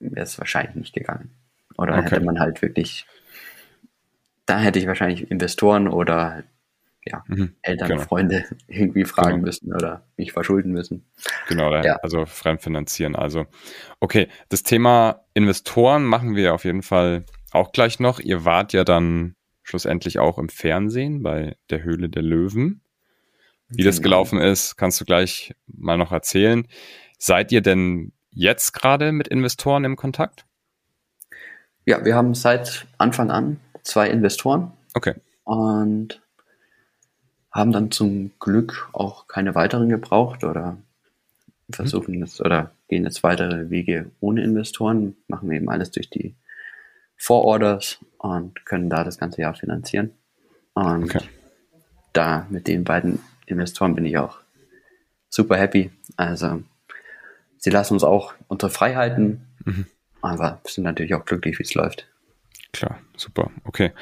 wäre 0.00 0.24
es 0.24 0.38
wahrscheinlich 0.38 0.74
nicht 0.74 0.94
gegangen. 0.94 1.30
Oder 1.76 1.98
okay. 1.98 2.10
hätte 2.10 2.20
man 2.24 2.40
halt 2.40 2.62
wirklich, 2.62 3.06
da 4.46 4.58
hätte 4.58 4.78
ich 4.78 4.86
wahrscheinlich 4.86 5.30
Investoren 5.30 5.88
oder 5.88 6.44
ja, 7.06 7.22
mhm, 7.26 7.54
Eltern, 7.60 7.88
genau. 7.88 8.02
Freunde 8.02 8.44
irgendwie 8.66 9.04
fragen 9.04 9.36
genau. 9.36 9.46
müssen 9.46 9.74
oder 9.74 10.06
mich 10.16 10.32
verschulden 10.32 10.72
müssen. 10.72 11.04
Genau, 11.48 11.74
ja. 11.74 11.96
also 11.96 12.24
fremdfinanzieren. 12.24 13.14
Also, 13.14 13.46
okay, 14.00 14.28
das 14.48 14.62
Thema 14.62 15.24
Investoren 15.34 16.04
machen 16.04 16.34
wir 16.34 16.54
auf 16.54 16.64
jeden 16.64 16.82
Fall 16.82 17.24
auch 17.52 17.72
gleich 17.72 18.00
noch. 18.00 18.20
Ihr 18.20 18.44
wart 18.44 18.72
ja 18.72 18.84
dann 18.84 19.36
schlussendlich 19.62 20.18
auch 20.18 20.38
im 20.38 20.48
Fernsehen 20.48 21.22
bei 21.22 21.56
der 21.70 21.82
Höhle 21.82 22.08
der 22.08 22.22
Löwen. 22.22 22.80
Wie 23.68 23.78
genau. 23.78 23.88
das 23.88 24.02
gelaufen 24.02 24.40
ist, 24.40 24.76
kannst 24.76 25.00
du 25.00 25.04
gleich 25.04 25.54
mal 25.66 25.98
noch 25.98 26.12
erzählen. 26.12 26.66
Seid 27.18 27.52
ihr 27.52 27.60
denn 27.60 28.12
jetzt 28.30 28.72
gerade 28.72 29.12
mit 29.12 29.28
Investoren 29.28 29.84
im 29.84 29.96
Kontakt? 29.96 30.44
Ja, 31.86 32.04
wir 32.04 32.14
haben 32.14 32.34
seit 32.34 32.86
Anfang 32.98 33.30
an 33.30 33.60
zwei 33.84 34.08
Investoren. 34.10 34.72
Okay. 34.94 35.14
Und 35.44 36.20
haben 37.52 37.72
dann 37.72 37.92
zum 37.92 38.32
Glück 38.40 38.88
auch 38.92 39.28
keine 39.28 39.54
weiteren 39.54 39.88
gebraucht 39.88 40.42
oder 40.42 40.76
versuchen 41.70 42.14
jetzt 42.14 42.40
oder 42.40 42.72
gehen 42.88 43.04
jetzt 43.04 43.22
weitere 43.22 43.70
Wege 43.70 44.10
ohne 44.20 44.42
Investoren, 44.42 45.16
machen 45.28 45.50
eben 45.52 45.70
alles 45.70 45.90
durch 45.92 46.10
die 46.10 46.34
Vororders 47.16 47.98
und 48.18 48.66
können 48.66 48.90
da 48.90 49.04
das 49.04 49.18
ganze 49.18 49.40
Jahr 49.40 49.54
finanzieren. 49.54 50.10
Und 50.74 51.04
okay. 51.04 51.20
da 52.12 52.46
mit 52.50 52.66
den 52.66 52.84
beiden 52.84 53.20
Investoren 53.46 53.94
bin 53.94 54.04
ich 54.04 54.18
auch 54.18 54.38
super 55.28 55.56
happy. 55.56 55.90
Also 56.16 56.62
sie 57.58 57.70
lassen 57.70 57.94
uns 57.94 58.04
auch 58.04 58.34
unsere 58.48 58.70
Freiheiten, 58.70 59.46
mhm. 59.64 59.86
aber 60.22 60.60
sind 60.64 60.84
natürlich 60.84 61.14
auch 61.14 61.24
glücklich, 61.24 61.58
wie 61.58 61.62
es 61.62 61.74
läuft. 61.74 62.08
Klar, 62.74 62.98
super. 63.16 63.52
Okay. 63.62 63.92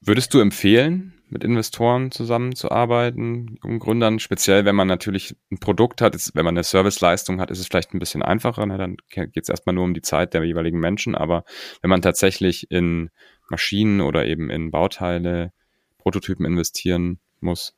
Würdest 0.00 0.34
du 0.34 0.40
empfehlen, 0.40 1.14
mit 1.30 1.44
Investoren 1.44 2.10
zusammenzuarbeiten, 2.10 3.58
um 3.62 3.78
Gründern, 3.78 4.18
speziell 4.18 4.64
wenn 4.64 4.74
man 4.74 4.88
natürlich 4.88 5.36
ein 5.52 5.58
Produkt 5.58 6.00
hat, 6.00 6.14
ist, 6.14 6.34
wenn 6.34 6.44
man 6.44 6.54
eine 6.54 6.64
Serviceleistung 6.64 7.40
hat, 7.40 7.50
ist 7.50 7.60
es 7.60 7.68
vielleicht 7.68 7.94
ein 7.94 8.00
bisschen 8.00 8.22
einfacher, 8.22 8.66
ne? 8.66 8.78
dann 8.78 8.96
geht 9.10 9.36
es 9.36 9.48
erstmal 9.48 9.74
nur 9.74 9.84
um 9.84 9.94
die 9.94 10.02
Zeit 10.02 10.34
der 10.34 10.42
jeweiligen 10.42 10.80
Menschen, 10.80 11.14
aber 11.14 11.44
wenn 11.80 11.90
man 11.90 12.02
tatsächlich 12.02 12.70
in 12.70 13.10
Maschinen 13.48 14.00
oder 14.00 14.26
eben 14.26 14.50
in 14.50 14.70
Bauteile, 14.70 15.52
Prototypen 15.98 16.46
investieren 16.46 17.20
muss? 17.40 17.76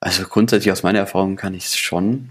Also 0.00 0.24
grundsätzlich 0.24 0.72
aus 0.72 0.82
meiner 0.82 0.98
Erfahrung 0.98 1.36
kann 1.36 1.54
ich 1.54 1.64
es 1.66 1.76
schon 1.76 2.30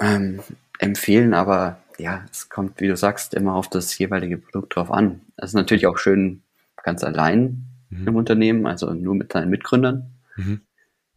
ähm, 0.00 0.40
empfehlen, 0.78 1.34
aber 1.34 1.83
ja, 1.98 2.24
es 2.30 2.48
kommt, 2.48 2.80
wie 2.80 2.88
du 2.88 2.96
sagst, 2.96 3.34
immer 3.34 3.54
auf 3.54 3.68
das 3.68 3.96
jeweilige 3.98 4.38
Produkt 4.38 4.76
drauf 4.76 4.90
an. 4.90 5.20
Es 5.36 5.50
ist 5.50 5.54
natürlich 5.54 5.86
auch 5.86 5.98
schön, 5.98 6.42
ganz 6.82 7.02
allein 7.04 7.64
mhm. 7.90 8.08
im 8.08 8.16
Unternehmen, 8.16 8.66
also 8.66 8.92
nur 8.92 9.14
mit 9.14 9.32
seinen 9.32 9.50
Mitgründern, 9.50 10.10
mhm. 10.36 10.60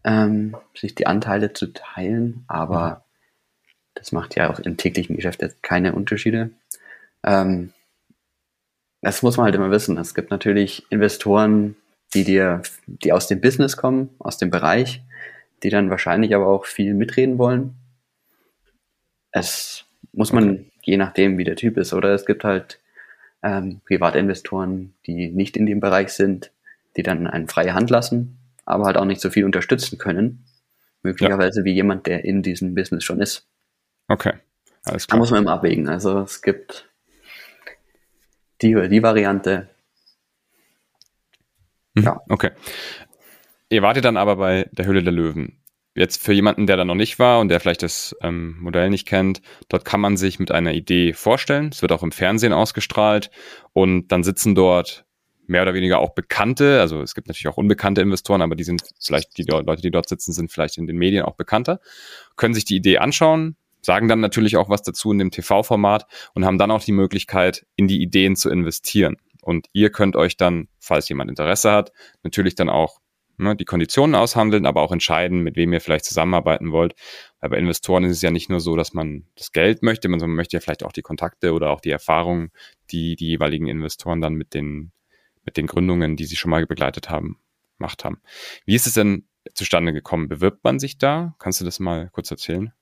ähm, 0.04 0.56
sich 0.76 0.96
die 0.96 1.08
Anteile 1.08 1.54
zu 1.54 1.74
teilen, 1.74 2.44
aber 2.48 2.90
mhm. 2.90 3.72
das 3.96 4.12
macht 4.12 4.36
ja 4.36 4.50
auch 4.50 4.60
im 4.60 4.78
täglichen 4.78 5.16
Geschäft 5.16 5.42
jetzt 5.42 5.62
keine 5.64 5.94
Unterschiede. 5.94 6.52
Ähm, 7.24 7.74
das 9.02 9.22
muss 9.22 9.38
man 9.38 9.46
halt 9.46 9.56
immer 9.56 9.72
wissen. 9.72 9.98
Es 9.98 10.16
gibt 10.16 10.32
natürlich 10.32 10.86
Investoren, 10.90 11.76
die 12.14 12.24
dir, 12.24 12.62
die 12.88 13.12
aus 13.12 13.28
dem 13.28 13.42
Business 13.42 13.78
kommen, 13.78 14.10
aus 14.20 14.38
dem 14.38 14.50
Bereich, 14.50 15.02
die 15.64 15.70
dann 15.70 15.90
wahrscheinlich 15.90 16.34
aber 16.34 16.48
auch 16.48 16.66
viel 16.66 16.94
mitreden 16.94 17.38
wollen. 17.38 17.76
Es 19.32 19.87
muss 20.18 20.34
man 20.34 20.50
okay. 20.50 20.72
je 20.84 20.98
nachdem, 20.98 21.38
wie 21.38 21.44
der 21.44 21.56
Typ 21.56 21.78
ist, 21.78 21.94
oder 21.94 22.14
es 22.14 22.26
gibt 22.26 22.44
halt 22.44 22.80
ähm, 23.44 23.82
Privatinvestoren, 23.86 24.94
die 25.06 25.30
nicht 25.30 25.56
in 25.56 25.66
dem 25.66 25.80
Bereich 25.80 26.10
sind, 26.10 26.52
die 26.98 27.04
dann 27.04 27.28
eine 27.28 27.48
freie 27.48 27.76
Hand 27.76 27.92
lassen, 27.92 28.38
aber 28.66 28.86
halt 28.86 28.98
auch 28.98 29.06
nicht 29.06 29.22
so 29.22 29.30
viel 29.30 29.46
unterstützen 29.46 30.00
können. 30.00 30.44
Möglicherweise 31.04 31.62
ja. 31.62 31.66
wie 31.66 31.74
jemand, 31.74 32.08
der 32.08 32.26
in 32.26 32.42
diesem 32.42 32.74
Business 32.74 33.04
schon 33.04 33.22
ist. 33.22 33.48
Okay. 34.08 34.34
Alles 34.84 35.06
klar. 35.06 35.18
Da 35.18 35.20
muss 35.20 35.32
man 35.32 35.44
immer 35.44 35.54
abwägen. 35.54 35.88
Also 35.88 36.22
es 36.22 36.42
gibt 36.42 36.90
die 38.64 38.76
oder 38.76 38.88
die 38.88 39.04
Variante. 39.04 39.70
Mhm. 41.94 42.04
Ja. 42.04 42.22
Okay. 42.28 42.52
Ihr 43.70 43.84
wartet 43.84 44.06
dann 44.06 44.18
aber 44.18 44.38
bei 44.38 44.68
der 44.72 44.86
Höhle 44.86 45.04
der 45.04 45.14
Löwen. 45.14 45.60
Jetzt 45.98 46.22
für 46.22 46.32
jemanden, 46.32 46.68
der 46.68 46.78
da 46.78 46.86
noch 46.86 46.94
nicht 46.94 47.18
war 47.18 47.40
und 47.40 47.50
der 47.50 47.60
vielleicht 47.60 47.82
das 47.82 48.16
ähm, 48.22 48.58
Modell 48.60 48.92
nicht 48.92 49.08
kennt, 49.08 49.42
dort 49.68 49.84
kann 49.84 50.00
man 50.00 50.16
sich 50.16 50.38
mit 50.38 50.52
einer 50.52 50.74
Idee 50.74 51.14
vorstellen. 51.14 51.70
Es 51.72 51.82
wird 51.82 51.92
auch 51.92 52.04
im 52.04 52.12
Fernsehen 52.12 52.54
ausgestrahlt 52.54 53.32
und 53.74 54.10
dann 54.10 54.24
sitzen 54.24 54.54
dort 54.54 55.06
mehr 55.48 55.64
oder 55.64 55.74
weniger 55.74 55.98
auch 55.98 56.14
bekannte, 56.14 56.82
also 56.82 57.02
es 57.02 57.16
gibt 57.16 57.28
natürlich 57.28 57.48
auch 57.48 57.58
unbekannte 57.58 58.02
Investoren, 58.02 58.44
aber 58.44 58.56
die 58.56 58.64
sind 58.64 58.84
vielleicht, 59.00 59.38
die 59.38 59.44
Leute, 59.44 59.82
die 59.82 59.90
dort 59.90 60.08
sitzen, 60.08 60.34
sind 60.34 60.52
vielleicht 60.52 60.78
in 60.78 60.86
den 60.86 60.98
Medien 60.98 61.24
auch 61.24 61.36
bekannter, 61.36 61.80
können 62.36 62.54
sich 62.54 62.66
die 62.66 62.76
Idee 62.76 63.00
anschauen, 63.00 63.56
sagen 63.82 64.08
dann 64.08 64.20
natürlich 64.20 64.56
auch 64.58 64.70
was 64.70 64.84
dazu 64.84 65.12
in 65.12 65.18
dem 65.18 65.32
TV-Format 65.32 66.06
und 66.36 66.46
haben 66.46 66.60
dann 66.60 66.70
auch 66.70 66.84
die 66.84 66.92
Möglichkeit, 66.92 67.66
in 67.76 67.88
die 67.88 68.04
Ideen 68.04 68.36
zu 68.36 68.52
investieren. 68.52 69.16
Und 69.42 69.68
ihr 69.74 69.90
könnt 69.90 70.16
euch 70.16 70.38
dann, 70.38 70.68
falls 70.80 71.10
jemand 71.10 71.32
Interesse 71.32 71.72
hat, 71.72 71.92
natürlich 72.22 72.54
dann 72.54 72.70
auch 72.70 73.00
ne, 73.38 73.56
die 73.56 73.66
Konditionen 73.66 74.16
aushandeln, 74.16 74.66
aber 74.66 74.82
auch 74.82 74.92
entscheiden, 74.92 75.42
mit 75.42 75.56
wem 75.56 75.74
ihr 75.74 75.82
vielleicht 75.82 76.06
zusammenarbeiten 76.06 76.72
wollt. 76.72 76.96
Weil 77.40 77.52
bei 77.52 77.58
Investoren 77.58 78.04
ist 78.04 78.12
es 78.12 78.22
ja 78.22 78.32
nicht 78.32 78.50
nur 78.50 78.60
so, 78.60 78.76
dass 78.76 78.94
man 78.94 79.26
das 79.36 79.52
Geld 79.52 79.84
möchte, 79.84 80.10
sondern 80.10 80.30
man 80.30 80.36
möchte 80.36 80.58
ja 80.58 80.62
vielleicht 80.62 80.84
auch 80.84 80.92
die 80.92 81.02
Kontakte 81.02 81.54
oder 81.54 81.70
auch 81.70 81.82
die 81.82 81.92
Erfahrungen, 81.92 82.52
die 82.92 83.16
die 83.16 83.28
jeweiligen 83.28 83.68
Investoren 83.68 84.22
dann 84.22 84.34
mit 84.34 84.54
den, 84.54 84.92
mit 85.46 85.58
den 85.58 85.68
Gründungen, 85.68 86.16
die 86.16 86.26
sie 86.26 86.36
schon 86.36 86.52
mal 86.52 86.66
begleitet 86.66 87.10
haben, 87.10 87.40
gemacht 87.78 88.04
haben. 88.04 88.20
Wie 88.66 88.76
ist 88.76 88.88
es 88.88 88.94
denn 88.94 89.26
zustande 89.54 89.94
gekommen? 89.94 90.28
Bewirbt 90.28 90.64
man 90.64 90.80
sich 90.80 90.98
da? 90.98 91.36
Kannst 91.40 91.62
du 91.62 91.66
das 91.66 91.80
mal 91.80 92.10
kurz 92.12 92.32
erzählen? 92.32 92.74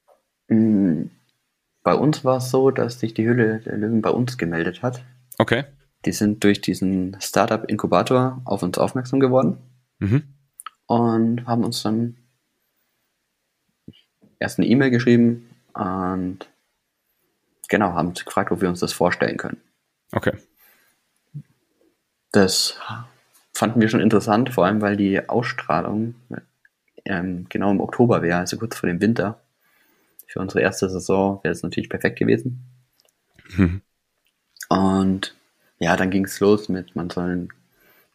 Mm, 0.48 1.06
bei 1.84 1.94
uns 1.94 2.26
war 2.26 2.38
es 2.38 2.50
so, 2.50 2.72
dass 2.72 3.00
sich 3.00 3.14
die 3.14 3.28
Hülle 3.28 3.60
der 3.60 3.78
Löwen 3.78 4.02
bei 4.02 4.10
uns 4.10 4.38
gemeldet 4.38 4.82
hat. 4.82 5.04
Okay. 5.38 5.66
Die 6.06 6.12
sind 6.12 6.44
durch 6.44 6.62
diesen 6.62 7.18
Startup-Inkubator 7.20 8.42
auf 8.46 8.64
uns 8.64 8.78
aufmerksam 8.78 9.20
geworden 9.20 9.58
mhm. 10.00 10.24
Und 10.88 11.46
haben 11.46 11.64
uns 11.64 11.84
dann 11.84 12.18
erst 14.40 14.60
eine 14.60 14.68
E-Mail 14.68 14.92
geschrieben 14.92 15.50
und 15.74 16.40
genau, 17.68 17.94
haben 17.94 18.14
gefragt, 18.14 18.52
ob 18.52 18.62
wir 18.62 18.70
uns 18.70 18.80
das 18.80 18.94
vorstellen 18.94 19.38
können. 19.38 19.62
Okay. 20.12 20.34
Das 22.32 22.80
fanden 23.54 23.80
wir 23.80 23.90
schon 23.90 24.02
interessant, 24.02 24.54
vor 24.54 24.66
allem 24.66 24.82
weil 24.82 24.98
die 24.98 25.28
Ausstrahlung 25.30 26.16
ähm, 27.06 27.46
genau 27.50 27.72
im 27.72 27.80
Oktober 27.80 28.22
wäre, 28.22 28.40
also 28.40 28.58
kurz 28.58 28.78
vor 28.78 28.88
dem 28.88 29.02
Winter 29.02 29.42
für 30.28 30.40
unsere 30.40 30.62
erste 30.62 30.90
Saison 30.90 31.40
wäre 31.44 31.54
es 31.54 31.64
natürlich 31.64 31.90
perfekt 31.90 32.20
gewesen. 32.20 32.66
Mhm. 33.56 33.82
Und 34.68 35.36
ja, 35.80 35.96
dann 35.96 36.10
ging 36.10 36.26
es 36.26 36.40
los 36.40 36.68
mit, 36.68 36.96
man 36.96 37.10
soll 37.10 37.30
ein, 37.30 37.50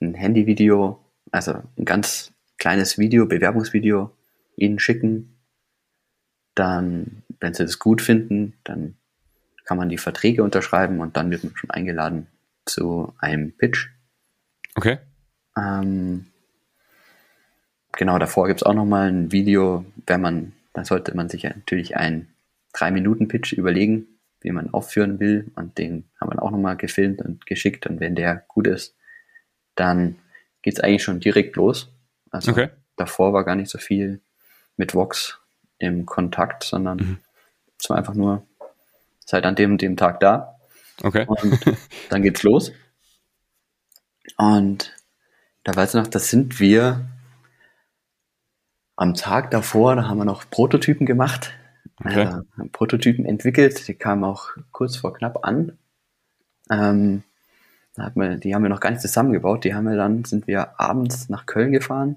ein 0.01 0.15
Handyvideo, 0.15 0.99
also 1.31 1.63
ein 1.79 1.85
ganz 1.85 2.33
kleines 2.61 2.97
Video, 2.97 3.27
Bewerbungsvideo 3.27 4.13
ihnen 4.55 4.79
schicken. 4.79 5.37
Dann, 6.55 7.25
wenn 7.41 7.55
sie 7.55 7.65
das 7.65 7.81
gut 7.81 8.01
finden, 8.01 8.55
dann 8.63 8.95
kann 9.65 9.77
man 9.77 9.89
die 9.89 9.99
Verträge 9.99 10.45
unterschreiben 10.45 11.01
und 11.01 11.17
dann 11.17 11.33
wird 11.33 11.43
man 11.43 11.57
schon 11.57 11.71
eingeladen 11.71 12.29
zu 12.65 13.15
einem 13.19 13.53
Pitch. 13.53 13.89
Okay. 14.77 14.99
Ähm, 15.57 16.27
genau, 17.93 18.19
davor 18.19 18.47
gibt 18.47 18.61
es 18.61 18.67
auch 18.67 18.75
nochmal 18.75 19.09
ein 19.09 19.33
Video, 19.33 19.85
wenn 20.07 20.21
man 20.21 20.53
dann 20.73 20.85
sollte 20.85 21.15
man 21.17 21.29
sich 21.29 21.45
natürlich 21.45 21.97
einen 21.97 22.29
3-Minuten-Pitch 22.75 23.53
überlegen, 23.53 24.07
wie 24.41 24.53
man 24.53 24.73
aufführen 24.73 25.19
will. 25.21 25.51
Und 25.57 25.79
den 25.79 26.05
haben 26.21 26.31
wir 26.31 26.43
auch 26.43 26.51
nochmal 26.51 26.77
gefilmt 26.77 27.21
und 27.21 27.47
geschickt. 27.47 27.87
Und 27.87 28.01
wenn 28.01 28.15
der 28.15 28.45
gut 28.49 28.67
ist, 28.67 28.97
dann 29.75 30.17
geht 30.63 30.75
es 30.75 30.81
eigentlich 30.81 31.03
schon 31.03 31.21
direkt 31.21 31.57
los. 31.57 31.93
Also 32.31 32.53
okay. 32.53 32.71
davor 32.97 33.33
war 33.33 33.45
gar 33.45 33.57
nicht 33.57 33.71
so 33.71 33.79
viel 33.79 34.21
mit 34.77 34.95
Vox 34.95 35.39
im 35.79 36.07
Kontakt, 36.07 36.65
sondern 36.65 36.99
mhm. 36.99 37.19
es 37.79 37.91
war 37.91 37.97
einfach 37.97 38.15
nur, 38.15 38.47
seid 39.25 39.45
an 39.45 39.57
dem 39.57 39.73
und 39.73 39.83
dem 39.83 39.97
Tag 39.97 40.21
da. 40.21 40.57
Okay. 41.03 41.25
Und 41.27 41.61
dann 42.11 42.23
geht's 42.23 42.43
los. 42.43 42.73
Und 44.37 44.95
da 45.65 45.75
weiß 45.75 45.95
ich 45.95 46.01
noch, 46.01 46.09
das 46.09 46.29
sind 46.29 46.61
wir 46.61 47.07
am 48.97 49.15
Tag 49.15 49.51
davor, 49.51 49.97
da 49.97 50.09
haben 50.09 50.19
wir 50.19 50.25
noch 50.25 50.49
Prototypen 50.51 51.07
gemacht, 51.07 51.53
okay. 52.01 52.25
äh, 52.25 52.69
Prototypen 52.69 53.25
entwickelt, 53.25 53.89
die 53.89 53.95
kamen 53.95 54.25
auch 54.25 54.51
kurz 54.73 54.97
vor 54.97 55.15
knapp 55.15 55.45
an. 55.45 55.79
Ähm, 56.71 57.23
hat 58.03 58.17
man, 58.17 58.41
die 58.41 58.55
haben 58.55 58.63
wir 58.63 58.69
noch 58.69 58.81
gar 58.81 58.91
nicht 58.91 59.03
zusammengebaut, 59.03 59.65
die 59.65 59.75
haben 59.75 59.89
wir 59.89 59.97
dann, 59.97 60.25
sind 60.25 60.47
wir 60.47 60.81
abends 60.81 61.29
nach 61.29 61.47
Köln 61.47 61.73
gefahren, 61.73 62.17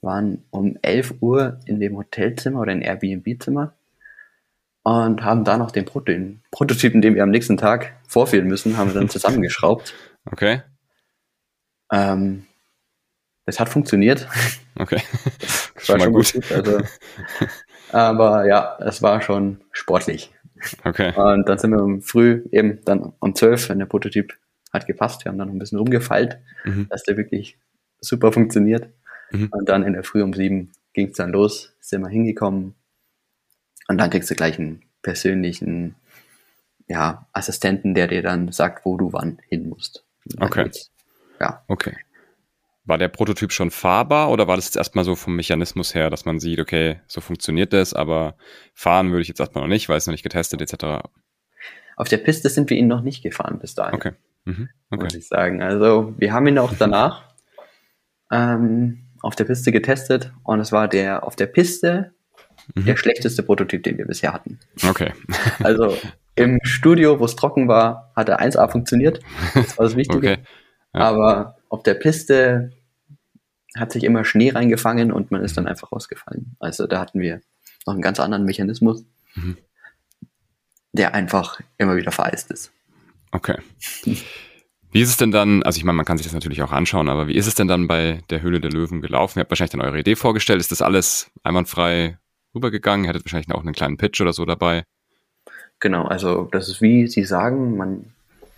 waren 0.00 0.44
um 0.50 0.76
11 0.82 1.14
Uhr 1.20 1.60
in 1.66 1.80
dem 1.80 1.96
Hotelzimmer 1.96 2.60
oder 2.60 2.72
in 2.72 2.82
Airbnb-Zimmer 2.82 3.74
und 4.82 5.22
haben 5.24 5.44
da 5.44 5.56
noch 5.56 5.70
den 5.70 5.86
Prototypen, 5.86 7.02
den 7.02 7.14
wir 7.14 7.22
am 7.22 7.30
nächsten 7.30 7.56
Tag 7.56 7.94
vorführen 8.06 8.46
müssen, 8.46 8.76
haben 8.76 8.90
wir 8.90 9.00
dann 9.00 9.08
zusammengeschraubt. 9.10 9.94
Okay. 10.30 10.62
Ähm, 11.90 12.46
das 13.46 13.60
hat 13.60 13.68
funktioniert. 13.68 14.28
Okay. 14.78 15.00
Das 15.76 15.88
war 15.90 16.00
schon 16.00 16.12
mal 16.12 16.16
gut. 16.16 16.32
gut 16.32 16.52
also, 16.52 16.80
aber 17.92 18.46
ja, 18.46 18.78
es 18.80 19.02
war 19.02 19.20
schon 19.20 19.60
sportlich. 19.70 20.32
Okay. 20.82 21.12
Und 21.14 21.46
dann 21.46 21.58
sind 21.58 21.72
wir 21.72 22.00
früh 22.00 22.46
eben 22.52 22.80
dann 22.86 23.12
um 23.18 23.34
12, 23.34 23.68
wenn 23.68 23.80
der 23.80 23.86
Prototyp 23.86 24.32
hat 24.74 24.86
gepasst. 24.86 25.24
Wir 25.24 25.30
haben 25.30 25.38
dann 25.38 25.48
noch 25.48 25.54
ein 25.54 25.58
bisschen 25.58 25.78
rumgefeilt, 25.78 26.38
mhm. 26.64 26.88
dass 26.90 27.04
der 27.04 27.16
wirklich 27.16 27.58
super 28.00 28.32
funktioniert. 28.32 28.90
Mhm. 29.30 29.48
Und 29.50 29.68
dann 29.68 29.82
in 29.82 29.94
der 29.94 30.04
Früh 30.04 30.22
um 30.22 30.34
sieben 30.34 30.72
ging 30.92 31.08
es 31.08 31.16
dann 31.16 31.30
los, 31.30 31.74
sind 31.80 32.02
wir 32.02 32.08
hingekommen. 32.08 32.74
Und 33.88 33.98
dann 33.98 34.10
kriegst 34.10 34.30
du 34.30 34.34
gleich 34.34 34.58
einen 34.58 34.82
persönlichen 35.02 35.96
ja, 36.86 37.26
Assistenten, 37.32 37.94
der 37.94 38.08
dir 38.08 38.22
dann 38.22 38.52
sagt, 38.52 38.84
wo 38.84 38.96
du 38.96 39.12
wann 39.12 39.38
hin 39.48 39.68
musst. 39.68 40.04
Okay. 40.38 40.70
Ja. 41.40 41.64
Okay. 41.68 41.96
War 42.84 42.98
der 42.98 43.08
Prototyp 43.08 43.50
schon 43.52 43.70
fahrbar 43.70 44.30
oder 44.30 44.46
war 44.46 44.56
das 44.56 44.66
jetzt 44.66 44.76
erstmal 44.76 45.04
so 45.04 45.14
vom 45.14 45.36
Mechanismus 45.36 45.94
her, 45.94 46.10
dass 46.10 46.26
man 46.26 46.38
sieht, 46.38 46.60
okay, 46.60 47.00
so 47.06 47.22
funktioniert 47.22 47.72
das, 47.72 47.94
aber 47.94 48.36
fahren 48.74 49.10
würde 49.10 49.22
ich 49.22 49.28
jetzt 49.28 49.40
erstmal 49.40 49.64
noch 49.64 49.68
nicht, 49.68 49.88
weil 49.88 49.96
es 49.96 50.06
noch 50.06 50.12
nicht 50.12 50.22
getestet 50.22 50.60
etc. 50.60 51.08
Auf 51.96 52.08
der 52.08 52.18
Piste 52.18 52.50
sind 52.50 52.68
wir 52.68 52.76
ihn 52.76 52.88
noch 52.88 53.00
nicht 53.00 53.22
gefahren 53.22 53.58
bis 53.58 53.74
dahin. 53.74 53.94
Okay. 53.94 54.12
Mhm. 54.44 54.68
okay. 54.90 55.04
Muss 55.04 55.14
ich 55.14 55.28
sagen. 55.28 55.62
Also 55.62 56.14
wir 56.18 56.32
haben 56.32 56.46
ihn 56.46 56.58
auch 56.58 56.72
danach 56.78 57.22
ähm, 58.30 59.06
auf 59.22 59.36
der 59.36 59.44
Piste 59.44 59.72
getestet 59.72 60.32
und 60.42 60.60
es 60.60 60.72
war 60.72 60.88
der 60.88 61.24
auf 61.24 61.36
der 61.36 61.46
Piste 61.46 62.12
mhm. 62.74 62.84
der 62.84 62.96
schlechteste 62.96 63.42
Prototyp, 63.42 63.82
den 63.82 63.98
wir 63.98 64.06
bisher 64.06 64.32
hatten. 64.32 64.58
Okay. 64.86 65.12
Also 65.62 65.96
im 66.34 66.58
Studio, 66.64 67.20
wo 67.20 67.24
es 67.24 67.36
trocken 67.36 67.68
war, 67.68 68.12
hat 68.16 68.28
er 68.28 68.40
1A 68.40 68.68
funktioniert. 68.70 69.20
Das 69.54 69.78
war 69.78 69.86
das 69.86 69.96
Wichtige. 69.96 70.32
Okay. 70.34 70.42
Ja. 70.96 71.00
Aber 71.00 71.56
auf 71.70 71.82
der 71.82 71.94
Piste 71.94 72.70
hat 73.76 73.90
sich 73.90 74.04
immer 74.04 74.24
Schnee 74.24 74.50
reingefangen 74.50 75.10
und 75.10 75.32
man 75.32 75.42
ist 75.42 75.56
dann 75.56 75.66
einfach 75.66 75.90
rausgefallen. 75.90 76.54
Also 76.60 76.86
da 76.86 77.00
hatten 77.00 77.18
wir 77.18 77.40
noch 77.84 77.94
einen 77.94 78.02
ganz 78.02 78.20
anderen 78.20 78.44
Mechanismus, 78.44 79.04
mhm. 79.34 79.56
der 80.92 81.14
einfach 81.14 81.60
immer 81.78 81.96
wieder 81.96 82.12
vereist 82.12 82.52
ist. 82.52 82.72
Okay. 83.34 83.56
Wie 84.92 85.00
ist 85.00 85.08
es 85.08 85.16
denn 85.16 85.32
dann, 85.32 85.64
also 85.64 85.76
ich 85.76 85.84
meine, 85.84 85.96
man 85.96 86.04
kann 86.04 86.18
sich 86.18 86.26
das 86.26 86.34
natürlich 86.34 86.62
auch 86.62 86.70
anschauen, 86.70 87.08
aber 87.08 87.26
wie 87.26 87.34
ist 87.34 87.48
es 87.48 87.56
denn 87.56 87.66
dann 87.66 87.88
bei 87.88 88.22
der 88.30 88.42
Höhle 88.42 88.60
der 88.60 88.70
Löwen 88.70 89.00
gelaufen? 89.00 89.38
Ihr 89.38 89.40
habt 89.40 89.50
wahrscheinlich 89.50 89.72
dann 89.72 89.80
eure 89.80 89.98
Idee 89.98 90.14
vorgestellt. 90.14 90.60
Ist 90.60 90.70
das 90.70 90.82
alles 90.82 91.32
einwandfrei 91.42 92.18
rübergegangen? 92.54 93.04
Ihr 93.04 93.08
hattet 93.08 93.24
wahrscheinlich 93.24 93.52
auch 93.52 93.62
einen 93.62 93.74
kleinen 93.74 93.96
Pitch 93.96 94.20
oder 94.20 94.32
so 94.32 94.44
dabei? 94.44 94.84
Genau, 95.80 96.04
also 96.04 96.48
das 96.52 96.68
ist 96.68 96.80
wie 96.80 97.08
Sie 97.08 97.24
sagen, 97.24 97.76
man 97.76 98.12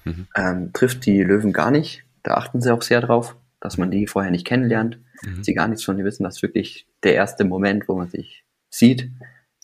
mhm. 0.05 0.27
ähm, 0.37 0.71
trifft 0.75 1.07
die 1.07 1.23
Löwen 1.23 1.55
gar 1.55 1.71
nicht 1.71 2.05
Da 2.23 2.35
achten 2.35 2.61
sie 2.61 2.73
auch 2.73 2.83
sehr 2.83 3.01
drauf, 3.01 3.35
dass 3.61 3.79
man 3.79 3.91
die 3.91 4.07
vorher 4.07 4.31
nicht 4.31 4.47
kennenlernt, 4.47 4.99
Mhm. 5.23 5.43
sie 5.43 5.55
gar 5.55 5.69
nichts 5.69 5.85
von 5.85 5.97
dir 5.97 6.05
wissen, 6.05 6.25
dass 6.25 6.43
wirklich 6.43 6.87
der 7.03 7.15
erste 7.15 7.45
Moment, 7.45 7.89
wo 7.89 7.97
man 7.97 8.09
sich 8.09 8.45
sieht, 8.69 9.11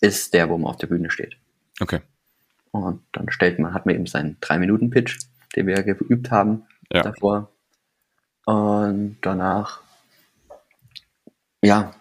ist 0.01 0.33
der, 0.33 0.49
wo 0.49 0.57
man 0.57 0.71
auf 0.71 0.77
der 0.77 0.87
Bühne 0.87 1.09
steht. 1.09 1.37
Okay. 1.79 2.01
Und 2.73 3.01
dann 3.13 3.31
stellt 3.31 3.59
man, 3.59 3.73
hat 3.73 3.85
man 3.85 3.95
eben 3.95 4.07
seinen 4.07 4.37
3-Minuten-Pitch, 4.41 5.19
den 5.55 5.67
wir 5.67 5.81
geübt 5.83 6.31
haben 6.31 6.65
Ja. 6.91 7.03
davor. 7.03 7.49
Und 8.45 9.17
danach, 9.21 9.81
ja, 11.61 11.93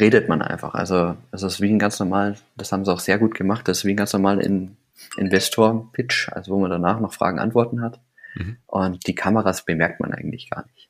redet 0.00 0.28
man 0.28 0.42
einfach. 0.42 0.74
Also 0.74 1.16
es 1.30 1.42
ist 1.42 1.60
wie 1.60 1.70
ein 1.70 1.78
ganz 1.78 1.98
normal, 2.00 2.36
das 2.56 2.72
haben 2.72 2.84
sie 2.84 2.92
auch 2.92 3.00
sehr 3.00 3.18
gut 3.18 3.34
gemacht, 3.34 3.68
das 3.68 3.78
ist 3.78 3.84
wie 3.84 3.92
ein 3.92 3.96
ganz 3.96 4.12
normal 4.12 4.40
in 4.40 4.76
Investor-Pitch, 5.18 6.30
also 6.32 6.52
wo 6.52 6.58
man 6.58 6.70
danach 6.70 7.00
noch 7.00 7.12
Fragen, 7.12 7.38
Antworten 7.38 7.82
hat. 7.82 8.00
Mhm. 8.34 8.56
Und 8.66 9.06
die 9.06 9.14
Kameras 9.14 9.64
bemerkt 9.64 10.00
man 10.00 10.12
eigentlich 10.12 10.50
gar 10.50 10.64
nicht. 10.74 10.88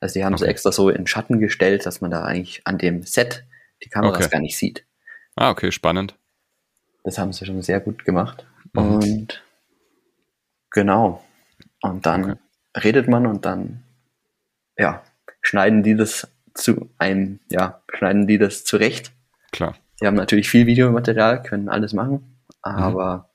Also 0.00 0.14
die 0.14 0.24
haben 0.24 0.36
sie 0.36 0.44
Okay. 0.44 0.50
extra 0.52 0.72
so 0.72 0.88
in 0.88 1.06
Schatten 1.06 1.38
gestellt, 1.38 1.86
dass 1.86 2.00
man 2.00 2.10
da 2.10 2.24
eigentlich 2.24 2.62
an 2.66 2.78
dem 2.78 3.02
Set 3.02 3.44
die 3.84 3.88
Kameras 3.90 4.24
Okay. 4.24 4.28
gar 4.30 4.40
nicht 4.40 4.56
sieht. 4.56 4.84
Ah, 5.36 5.50
okay, 5.50 5.70
spannend. 5.70 6.16
Das 7.04 7.18
haben 7.18 7.32
sie 7.32 7.44
schon 7.44 7.60
sehr 7.62 7.80
gut 7.80 8.04
gemacht. 8.04 8.46
Mhm. 8.74 8.82
Und 8.94 9.42
genau. 10.70 11.24
Und 11.82 12.06
dann 12.06 12.24
Okay. 12.32 12.38
redet 12.82 13.08
man 13.08 13.26
und 13.26 13.44
dann, 13.44 13.82
ja, 14.76 15.02
schneiden 15.42 15.82
die 15.82 15.94
das 15.96 16.28
zu 16.54 16.88
einem, 16.98 17.40
ja, 17.50 17.80
schneiden 17.92 18.26
die 18.26 18.38
das 18.38 18.64
zurecht. 18.64 19.12
Klar. 19.52 19.74
Sie 19.96 20.06
haben 20.06 20.14
natürlich 20.16 20.48
viel 20.48 20.66
Videomaterial, 20.66 21.42
können 21.42 21.68
alles 21.68 21.92
machen, 21.92 22.36
Mhm. 22.66 22.72
aber 22.72 23.30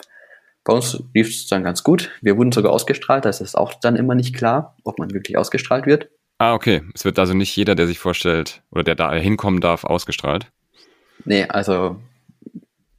bei 0.63 0.73
uns 0.73 1.01
lief 1.13 1.29
es 1.29 1.47
dann 1.47 1.63
ganz 1.63 1.83
gut. 1.83 2.11
Wir 2.21 2.37
wurden 2.37 2.51
sogar 2.51 2.71
ausgestrahlt, 2.73 3.25
das 3.25 3.41
ist 3.41 3.55
auch 3.55 3.73
dann 3.75 3.95
immer 3.95 4.15
nicht 4.15 4.35
klar, 4.35 4.75
ob 4.83 4.99
man 4.99 5.11
wirklich 5.13 5.37
ausgestrahlt 5.37 5.85
wird. 5.85 6.09
Ah, 6.37 6.53
okay. 6.53 6.81
Es 6.93 7.05
wird 7.05 7.19
also 7.19 7.33
nicht 7.33 7.55
jeder, 7.55 7.75
der 7.75 7.87
sich 7.87 7.99
vorstellt 7.99 8.61
oder 8.71 8.83
der 8.83 8.95
da 8.95 9.13
hinkommen 9.13 9.61
darf, 9.61 9.83
ausgestrahlt. 9.83 10.47
Nee, 11.25 11.43
also 11.45 11.99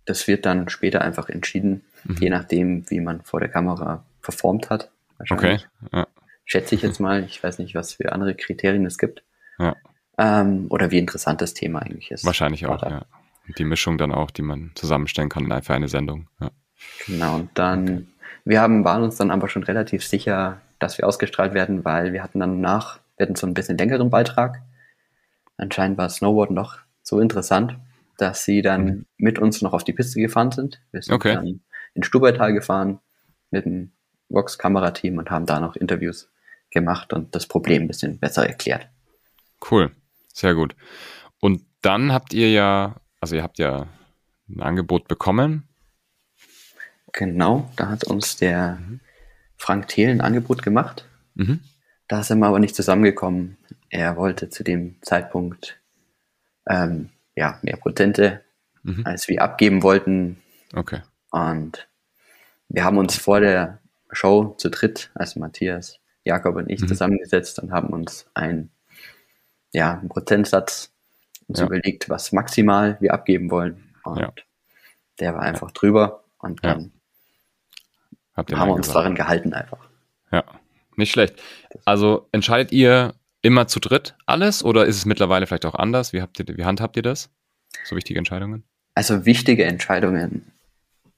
das 0.05 0.27
wird 0.29 0.45
dann 0.47 0.69
später 0.69 1.01
einfach 1.03 1.29
entschieden, 1.29 1.83
Mhm. 2.05 2.17
je 2.21 2.31
nachdem, 2.31 2.91
wie 2.91 3.01
man 3.01 3.23
vor 3.23 3.41
der 3.41 3.49
Kamera 3.49 4.05
performt 4.23 4.71
hat. 4.71 4.91
Okay. 5.29 5.59
Ja. 5.93 6.07
Schätze 6.45 6.75
ich 6.75 6.83
jetzt 6.83 6.99
mal. 7.01 7.25
Ich 7.25 7.43
weiß 7.43 7.59
nicht, 7.59 7.75
was 7.75 7.95
für 7.95 8.13
andere 8.13 8.35
Kriterien 8.35 8.87
es 8.87 8.99
gibt. 8.99 9.23
Ja. 9.59 9.77
Ähm, 10.19 10.67
oder 10.71 10.91
wie 10.91 10.99
interessant 10.99 11.41
das 11.41 11.55
Thema 11.55 11.81
eigentlich 11.81 12.11
ist. 12.11 12.25
Wahrscheinlich 12.25 12.67
auch, 12.67 12.83
ja. 12.83 13.05
Und 13.47 13.59
die 13.59 13.65
Mischung 13.65 13.99
dann 13.99 14.13
auch, 14.13 14.31
die 14.31 14.43
man 14.43 14.71
zusammenstellen 14.75 15.29
kann 15.29 15.45
in 15.45 15.53
einfach 15.53 15.75
eine 15.75 15.89
Sendung. 15.89 16.29
Ja. 16.41 16.51
Genau, 17.07 17.35
und 17.37 17.51
dann, 17.55 18.09
wir 18.45 18.61
haben, 18.61 18.85
waren 18.85 19.03
uns 19.03 19.17
dann 19.17 19.31
aber 19.31 19.49
schon 19.49 19.63
relativ 19.63 20.05
sicher, 20.05 20.61
dass 20.79 20.99
wir 20.99 21.07
ausgestrahlt 21.07 21.53
werden, 21.55 21.85
weil 21.85 22.13
wir 22.13 22.23
hatten 22.23 22.41
dann 22.41 22.61
nach, 22.61 23.01
wir 23.17 23.27
hatten 23.27 23.37
so 23.37 23.47
ein 23.47 23.55
bisschen 23.55 23.77
längeren 23.79 24.09
Beitrag. 24.11 24.63
Anscheinend 25.57 25.99
war 25.99 26.09
Snowboard 26.09 26.51
noch 26.51 26.79
so 27.03 27.21
interessant, 27.21 27.77
dass 28.17 28.45
sie 28.45 28.63
dann 28.63 28.85
Mhm. 28.85 29.07
mit 29.19 29.39
uns 29.39 29.63
noch 29.63 29.73
auf 29.73 29.85
die 29.85 29.93
Piste 29.93 30.21
gefahren 30.21 30.53
sind. 30.53 30.81
Wir 30.93 31.03
sind 31.03 31.15
Okay. 31.15 31.35
dann 31.35 31.61
in 31.95 32.03
Stubaital 32.03 32.53
gefahren 32.53 33.01
mit 33.51 33.65
dem 33.65 33.93
Vox-Kamerateam 34.29 35.19
und 35.19 35.31
haben 35.31 35.47
da 35.47 35.61
noch 35.61 35.77
Interviews 35.77 36.31
gemacht 36.71 37.13
und 37.13 37.35
das 37.35 37.47
Problem 37.47 37.83
ein 37.83 37.89
bisschen 37.89 38.19
besser 38.19 38.47
erklärt. 38.47 38.89
Cool. 39.71 39.91
Sehr 40.33 40.55
gut. 40.55 40.77
Und 41.41 41.63
dann 41.83 42.13
habt 42.13 42.33
ihr 42.33 42.51
ja, 42.51 42.97
also 43.21 43.35
ihr 43.35 43.43
habt 43.43 43.59
ja 43.59 43.89
ein 44.49 44.61
Angebot 44.63 45.09
bekommen. 45.09 45.69
Genau, 47.13 47.69
da 47.77 47.89
hat 47.89 48.05
uns 48.05 48.37
der 48.37 48.79
Frank 49.57 49.89
Thiel 49.89 50.11
ein 50.11 50.21
Angebot 50.21 50.63
gemacht. 50.63 51.07
Mhm. 51.35 51.61
Da 52.07 52.23
sind 52.23 52.39
wir 52.39 52.47
aber 52.47 52.61
nicht 52.61 52.77
zusammengekommen. 52.77 53.57
Er 53.89 54.17
wollte 54.17 54.49
zu 54.49 54.63
dem 54.63 54.97
Zeitpunkt 55.03 55.81
ähm, 56.69 57.11
ja, 57.35 57.59
mehr 57.63 57.77
Prozente, 57.77 58.43
Mhm. 58.83 59.03
als 59.05 59.29
wir 59.29 59.43
abgeben 59.43 59.83
wollten. 59.83 60.39
Okay. 60.75 61.03
Und 61.31 61.89
wir 62.69 62.85
haben 62.85 62.99
uns 62.99 63.17
vor 63.17 63.41
der 63.41 63.79
Show 64.13 64.55
zu 64.59 64.71
dritt, 64.71 65.11
also 65.15 65.41
Matthias, 65.41 65.99
Jakob 66.25 66.57
und 66.57 66.69
ich, 66.71 66.81
Mhm. 66.81 66.89
zusammengesetzt 66.89 67.59
und 67.61 67.73
haben 67.73 67.89
uns 67.89 68.27
ein, 68.35 68.71
ja, 69.73 69.99
einen 69.99 70.09
Prozentsatz 70.09 70.91
uns 71.49 71.61
Ja. 71.61 71.67
überlegt, 71.67 72.09
was 72.09 72.33
maximal 72.33 72.97
wir 73.01 73.13
abgeben 73.15 73.51
wollen. 73.51 73.95
Und 74.05 74.19
Ja. 74.19 74.33
der 75.19 75.35
war 75.35 75.43
einfach 75.43 75.71
drüber. 75.73 76.25
Und 76.39 76.65
dann 76.65 76.93
haben 78.37 78.49
wir 78.69 78.75
uns 78.75 78.87
gesagt. 78.87 78.97
daran 78.97 79.15
gehalten 79.15 79.53
einfach. 79.53 79.79
Ja, 80.33 80.45
nicht 80.97 81.11
schlecht. 81.11 81.41
Also 81.85 82.29
entscheidet 82.33 82.73
ihr 82.73 83.15
immer 83.43 83.67
zu 83.67 83.81
dritt 83.81 84.17
alles 84.27 84.63
oder 84.65 84.87
ist 84.87 84.97
es 84.97 85.07
mittlerweile 85.07 85.47
vielleicht 85.47 85.67
auch 85.67 85.75
anders? 85.75 86.13
Wie, 86.13 86.23
habt 86.23 86.39
ihr, 86.39 86.47
wie 86.57 86.65
handhabt 86.65 86.97
ihr 86.97 87.03
das? 87.03 87.31
So 87.85 87.97
wichtige 87.97 88.19
Entscheidungen? 88.19 88.65
Also 88.95 89.25
wichtige 89.25 89.65
Entscheidungen 89.65 90.51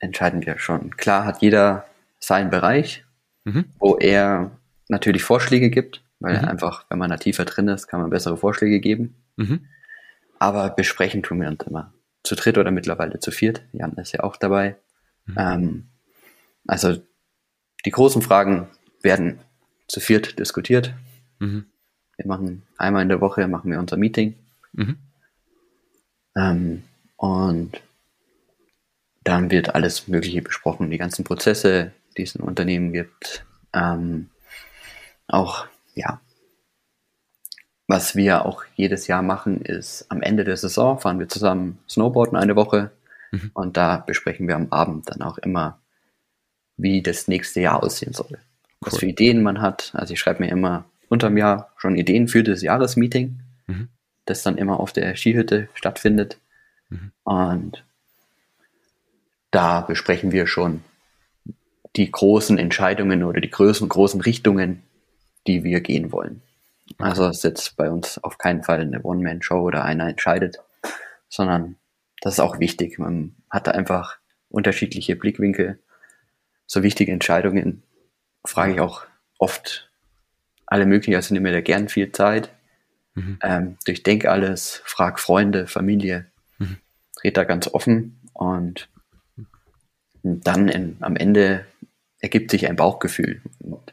entscheiden 0.03 0.45
wir 0.45 0.59
schon. 0.59 0.97
Klar 0.97 1.25
hat 1.25 1.41
jeder 1.41 1.87
seinen 2.19 2.51
Bereich, 2.51 3.05
Mhm. 3.45 3.65
wo 3.79 3.97
er 3.97 4.51
natürlich 4.89 5.25
Vorschläge 5.25 5.71
gibt, 5.71 6.03
weil 6.21 6.39
Mhm. 6.39 6.49
einfach, 6.49 6.85
wenn 6.91 6.99
man 6.99 7.11
da 7.11 7.17
tiefer 7.17 7.45
drin 7.45 7.69
ist, 7.69 7.87
kann 7.87 8.01
man 8.01 8.11
bessere 8.11 8.37
Vorschläge 8.37 8.81
geben. 8.81 9.15
Mhm. 9.37 9.67
Aber 10.39 10.71
besprechen 10.71 11.23
tun 11.23 11.41
wir 11.41 11.49
uns 11.49 11.63
immer. 11.65 11.93
Zu 12.25 12.35
dritt 12.37 12.59
oder 12.59 12.71
mittlerweile 12.71 13.19
zu 13.21 13.31
viert. 13.31 13.63
Jan 13.73 13.93
ist 13.95 14.13
ja 14.13 14.21
auch 14.21 14.37
dabei. 14.37 14.77
Mhm. 15.27 15.35
Ähm, 15.39 15.89
also 16.67 17.01
die 17.85 17.91
großen 17.91 18.23
Fragen 18.23 18.69
werden 19.03 19.39
zu 19.89 20.01
viert 20.01 20.39
diskutiert. 20.39 20.95
Mhm. 21.41 21.67
Wir 22.17 22.27
machen 22.27 22.63
einmal 22.77 23.03
in 23.03 23.09
der 23.09 23.21
Woche 23.21 23.47
machen 23.49 23.71
wir 23.71 23.79
unser 23.81 23.97
Meeting. 23.97 24.37
Mhm. 24.73 24.97
Ähm, 26.37 26.83
und 27.17 27.81
dann 29.25 29.51
wird 29.51 29.75
alles 29.75 30.09
Mögliche 30.09 30.43
besprochen, 30.43 30.91
die 30.91 30.99
ganzen 30.99 31.25
Prozesse, 31.25 31.93
die 32.17 32.23
es 32.23 32.35
in 32.35 32.43
Unternehmen 32.43 32.93
gibt. 32.93 33.45
Ähm, 33.73 34.31
auch, 35.29 35.67
ja, 35.95 36.21
was 37.89 38.17
wir 38.17 38.47
auch 38.47 38.65
jedes 38.75 39.07
Jahr 39.07 39.23
machen, 39.23 39.61
ist 39.63 40.07
am 40.11 40.23
Ende 40.23 40.45
der 40.45 40.57
Saison 40.57 40.99
fahren 40.99 41.19
wir 41.19 41.29
zusammen 41.29 41.79
Snowboarden 41.89 42.37
eine 42.39 42.57
Woche 42.57 42.91
Mhm. 43.33 43.51
und 43.55 43.77
da 43.79 43.97
besprechen 43.97 44.47
wir 44.47 44.57
am 44.57 44.69
Abend 44.71 45.09
dann 45.11 45.23
auch 45.23 45.39
immer, 45.39 45.79
wie 46.77 47.03
das 47.03 47.29
nächste 47.29 47.61
Jahr 47.61 47.83
aussehen 47.83 48.13
soll. 48.13 48.39
Was 48.81 48.95
Cool. 48.95 48.99
für 49.01 49.07
Ideen 49.07 49.43
man 49.43 49.63
hat. 49.63 49.91
Also 49.95 50.13
ich 50.15 50.21
schreibe 50.21 50.43
mir 50.43 50.51
immer 50.51 50.85
unterm 51.09 51.37
Jahr 51.39 51.73
schon 51.79 51.97
Ideen 51.97 52.29
für 52.29 52.43
das 52.43 52.61
Jahresmeeting, 52.63 53.41
Mhm. 53.69 53.89
das 54.27 54.43
dann 54.43 54.59
immer 54.59 54.81
auf 54.81 54.93
der 54.93 55.17
Skihütte 55.17 55.69
stattfindet. 55.75 56.39
Mhm. 56.91 57.13
Und 57.25 57.85
da 59.53 59.83
besprechen 59.83 60.33
wir 60.33 60.49
schon 60.49 60.83
die 61.95 62.11
großen 62.11 62.59
Entscheidungen 62.59 63.23
oder 63.23 63.41
die 63.41 63.51
großen, 63.51 63.89
großen 63.89 64.21
Richtungen, 64.21 64.83
die 65.47 65.63
wir 65.63 65.81
gehen 65.81 66.11
wollen. 66.11 66.43
Also 66.99 67.27
es 67.27 67.39
ist 67.39 67.45
jetzt 67.45 67.77
bei 67.77 67.91
uns 67.91 68.19
auf 68.19 68.39
keinen 68.39 68.65
Fall 68.65 68.81
eine 68.81 69.03
One-Man-Show 69.03 69.61
oder 69.61 69.85
einer 69.85 70.09
entscheidet, 70.09 70.59
sondern 71.29 71.77
das 72.21 72.35
ist 72.35 72.41
auch 72.41 72.59
wichtig. 72.59 72.99
Man 72.99 73.37
hat 73.51 73.67
da 73.67 73.73
einfach 73.73 74.17
unterschiedliche 74.49 75.17
Blickwinkel. 75.17 75.79
So 76.67 76.83
wichtige 76.83 77.13
Entscheidungen 77.13 77.83
frage 78.45 78.75
ich 78.75 78.81
auch 78.81 79.05
oft 79.39 79.91
alle 80.67 80.87
möglichen, 80.87 81.15
also 81.15 81.35
nehme 81.35 81.51
mir 81.51 81.57
da 81.57 81.61
gern 81.61 81.89
viel 81.89 82.13
Zeit, 82.13 82.51
Mhm. 83.15 83.39
ähm, 83.43 83.77
durchdenke 83.85 84.31
alles, 84.31 84.81
frag 84.87 85.21
Freunde, 85.21 85.67
Familie, 85.67 86.31
Mhm. 86.59 86.79
red 87.23 87.37
da 87.37 87.45
ganz 87.45 87.69
offen 87.69 88.21
und 88.33 88.89
dann 90.23 90.69
in, 90.69 90.97
am 91.01 91.17
Ende 91.17 91.67
ergibt 92.21 92.51
sich 92.51 92.69
ein 92.69 92.77
Bauchgefühl. 92.77 93.43
Und 93.61 93.93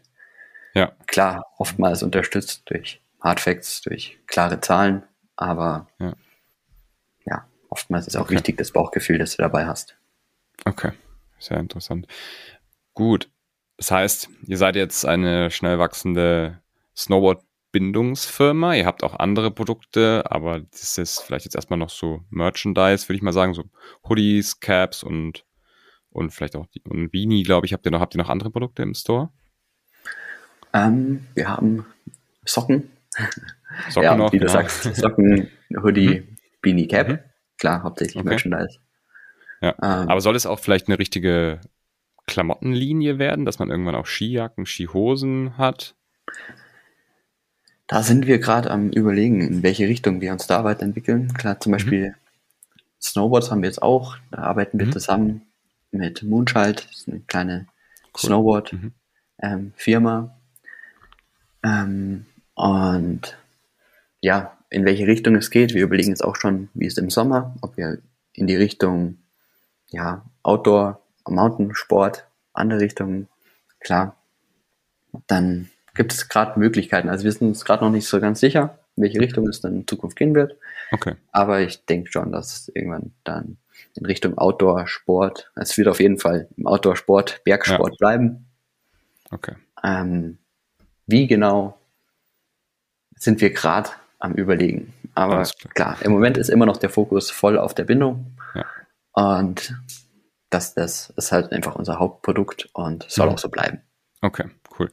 Ja. 0.74 0.92
klar, 1.08 1.46
oftmals 1.58 2.04
unterstützt 2.04 2.64
durch 2.66 3.02
Hardfacts, 3.22 3.82
durch 3.82 4.18
klare 4.28 4.62
Zahlen, 4.62 5.04
aber 5.36 5.88
Ja. 6.00 6.14
ja, 7.26 7.48
oftmals 7.70 8.08
ist 8.08 8.16
auch 8.16 8.22
Okay. 8.26 8.36
wichtig 8.36 8.58
das 8.58 8.72
Bauchgefühl, 8.72 9.18
das 9.18 9.36
du 9.36 9.42
dabei 9.42 9.66
hast. 9.66 9.98
Okay, 10.66 10.92
sehr 11.40 11.58
interessant. 11.58 12.08
Gut, 12.94 13.30
das 13.78 13.92
heißt, 13.92 14.30
ihr 14.46 14.58
seid 14.58 14.76
jetzt 14.76 15.06
eine 15.06 15.50
schnell 15.52 15.80
wachsende 15.80 16.62
Snowboard-Bindungsfirma. 16.96 18.76
Ihr 18.76 18.86
habt 18.86 19.04
auch 19.04 19.16
andere 19.16 19.52
Produkte, 19.52 20.24
aber 20.30 20.60
das 20.60 20.98
ist 20.98 21.22
vielleicht 21.22 21.46
jetzt 21.46 21.56
erstmal 21.56 21.80
noch 21.80 21.90
so 21.90 22.24
Merchandise, 22.30 23.08
würde 23.08 23.16
ich 23.18 23.22
mal 23.22 23.34
sagen, 23.34 23.54
so 23.54 23.64
Hoodies, 24.08 24.60
Caps 24.60 25.02
und, 25.04 25.46
und 26.12 26.32
vielleicht 26.32 26.56
auch 26.56 26.66
die, 26.68 26.82
und 26.82 27.12
Beanie, 27.12 27.44
glaube 27.44 27.66
ich. 27.66 27.74
Habt 27.74 27.86
ihr 27.86 27.92
noch, 27.92 28.00
habt 28.00 28.16
ihr 28.16 28.20
noch 28.20 28.30
andere 28.30 28.52
Produkte 28.52 28.84
im 28.84 28.94
Store? 28.94 29.30
Ähm, 30.74 31.26
wir 31.36 31.48
haben 31.48 31.86
Socken, 32.46 32.92
Socken 33.90 34.04
ja, 34.04 34.16
noch, 34.16 34.32
wie 34.32 34.40
du 34.40 34.46
genau. 34.46 34.54
sagst, 34.54 34.96
Socken, 34.96 35.50
Hoodie, 35.82 36.24
Beanie 36.62 36.88
Cap, 36.88 37.10
Mhm. 37.10 37.20
klar, 37.58 37.84
hauptsächlich 37.84 38.18
Okay. 38.18 38.30
Merchandise. 38.30 38.80
Ja. 39.62 39.76
Ähm, 39.82 40.10
Aber 40.10 40.22
soll 40.22 40.36
es 40.36 40.46
auch 40.46 40.60
vielleicht 40.60 40.88
eine 40.88 41.00
richtige 41.00 41.60
Klamottenlinie 42.28 43.20
werden, 43.20 43.46
dass 43.46 43.60
man 43.60 43.70
irgendwann 43.70 43.96
auch 43.96 44.06
Skijacken, 44.06 44.66
Skihosen 44.66 45.58
hat? 45.58 45.96
Da 47.88 48.04
sind 48.04 48.28
wir 48.28 48.38
gerade 48.38 48.70
am 48.70 48.92
Überlegen, 48.92 49.42
in 49.42 49.64
welche 49.64 49.88
Richtung 49.88 50.22
wir 50.22 50.32
uns 50.32 50.46
da 50.46 50.64
weiterentwickeln. 50.64 51.34
Klar, 51.34 51.60
zum 51.60 51.72
Beispiel 51.72 52.10
mhm. 52.10 52.16
Snowboards 53.02 53.50
haben 53.50 53.62
wir 53.62 53.70
jetzt 53.70 53.82
auch. 53.82 54.18
Da 54.30 54.40
arbeiten 54.44 54.78
wir 54.78 54.86
mhm. 54.86 54.92
zusammen 54.92 55.42
mit 55.92 56.24
Moonchild, 56.24 56.88
das 56.90 57.00
ist 57.00 57.10
eine 57.10 57.20
kleine 57.22 57.68
cool. 58.14 58.20
Snowboard-Firma. 58.20 60.22
Mhm. 60.22 60.32
Ähm, 61.64 61.64
ähm, 61.64 62.26
und 62.56 63.38
ja, 64.22 64.58
in 64.70 64.86
welche 64.86 65.08
Richtung 65.08 65.36
es 65.36 65.50
geht. 65.50 65.74
Wir 65.74 65.84
überlegen 65.84 66.10
jetzt 66.10 66.24
auch 66.24 66.36
schon, 66.36 66.70
wie 66.74 66.86
es 66.86 66.98
im 66.98 67.10
Sommer, 67.10 67.56
ob 67.62 67.78
wir 67.78 68.00
in 68.34 68.48
die 68.48 68.56
Richtung 68.56 69.18
ja, 69.90 70.26
Outdoor, 70.44 71.02
Mountainsport, 71.28 72.28
andere 72.54 72.80
Richtungen, 72.80 73.28
klar. 73.80 74.16
Dann 75.28 75.70
gibt 75.96 76.14
es 76.14 76.30
gerade 76.30 76.60
Möglichkeiten. 76.60 77.10
Also 77.10 77.24
wir 77.24 77.32
sind 77.32 77.48
uns 77.48 77.66
gerade 77.66 77.84
noch 77.84 77.92
nicht 77.92 78.08
so 78.08 78.20
ganz 78.20 78.40
sicher, 78.40 78.80
in 78.96 79.04
welche 79.04 79.20
Richtung 79.20 79.48
es 79.48 79.62
dann 79.62 79.76
in 79.76 79.88
Zukunft 79.88 80.18
gehen 80.18 80.36
wird. 80.36 80.56
Okay. 80.92 81.16
Aber 81.32 81.62
ich 81.62 81.86
denke 81.86 82.12
schon, 82.12 82.32
dass 82.32 82.54
es 82.54 82.72
irgendwann 82.74 83.14
dann 83.24 83.58
in 83.96 84.06
Richtung 84.06 84.38
Outdoor-Sport, 84.38 85.52
es 85.56 85.78
wird 85.78 85.88
auf 85.88 86.00
jeden 86.00 86.20
Fall 86.20 86.48
im 86.58 86.68
Outdoor-Sport, 86.68 87.42
Bergsport 87.44 87.92
ja. 87.92 87.98
bleiben. 87.98 88.46
Okay. 89.32 89.56
Ähm, 89.84 90.38
wie 91.08 91.28
genau 91.28 91.80
sind 93.16 93.42
wir 93.42 93.52
gerade 93.52 93.90
am 94.20 94.34
Überlegen. 94.34 94.94
Aber 95.16 95.44
klar. 95.44 95.74
klar. 95.74 95.98
im 96.02 96.12
Moment 96.12 96.38
ist 96.38 96.50
immer 96.50 96.66
noch 96.66 96.78
der 96.78 96.90
Fokus 96.90 97.32
voll 97.32 97.58
auf 97.58 97.74
der 97.74 97.86
Bindung. 97.86 98.38
Ja. 98.54 98.66
Und 99.14 99.76
das, 100.50 100.74
das 100.74 101.12
ist 101.12 101.32
halt 101.32 101.52
einfach 101.52 101.76
unser 101.76 102.00
Hauptprodukt 102.00 102.70
und 102.74 103.06
soll 103.10 103.28
ja. 103.28 103.34
auch 103.34 103.38
so 103.38 103.50
bleiben. 103.50 103.82
Okay, 104.22 104.46
cool. 104.78 104.90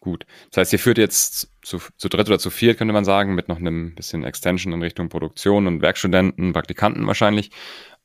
Gut. 0.00 0.24
Das 0.50 0.60
heißt, 0.60 0.72
ihr 0.72 0.78
führt 0.78 0.98
jetzt 0.98 1.50
zu, 1.62 1.80
zu 1.96 2.08
dritt 2.08 2.28
oder 2.28 2.38
zu 2.38 2.50
viert, 2.50 2.78
könnte 2.78 2.94
man 2.94 3.04
sagen, 3.04 3.34
mit 3.34 3.48
noch 3.48 3.58
einem 3.58 3.94
bisschen 3.94 4.24
Extension 4.24 4.72
in 4.72 4.82
Richtung 4.82 5.08
Produktion 5.08 5.66
und 5.66 5.82
Werkstudenten, 5.82 6.52
Praktikanten 6.52 7.06
wahrscheinlich, 7.06 7.50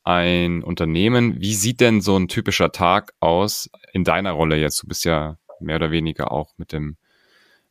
ein 0.04 0.64
Unternehmen. 0.64 1.40
Wie 1.40 1.54
sieht 1.54 1.80
denn 1.80 2.02
so 2.02 2.18
ein 2.18 2.28
typischer 2.28 2.72
Tag 2.72 3.14
aus 3.20 3.70
in 3.94 4.04
deiner 4.04 4.32
Rolle 4.32 4.58
jetzt? 4.58 4.82
Du 4.82 4.88
bist 4.88 5.06
ja 5.06 5.38
mehr 5.60 5.76
oder 5.76 5.92
weniger 5.92 6.32
auch 6.32 6.54
mit 6.58 6.72
dem 6.72 6.98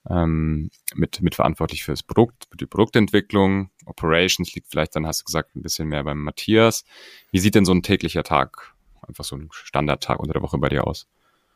ähm, 0.09 0.71
mit, 0.95 1.21
mit 1.21 1.35
verantwortlich 1.35 1.85
für 1.85 1.93
das 1.93 2.03
Produkt, 2.03 2.47
für 2.51 2.57
die 2.57 2.67
Produktentwicklung, 2.67 3.71
Operations 3.85 4.55
liegt 4.55 4.69
vielleicht 4.71 4.97
dann, 4.97 5.07
hast 5.07 5.21
du 5.21 5.25
gesagt, 5.25 5.55
ein 5.55 5.63
bisschen 5.63 5.89
mehr 5.89 6.05
beim 6.05 6.23
Matthias. 6.23 6.85
Wie 7.33 7.39
sieht 7.39 7.55
denn 7.55 7.65
so 7.65 7.73
ein 7.73 7.83
täglicher 7.83 8.23
Tag, 8.23 8.75
einfach 9.07 9.25
so 9.25 9.37
ein 9.37 9.49
Standardtag 9.53 10.19
unter 10.19 10.33
der 10.33 10.43
Woche 10.43 10.59
bei 10.59 10.69
dir 10.69 10.87
aus? 10.87 11.07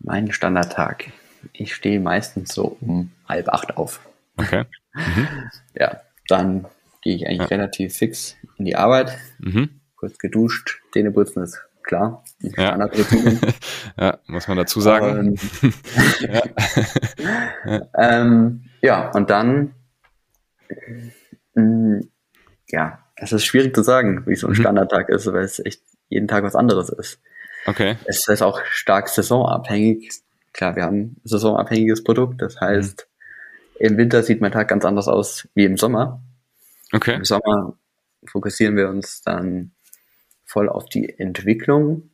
Mein 0.00 0.30
Standardtag. 0.32 1.12
Ich 1.52 1.74
stehe 1.74 2.00
meistens 2.00 2.54
so 2.54 2.76
um 2.80 3.12
halb 3.28 3.48
acht 3.48 3.76
auf. 3.76 4.00
Okay. 4.36 4.64
Mhm. 4.96 5.26
Ja, 5.74 6.02
dann 6.28 6.66
gehe 7.02 7.16
ich 7.16 7.26
eigentlich 7.26 7.40
ja. 7.40 7.46
relativ 7.46 7.96
fix 7.96 8.36
in 8.58 8.64
die 8.64 8.76
Arbeit. 8.76 9.18
Mhm. 9.40 9.80
Kurz 10.04 10.18
geduscht, 10.18 10.82
Zähne 10.92 11.12
putzen 11.12 11.44
ist 11.44 11.64
klar. 11.82 12.22
Ja. 12.40 12.76
ja, 13.98 14.18
muss 14.26 14.48
man 14.48 14.58
dazu 14.58 14.82
sagen. 14.82 15.18
Und, 15.18 15.40
ja. 16.20 17.88
ähm, 17.98 18.64
ja, 18.82 19.10
und 19.12 19.30
dann, 19.30 19.72
mh, 21.54 21.62
mm, 21.62 22.10
ja, 22.68 22.98
es 23.16 23.32
ist 23.32 23.46
schwierig 23.46 23.74
zu 23.74 23.82
sagen, 23.82 24.26
wie 24.26 24.36
so 24.36 24.46
ein 24.46 24.50
mhm. 24.50 24.56
Standardtag 24.56 25.08
ist, 25.08 25.32
weil 25.32 25.44
es 25.44 25.58
echt 25.58 25.80
jeden 26.10 26.28
Tag 26.28 26.44
was 26.44 26.54
anderes 26.54 26.90
ist. 26.90 27.18
Okay. 27.64 27.96
Es 28.04 28.28
ist 28.28 28.42
auch 28.42 28.60
stark 28.66 29.08
saisonabhängig. 29.08 30.10
Klar, 30.52 30.76
wir 30.76 30.82
haben 30.82 30.96
ein 30.98 31.16
saisonabhängiges 31.24 32.04
Produkt, 32.04 32.42
das 32.42 32.60
heißt, 32.60 33.08
mhm. 33.80 33.86
im 33.86 33.96
Winter 33.96 34.22
sieht 34.22 34.42
mein 34.42 34.52
Tag 34.52 34.68
ganz 34.68 34.84
anders 34.84 35.08
aus 35.08 35.48
wie 35.54 35.64
im 35.64 35.78
Sommer. 35.78 36.20
Okay. 36.92 37.14
Im 37.14 37.24
Sommer 37.24 37.78
fokussieren 38.26 38.76
wir 38.76 38.90
uns 38.90 39.22
dann 39.22 39.72
voll 40.54 40.68
auf 40.68 40.86
die 40.86 41.18
Entwicklung. 41.18 42.10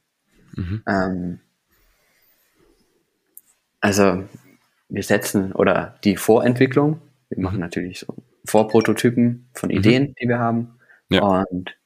Mhm. 0.56 0.82
Ähm, 0.88 1.40
also 3.80 4.24
wir 4.88 5.02
setzen 5.02 5.52
oder 5.52 5.98
die 6.04 6.16
Vorentwicklung. 6.16 7.02
Wir 7.28 7.36
mhm. 7.38 7.44
machen 7.44 7.60
natürlich 7.60 8.00
so 8.00 8.16
Vorprototypen 8.46 9.50
von 9.52 9.68
mhm. 9.68 9.76
Ideen, 9.76 10.02
mhm. 10.04 10.14
die 10.20 10.28
wir 10.28 10.38
haben. 10.38 10.78
Ja. 11.10 11.20
Und 11.20 11.76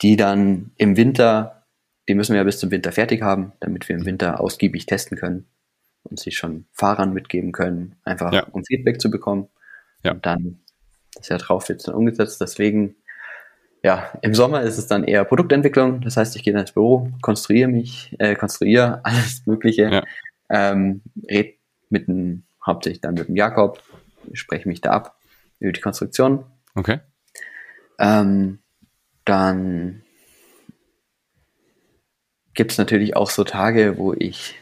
die 0.00 0.16
dann 0.16 0.70
im 0.76 0.96
Winter, 0.96 1.64
die 2.08 2.14
müssen 2.14 2.34
wir 2.34 2.38
ja 2.38 2.44
bis 2.44 2.60
zum 2.60 2.70
Winter 2.70 2.92
fertig 2.92 3.22
haben, 3.22 3.52
damit 3.58 3.88
wir 3.88 3.96
im 3.96 4.06
Winter 4.06 4.38
ausgiebig 4.40 4.86
testen 4.86 5.18
können 5.18 5.48
und 6.04 6.20
sie 6.20 6.30
schon 6.30 6.66
Fahrern 6.72 7.12
mitgeben 7.12 7.50
können, 7.50 7.96
einfach 8.04 8.32
ja. 8.32 8.44
um 8.52 8.64
Feedback 8.64 9.00
zu 9.00 9.10
bekommen. 9.10 9.48
Ja. 10.04 10.12
Und 10.12 10.24
dann 10.24 10.60
das 11.14 11.28
Jahr 11.28 11.40
drauf 11.40 11.68
wird 11.68 11.80
es 11.80 11.86
dann 11.86 11.96
umgesetzt. 11.96 12.40
Deswegen 12.40 12.94
ja, 13.82 14.10
im 14.22 14.34
Sommer 14.34 14.62
ist 14.62 14.78
es 14.78 14.86
dann 14.86 15.04
eher 15.04 15.24
Produktentwicklung. 15.24 16.00
Das 16.00 16.16
heißt, 16.16 16.34
ich 16.36 16.42
gehe 16.42 16.52
dann 16.52 16.62
ins 16.62 16.72
Büro, 16.72 17.10
konstruiere 17.22 17.68
mich, 17.68 18.14
äh, 18.18 18.34
konstruiere 18.34 19.00
alles 19.04 19.46
Mögliche, 19.46 19.90
ja. 19.90 20.04
ähm, 20.50 21.02
red 21.28 21.58
mit 21.90 22.08
dem, 22.08 22.44
hauptsächlich 22.64 23.00
dann 23.00 23.14
mit 23.14 23.28
dem 23.28 23.36
Jakob, 23.36 23.82
spreche 24.32 24.68
mich 24.68 24.80
da 24.80 24.90
ab 24.90 25.16
über 25.58 25.72
die 25.72 25.80
Konstruktion. 25.80 26.44
Okay. 26.74 27.00
Ähm, 27.98 28.58
dann 29.24 30.02
gibt 32.54 32.72
es 32.72 32.78
natürlich 32.78 33.16
auch 33.16 33.30
so 33.30 33.44
Tage, 33.44 33.96
wo 33.98 34.12
ich 34.12 34.56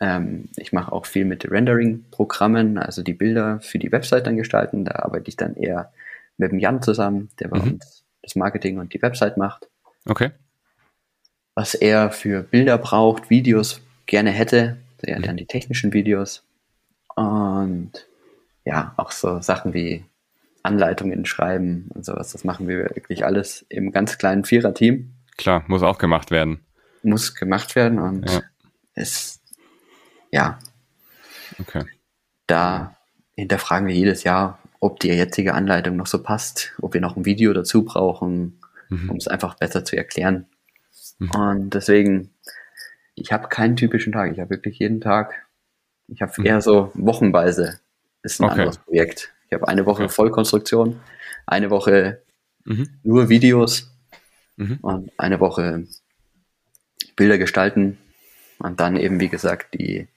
ähm, 0.00 0.48
ich 0.56 0.72
mache 0.72 0.92
auch 0.92 1.04
viel 1.04 1.26
mit 1.26 1.50
Rendering-Programmen, 1.50 2.78
also 2.78 3.02
die 3.02 3.12
Bilder 3.12 3.60
für 3.60 3.78
die 3.78 3.92
Website 3.92 4.26
dann 4.26 4.36
gestalten. 4.36 4.84
Da 4.84 4.96
arbeite 4.96 5.28
ich 5.28 5.36
dann 5.36 5.56
eher 5.56 5.92
mit 6.38 6.52
dem 6.52 6.58
Jan 6.58 6.82
zusammen, 6.82 7.28
der 7.38 7.48
bei 7.48 7.58
mhm. 7.58 7.72
uns 7.72 8.04
das 8.22 8.36
Marketing 8.36 8.78
und 8.78 8.92
die 8.92 9.02
Website 9.02 9.36
macht. 9.36 9.68
Okay. 10.06 10.30
Was 11.54 11.74
er 11.74 12.10
für 12.10 12.42
Bilder 12.42 12.78
braucht, 12.78 13.30
Videos 13.30 13.80
gerne 14.06 14.30
hätte, 14.30 14.78
er 15.02 15.18
mhm. 15.18 15.22
dann 15.22 15.36
die 15.36 15.46
technischen 15.46 15.92
Videos. 15.92 16.44
Und 17.16 17.92
ja, 18.64 18.94
auch 18.96 19.10
so 19.10 19.40
Sachen 19.40 19.74
wie 19.74 20.04
Anleitungen 20.62 21.24
schreiben 21.24 21.88
und 21.94 22.04
sowas. 22.04 22.32
Das 22.32 22.44
machen 22.44 22.68
wir 22.68 22.90
wirklich 22.94 23.24
alles 23.24 23.64
im 23.68 23.92
ganz 23.92 24.18
kleinen 24.18 24.44
Vierer-Team. 24.44 25.14
Klar, 25.36 25.64
muss 25.68 25.82
auch 25.82 25.98
gemacht 25.98 26.30
werden. 26.30 26.64
Muss 27.02 27.34
gemacht 27.34 27.74
werden 27.76 27.98
und 27.98 28.30
ja. 28.30 28.42
es, 28.94 29.40
ja. 30.30 30.58
Okay. 31.58 31.84
Da 32.46 32.96
hinterfragen 33.34 33.88
wir 33.88 33.94
jedes 33.94 34.22
Jahr, 34.24 34.59
ob 34.80 34.98
die 34.98 35.08
jetzige 35.08 35.54
Anleitung 35.54 35.96
noch 35.96 36.06
so 36.06 36.22
passt, 36.22 36.72
ob 36.80 36.94
wir 36.94 37.02
noch 37.02 37.16
ein 37.16 37.26
Video 37.26 37.52
dazu 37.52 37.84
brauchen, 37.84 38.58
mhm. 38.88 39.10
um 39.10 39.16
es 39.16 39.28
einfach 39.28 39.54
besser 39.54 39.84
zu 39.84 39.96
erklären. 39.96 40.46
Mhm. 41.18 41.30
Und 41.32 41.74
deswegen, 41.74 42.30
ich 43.14 43.30
habe 43.30 43.48
keinen 43.48 43.76
typischen 43.76 44.12
Tag. 44.12 44.32
Ich 44.32 44.40
habe 44.40 44.50
wirklich 44.50 44.78
jeden 44.78 45.00
Tag, 45.00 45.46
ich 46.08 46.22
habe 46.22 46.32
mhm. 46.38 46.46
eher 46.46 46.60
so 46.62 46.90
wochenweise 46.94 47.78
ist 48.22 48.40
ein 48.40 48.44
okay. 48.44 48.52
anderes 48.52 48.78
Projekt. 48.78 49.32
Ich 49.46 49.52
habe 49.52 49.68
eine 49.68 49.86
Woche 49.86 50.04
okay. 50.04 50.12
Vollkonstruktion, 50.12 51.00
eine 51.46 51.70
Woche 51.70 52.22
mhm. 52.64 52.88
nur 53.02 53.28
Videos 53.28 53.90
mhm. 54.56 54.78
und 54.80 55.12
eine 55.18 55.40
Woche 55.40 55.86
Bilder 57.16 57.38
gestalten 57.38 57.98
und 58.58 58.80
dann 58.80 58.96
eben, 58.96 59.20
wie 59.20 59.28
gesagt, 59.28 59.74
die 59.74 60.08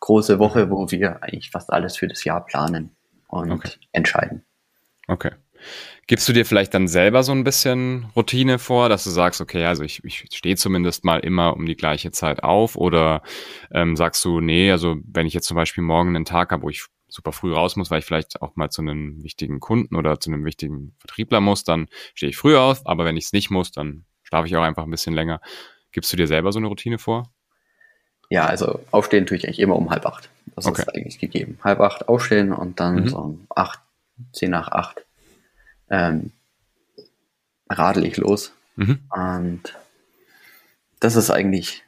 große 0.00 0.38
Woche, 0.38 0.70
wo 0.70 0.88
wir 0.90 1.22
eigentlich 1.22 1.50
fast 1.50 1.72
alles 1.72 1.96
für 1.96 2.06
das 2.06 2.22
Jahr 2.22 2.44
planen 2.46 2.96
und 3.28 3.52
okay. 3.52 3.70
entscheiden. 3.92 4.44
Okay. 5.06 5.30
Gibst 6.06 6.28
du 6.28 6.32
dir 6.32 6.46
vielleicht 6.46 6.72
dann 6.72 6.88
selber 6.88 7.22
so 7.22 7.32
ein 7.32 7.44
bisschen 7.44 8.06
Routine 8.16 8.58
vor, 8.58 8.88
dass 8.88 9.04
du 9.04 9.10
sagst, 9.10 9.40
okay, 9.40 9.64
also 9.66 9.82
ich, 9.82 10.02
ich 10.04 10.28
stehe 10.32 10.56
zumindest 10.56 11.04
mal 11.04 11.20
immer 11.20 11.54
um 11.54 11.66
die 11.66 11.76
gleiche 11.76 12.10
Zeit 12.10 12.42
auf 12.42 12.76
oder 12.76 13.22
ähm, 13.72 13.96
sagst 13.96 14.24
du, 14.24 14.40
nee, 14.40 14.70
also 14.70 14.96
wenn 15.04 15.26
ich 15.26 15.34
jetzt 15.34 15.46
zum 15.46 15.56
Beispiel 15.56 15.82
morgen 15.82 16.14
einen 16.14 16.24
Tag 16.24 16.52
habe, 16.52 16.62
wo 16.62 16.70
ich 16.70 16.86
super 17.08 17.32
früh 17.32 17.52
raus 17.52 17.76
muss, 17.76 17.90
weil 17.90 17.98
ich 17.98 18.04
vielleicht 18.04 18.40
auch 18.40 18.56
mal 18.56 18.70
zu 18.70 18.82
einem 18.82 19.22
wichtigen 19.22 19.60
Kunden 19.60 19.96
oder 19.96 20.20
zu 20.20 20.30
einem 20.30 20.44
wichtigen 20.44 20.94
Vertriebler 20.98 21.40
muss, 21.40 21.64
dann 21.64 21.88
stehe 22.14 22.30
ich 22.30 22.36
früh 22.36 22.56
auf, 22.56 22.86
aber 22.86 23.04
wenn 23.04 23.16
ich 23.16 23.26
es 23.26 23.32
nicht 23.32 23.50
muss, 23.50 23.72
dann 23.72 24.04
schlafe 24.22 24.46
ich 24.46 24.56
auch 24.56 24.62
einfach 24.62 24.84
ein 24.84 24.90
bisschen 24.90 25.14
länger. 25.14 25.40
Gibst 25.92 26.12
du 26.12 26.16
dir 26.16 26.26
selber 26.26 26.52
so 26.52 26.58
eine 26.58 26.68
Routine 26.68 26.98
vor? 26.98 27.32
Ja, 28.30 28.46
also 28.46 28.80
aufstehen 28.90 29.26
tue 29.26 29.38
ich 29.38 29.46
eigentlich 29.46 29.58
immer 29.58 29.76
um 29.76 29.90
halb 29.90 30.04
acht. 30.06 30.30
Das 30.58 30.66
okay. 30.66 30.82
ist 30.82 30.94
eigentlich 30.94 31.18
gegeben. 31.18 31.58
Halb 31.62 31.80
acht 31.80 32.08
aufstehen 32.08 32.52
und 32.52 32.80
dann 32.80 32.96
mhm. 32.96 33.08
so 33.08 33.18
um 33.18 33.46
acht, 33.54 33.80
zehn 34.32 34.50
nach 34.50 34.68
acht 34.68 35.04
ähm, 35.90 36.32
radel 37.70 38.04
ich 38.04 38.16
los. 38.16 38.52
Mhm. 38.76 39.00
Und 39.10 39.62
das 41.00 41.16
ist 41.16 41.30
eigentlich 41.30 41.84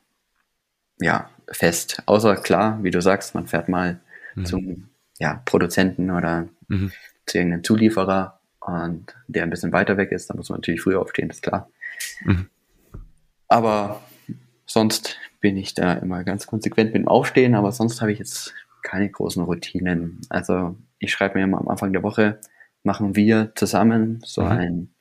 ja 1.01 1.31
fest. 1.51 2.03
Außer 2.07 2.37
klar, 2.37 2.83
wie 2.83 2.91
du 2.91 3.01
sagst, 3.01 3.35
man 3.35 3.47
fährt 3.47 3.69
mal 3.69 4.01
mhm. 4.35 4.47
zum 4.47 4.89
ja, 5.19 5.43
Produzenten 5.45 6.11
oder 6.11 6.49
mhm. 6.69 6.93
zu 7.27 7.39
irgendeinem 7.39 7.65
Zulieferer 7.65 8.41
und 8.61 9.15
der 9.27 9.43
ein 9.43 9.51
bisschen 9.51 9.73
weiter 9.73 9.97
weg 9.97 10.13
ist, 10.13 10.31
dann 10.31 10.37
muss 10.37 10.49
man 10.49 10.59
natürlich 10.59 10.83
früher 10.83 11.01
aufstehen, 11.01 11.31
ist 11.31 11.43
klar. 11.43 11.69
Mhm. 12.25 12.49
Aber 13.49 14.03
sonst 14.67 15.17
bin 15.41 15.57
ich 15.57 15.75
da 15.75 15.95
immer 15.95 16.25
ganz 16.25 16.47
konsequent 16.47 16.93
mit 16.93 17.03
dem 17.03 17.09
Aufstehen, 17.09 17.55
aber 17.55 17.73
sonst 17.73 18.01
habe 18.01 18.13
ich 18.13 18.19
jetzt 18.19 18.55
keine 18.83 19.09
großen 19.09 19.43
Routinen. 19.43 20.21
Also 20.29 20.77
ich 20.99 21.13
schreibe 21.13 21.39
mir 21.39 21.45
immer 21.45 21.59
am 21.59 21.69
Anfang 21.69 21.93
der 21.93 22.03
Woche, 22.03 22.41
machen 22.83 23.17
wir 23.17 23.53
zusammen 23.55 24.21
so 24.25 24.43
mhm. 24.43 24.49
ein 24.49 24.95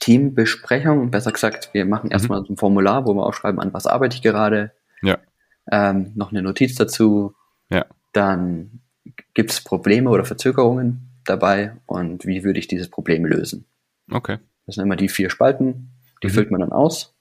Teambesprechung. 0.00 1.10
Besser 1.10 1.32
gesagt, 1.32 1.70
wir 1.72 1.84
machen 1.84 2.06
mhm. 2.06 2.12
erstmal 2.12 2.44
so 2.44 2.52
ein 2.52 2.56
Formular, 2.56 3.06
wo 3.06 3.14
wir 3.14 3.26
aufschreiben, 3.26 3.60
an 3.60 3.72
was 3.72 3.86
arbeite 3.86 4.16
ich 4.16 4.22
gerade. 4.22 4.72
Ja. 5.02 5.18
Ähm, 5.70 6.12
noch 6.14 6.30
eine 6.30 6.42
Notiz 6.42 6.74
dazu. 6.74 7.34
Ja. 7.70 7.86
Dann 8.12 8.80
gibt 9.34 9.50
es 9.50 9.60
Probleme 9.60 10.10
oder 10.10 10.24
Verzögerungen 10.24 11.08
dabei 11.24 11.76
und 11.86 12.26
wie 12.26 12.44
würde 12.44 12.58
ich 12.58 12.68
dieses 12.68 12.88
Problem 12.88 13.24
lösen. 13.24 13.66
Okay. 14.10 14.38
Das 14.66 14.76
sind 14.76 14.84
immer 14.84 14.96
die 14.96 15.08
vier 15.08 15.30
Spalten, 15.30 15.90
die 16.22 16.28
mhm. 16.28 16.32
füllt 16.32 16.50
man 16.50 16.60
dann 16.60 16.72
aus, 16.72 17.14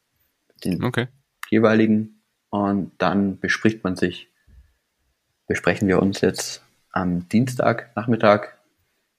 den 0.64 0.84
okay. 0.84 1.08
Jeweiligen 1.52 2.24
und 2.50 2.92
dann 2.98 3.40
bespricht 3.40 3.84
man 3.84 3.96
sich, 3.96 4.30
besprechen 5.48 5.88
wir 5.88 6.02
uns 6.02 6.22
jetzt 6.22 6.64
am 6.92 7.30
Dienstag 7.30 7.96
Nachmittag, 7.96 8.58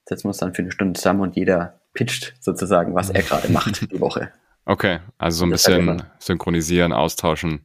setzen 0.06 0.24
wir 0.24 0.28
uns 0.30 0.38
dann 0.38 0.54
für 0.54 0.62
eine 0.62 0.72
Stunde 0.72 0.98
zusammen 0.98 1.20
und 1.20 1.36
jeder 1.36 1.80
pitcht 1.94 2.34
sozusagen, 2.40 2.94
was 2.94 3.10
er 3.10 3.22
gerade 3.22 3.48
macht 3.52 3.92
die 3.92 4.00
Woche. 4.00 4.32
Okay, 4.64 5.00
also 5.18 5.40
so 5.40 5.44
ein 5.44 5.50
bisschen 5.50 5.80
immer, 5.80 6.06
synchronisieren, 6.18 6.92
austauschen. 6.92 7.64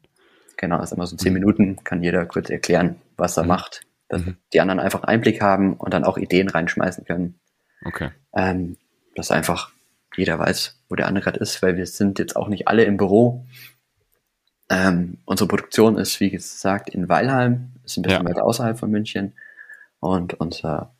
Genau, 0.57 0.77
das 0.77 0.91
ist 0.91 0.97
immer 0.97 1.07
so 1.07 1.15
zehn. 1.15 1.33
Minuten, 1.33 1.77
kann 1.83 2.03
jeder 2.03 2.25
kurz 2.25 2.49
erklären, 2.49 2.99
was 3.15 3.37
er 3.37 3.43
mhm. 3.43 3.49
macht, 3.49 3.81
dass 4.09 4.25
mhm. 4.25 4.37
die 4.53 4.59
anderen 4.59 4.79
einfach 4.79 5.03
Einblick 5.03 5.41
haben 5.41 5.75
und 5.75 5.93
dann 5.93 6.03
auch 6.03 6.17
Ideen 6.17 6.49
reinschmeißen 6.49 7.05
können. 7.05 7.39
Okay. 7.85 8.09
Ähm, 8.35 8.77
dass 9.15 9.31
einfach 9.31 9.71
jeder 10.15 10.39
weiß, 10.39 10.83
wo 10.89 10.95
der 10.95 11.07
andere 11.07 11.23
gerade 11.23 11.39
ist, 11.39 11.61
weil 11.61 11.77
wir 11.77 11.85
sind 11.85 12.19
jetzt 12.19 12.35
auch 12.35 12.47
nicht 12.47 12.67
alle 12.67 12.83
im 12.85 12.97
Büro. 12.97 13.45
Ähm, 14.69 15.17
unsere 15.25 15.47
Produktion 15.47 15.97
ist, 15.97 16.19
wie 16.19 16.29
gesagt, 16.29 16.89
in 16.89 17.07
Weilheim, 17.07 17.71
ist 17.85 17.97
ein 17.97 18.03
bisschen 18.03 18.23
ja. 18.23 18.29
weiter 18.29 18.43
außerhalb 18.43 18.77
von 18.77 18.91
München. 18.91 19.33
Und 19.99 20.33
unser, 20.35 20.93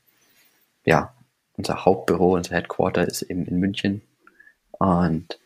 ja, 0.85 1.13
unser 1.53 1.85
Hauptbüro, 1.85 2.35
unser 2.35 2.55
Headquarter 2.55 3.07
ist 3.07 3.23
eben 3.23 3.45
in 3.45 3.59
München. 3.59 4.01
Und 4.71 5.39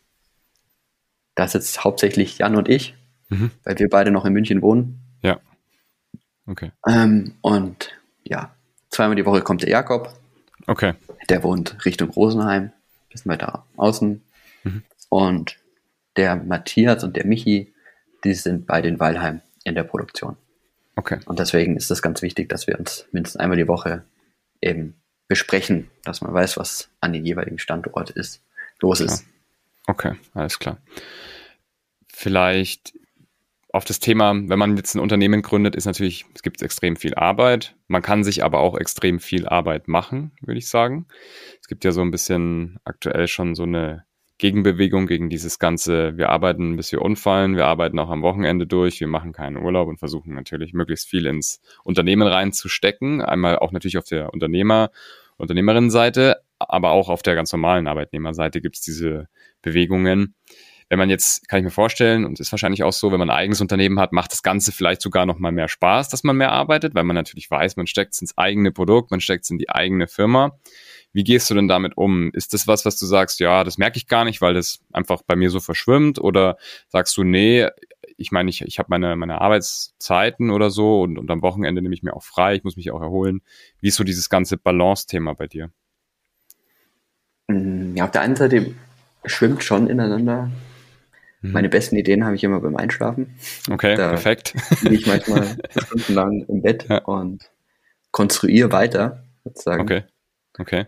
da 1.36 1.48
sitzt 1.48 1.84
hauptsächlich 1.84 2.38
Jan 2.38 2.56
und 2.56 2.70
ich, 2.70 2.96
mhm. 3.30 3.52
weil 3.64 3.80
wir 3.80 3.90
beide 3.90 4.12
noch 4.12 4.26
in 4.26 4.34
München 4.34 4.62
wohnen. 4.62 5.00
Ja. 5.22 5.40
Okay. 6.46 6.72
Ähm, 6.88 7.36
und 7.42 7.92
ja, 8.24 8.54
zweimal 8.90 9.16
die 9.16 9.26
Woche 9.26 9.42
kommt 9.42 9.64
der 9.64 9.70
Jakob. 9.70 10.14
Okay. 10.68 10.94
Der 11.30 11.44
wohnt 11.44 11.86
Richtung 11.86 12.10
Rosenheim, 12.10 12.72
bisschen 13.10 13.32
weiter 13.32 13.66
außen. 13.78 14.22
Mhm. 14.64 14.84
Und 15.10 15.58
der 16.18 16.36
Matthias 16.36 17.04
und 17.04 17.16
der 17.16 17.26
Michi, 17.26 17.71
die 18.24 18.34
sind 18.34 18.68
beide 18.68 18.88
in 18.88 19.00
Weilheim 19.00 19.42
in 19.64 19.76
der 19.76 19.84
Produktion. 19.84 20.38
Okay. 20.96 21.20
Und 21.26 21.40
deswegen 21.40 21.78
ist 21.78 21.90
es 21.90 22.02
ganz 22.02 22.22
wichtig, 22.22 22.50
dass 22.50 22.68
wir 22.68 22.78
uns 22.78 23.08
mindestens 23.12 23.40
einmal 23.40 23.58
die 23.58 23.68
Woche 23.68 24.04
eben 24.62 24.96
besprechen, 25.28 25.90
dass 26.04 26.22
man 26.22 26.34
weiß, 26.34 26.58
was 26.58 26.90
an 27.00 27.14
den 27.14 27.26
jeweiligen 27.26 27.60
Standort 27.60 28.10
ist, 28.10 28.44
los 28.82 28.98
klar. 28.98 29.14
ist. 29.14 29.26
Okay, 29.88 30.16
alles 30.34 30.60
klar. 30.60 30.78
Vielleicht 32.08 32.94
auf 33.74 33.86
das 33.86 34.00
Thema, 34.00 34.34
wenn 34.34 34.60
man 34.60 34.76
jetzt 34.76 34.96
ein 34.96 35.00
Unternehmen 35.00 35.42
gründet, 35.42 35.76
ist 35.76 35.86
natürlich, 35.86 36.26
es 36.36 36.44
gibt 36.44 36.62
extrem 36.62 36.98
viel 36.98 37.16
Arbeit. 37.16 37.76
Man 37.88 38.02
kann 38.02 38.24
sich 38.24 38.44
aber 38.44 38.60
auch 38.60 38.78
extrem 38.78 39.20
viel 39.20 39.48
Arbeit 39.48 39.88
machen, 39.88 40.32
würde 40.42 40.58
ich 40.58 40.68
sagen. 40.68 41.08
Es 41.62 41.68
gibt 41.68 41.86
ja 41.86 41.94
so 41.94 42.02
ein 42.02 42.12
bisschen 42.12 42.80
aktuell 42.84 43.28
schon 43.28 43.56
so 43.56 43.64
eine 43.64 44.04
Gegenbewegung 44.42 45.06
gegen 45.06 45.30
dieses 45.30 45.60
ganze, 45.60 46.18
wir 46.18 46.30
arbeiten 46.30 46.76
bis 46.76 46.92
wir 46.92 47.04
umfallen, 47.04 47.56
wir 47.56 47.68
arbeiten 47.68 48.00
auch 48.00 48.10
am 48.10 48.24
Wochenende 48.24 48.66
durch, 48.66 49.00
wir 49.00 49.08
machen 49.08 49.34
keinen 49.34 49.58
Urlaub 49.58 49.88
und 49.88 50.00
versuchen 50.00 50.34
natürlich 50.34 50.74
möglichst 50.74 51.08
viel 51.08 51.28
ins 51.28 51.62
Unternehmen 51.84 52.28
reinzustecken. 52.28 53.22
Einmal 53.22 53.60
auch 53.60 53.72
natürlich 53.72 54.00
auf 54.00 54.06
der 54.06 54.34
Unternehmer, 54.34 54.90
Unternehmerinnenseite, 55.38 56.38
aber 56.58 56.90
auch 56.90 57.08
auf 57.08 57.22
der 57.22 57.36
ganz 57.36 57.52
normalen 57.52 57.88
Arbeitnehmerseite 57.88 58.62
gibt 58.62 58.78
es 58.78 58.82
diese 58.82 59.28
Bewegungen. 59.62 60.34
Wenn 60.90 60.98
man 60.98 61.12
jetzt, 61.12 61.48
kann 61.48 61.60
ich 61.60 61.64
mir 61.64 61.72
vorstellen, 61.72 62.26
und 62.26 62.40
ist 62.40 62.52
wahrscheinlich 62.52 62.84
auch 62.84 62.94
so, 62.94 63.12
wenn 63.12 63.20
man 63.20 63.30
ein 63.30 63.38
eigenes 63.38 63.62
Unternehmen 63.62 64.00
hat, 64.00 64.12
macht 64.12 64.32
das 64.32 64.42
Ganze 64.42 64.72
vielleicht 64.72 65.02
sogar 65.02 65.28
noch 65.28 65.38
mal 65.38 65.52
mehr 65.52 65.68
Spaß, 65.68 66.10
dass 66.10 66.24
man 66.24 66.36
mehr 66.36 66.52
arbeitet, 66.52 66.96
weil 66.96 67.04
man 67.04 67.16
natürlich 67.16 67.50
weiß, 67.50 67.78
man 67.78 67.86
steckt 67.86 68.20
ins 68.20 68.38
eigene 68.40 68.72
Produkt, 68.72 69.12
man 69.12 69.22
steckt 69.22 69.50
in 69.52 69.60
die 69.60 69.70
eigene 69.70 70.08
Firma. 70.08 70.58
Wie 71.14 71.24
gehst 71.24 71.50
du 71.50 71.54
denn 71.54 71.68
damit 71.68 71.98
um? 71.98 72.32
Ist 72.34 72.54
das 72.54 72.68
was, 72.68 72.86
was 72.86 72.98
du 72.98 73.06
sagst, 73.06 73.40
ja, 73.40 73.64
das 73.64 73.78
merke 73.78 73.98
ich 73.98 74.08
gar 74.08 74.24
nicht, 74.24 74.42
weil 74.42 74.54
das 74.54 74.80
einfach 74.94 75.22
bei 75.24 75.36
mir 75.36 75.50
so 75.50 75.60
verschwimmt? 75.60 76.20
Oder 76.20 76.58
sagst 76.88 77.18
du, 77.18 77.24
nee, 77.24 77.68
ich 78.18 78.32
meine, 78.32 78.50
ich, 78.50 78.62
ich 78.62 78.80
habe 78.80 78.88
meine, 78.90 79.16
meine 79.16 79.42
Arbeitszeiten 79.42 80.52
oder 80.52 80.70
so 80.70 81.02
und, 81.02 81.18
und 81.18 81.30
am 81.30 81.42
Wochenende 81.42 81.82
nehme 81.82 81.94
ich 81.94 82.04
mir 82.04 82.16
auch 82.16 82.24
frei, 82.24 82.56
ich 82.56 82.64
muss 82.64 82.78
mich 82.78 82.92
auch 82.92 83.02
erholen. 83.02 83.42
Wie 83.82 83.90
ist 83.90 83.96
so 83.96 84.04
dieses 84.04 84.30
ganze 84.30 84.58
Balance-Thema 84.58 85.34
bei 85.34 85.48
dir? 85.48 85.72
Mm, 87.48 87.96
ja, 87.96 88.06
auf 88.06 88.12
der 88.12 88.22
einen 88.22 88.36
Seite 88.36 88.74
schwimmt 89.26 89.64
schon 89.64 89.88
ineinander. 89.88 90.50
Mhm. 91.42 91.52
Meine 91.52 91.70
besten 91.70 91.98
Ideen 91.98 92.24
habe 92.24 92.36
ich 92.36 92.44
immer 92.44 92.62
beim 92.62 92.76
Einschlafen. 92.76 93.36
Okay, 93.70 93.96
da 93.96 94.10
perfekt. 94.10 94.56
Bin 94.84 94.94
ich 94.94 95.08
manchmal 95.08 95.58
stundenlang 95.86 96.46
im 96.48 96.62
Bett 96.62 96.86
ja. 96.88 97.00
und 97.00 97.52
konstruiere 98.12 98.72
weiter, 98.72 99.24
sozusagen. 99.44 99.82
Okay. 99.82 100.04
Okay. 100.60 100.86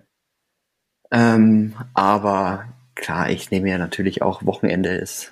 Ähm, 1.14 1.76
aber 1.93 2.66
klar, 2.95 3.30
ich 3.30 3.51
nehme 3.51 3.70
ja 3.70 3.78
natürlich 3.78 4.24
auch 4.24 4.45
Wochenende 4.45 4.89
ist 4.89 5.32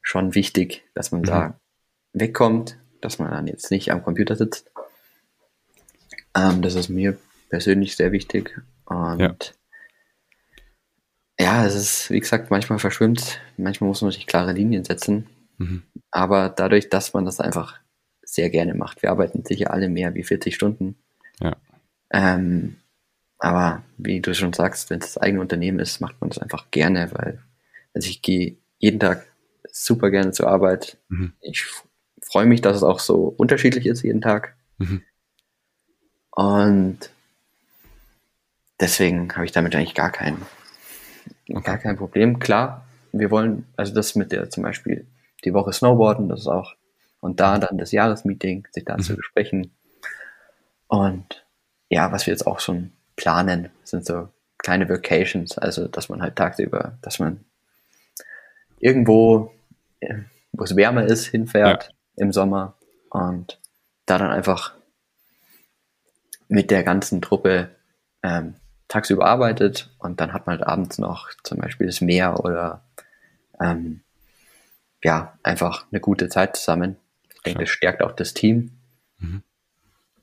schon 0.00 0.34
wichtig, 0.34 0.82
dass 0.94 1.12
man 1.12 1.20
mhm. 1.20 1.26
da 1.26 1.60
wegkommt, 2.14 2.78
dass 3.02 3.18
man 3.18 3.30
dann 3.30 3.46
jetzt 3.46 3.70
nicht 3.70 3.92
am 3.92 4.02
Computer 4.02 4.34
sitzt. 4.34 4.70
Ähm, 6.34 6.62
das 6.62 6.74
ist 6.74 6.88
mir 6.88 7.18
persönlich 7.50 7.96
sehr 7.96 8.12
wichtig. 8.12 8.58
Und 8.86 9.54
ja. 11.38 11.60
ja, 11.62 11.66
es 11.66 11.74
ist, 11.74 12.10
wie 12.10 12.20
gesagt, 12.20 12.50
manchmal 12.50 12.78
verschwimmt, 12.78 13.42
manchmal 13.58 13.88
muss 13.88 14.00
man 14.00 14.10
sich 14.10 14.26
klare 14.26 14.52
Linien 14.52 14.84
setzen. 14.84 15.26
Mhm. 15.58 15.82
Aber 16.10 16.48
dadurch, 16.48 16.88
dass 16.88 17.12
man 17.12 17.26
das 17.26 17.40
einfach 17.40 17.78
sehr 18.22 18.48
gerne 18.48 18.74
macht, 18.74 19.02
wir 19.02 19.10
arbeiten 19.10 19.44
sicher 19.44 19.70
alle 19.70 19.90
mehr 19.90 20.14
wie 20.14 20.24
40 20.24 20.54
Stunden. 20.54 20.96
Ja. 21.40 21.56
Ähm, 22.10 22.76
aber 23.40 23.82
wie 23.96 24.20
du 24.20 24.34
schon 24.34 24.52
sagst, 24.52 24.90
wenn 24.90 25.00
es 25.00 25.14
das 25.14 25.18
eigene 25.18 25.40
Unternehmen 25.40 25.78
ist, 25.78 26.00
macht 26.00 26.20
man 26.20 26.28
das 26.28 26.38
einfach 26.38 26.70
gerne, 26.70 27.10
weil 27.12 27.42
also 27.94 28.08
ich 28.08 28.22
gehe 28.22 28.58
jeden 28.78 29.00
Tag 29.00 29.26
super 29.72 30.10
gerne 30.10 30.32
zur 30.32 30.48
Arbeit. 30.48 30.98
Mhm. 31.08 31.32
Ich 31.40 31.66
freue 32.22 32.46
mich, 32.46 32.60
dass 32.60 32.76
es 32.76 32.82
auch 32.82 33.00
so 33.00 33.34
unterschiedlich 33.36 33.86
ist 33.86 34.02
jeden 34.02 34.20
Tag. 34.20 34.56
Mhm. 34.78 35.02
Und 36.30 36.98
deswegen 38.78 39.34
habe 39.34 39.46
ich 39.46 39.52
damit 39.52 39.74
eigentlich 39.74 39.94
gar 39.94 40.12
kein, 40.12 40.36
okay. 41.48 41.62
gar 41.62 41.78
kein 41.78 41.96
Problem. 41.96 42.38
Klar, 42.40 42.86
wir 43.12 43.30
wollen, 43.30 43.66
also 43.76 43.94
das 43.94 44.14
mit 44.14 44.32
der 44.32 44.50
zum 44.50 44.62
Beispiel 44.62 45.06
die 45.44 45.54
Woche 45.54 45.72
Snowboarden, 45.72 46.28
das 46.28 46.40
ist 46.40 46.46
auch, 46.46 46.74
und 47.20 47.40
da 47.40 47.58
dann 47.58 47.78
das 47.78 47.92
Jahresmeeting, 47.92 48.68
sich 48.70 48.84
da 48.84 48.98
mhm. 48.98 49.02
zu 49.02 49.16
besprechen. 49.16 49.72
Und 50.88 51.46
ja, 51.88 52.12
was 52.12 52.26
wir 52.26 52.32
jetzt 52.32 52.46
auch 52.46 52.60
schon 52.60 52.92
planen, 53.20 53.68
sind 53.84 54.06
so 54.06 54.28
kleine 54.56 54.88
Vacations, 54.88 55.58
also 55.58 55.88
dass 55.88 56.08
man 56.08 56.22
halt 56.22 56.36
tagsüber, 56.36 56.98
dass 57.02 57.18
man 57.18 57.44
irgendwo, 58.78 59.52
wo 60.52 60.64
es 60.64 60.74
wärmer 60.74 61.04
ist, 61.04 61.26
hinfährt 61.26 61.84
ja. 61.84 62.24
im 62.24 62.32
Sommer 62.32 62.78
und 63.10 63.60
da 64.06 64.16
dann 64.16 64.30
einfach 64.30 64.74
mit 66.48 66.70
der 66.70 66.82
ganzen 66.82 67.20
Truppe 67.20 67.70
ähm, 68.22 68.54
tagsüber 68.88 69.26
arbeitet 69.26 69.94
und 69.98 70.20
dann 70.20 70.32
hat 70.32 70.46
man 70.46 70.58
halt 70.58 70.66
abends 70.66 70.98
noch 70.98 71.30
zum 71.44 71.58
Beispiel 71.58 71.86
das 71.86 72.00
Meer 72.00 72.40
oder 72.40 72.82
ähm, 73.60 74.00
ja, 75.04 75.38
einfach 75.42 75.86
eine 75.92 76.00
gute 76.00 76.28
Zeit 76.30 76.56
zusammen. 76.56 76.96
Ich 77.34 77.42
denke, 77.42 77.60
das 77.60 77.70
stärkt 77.70 78.02
auch 78.02 78.12
das 78.12 78.34
Team. 78.34 78.72
Mhm. 79.18 79.42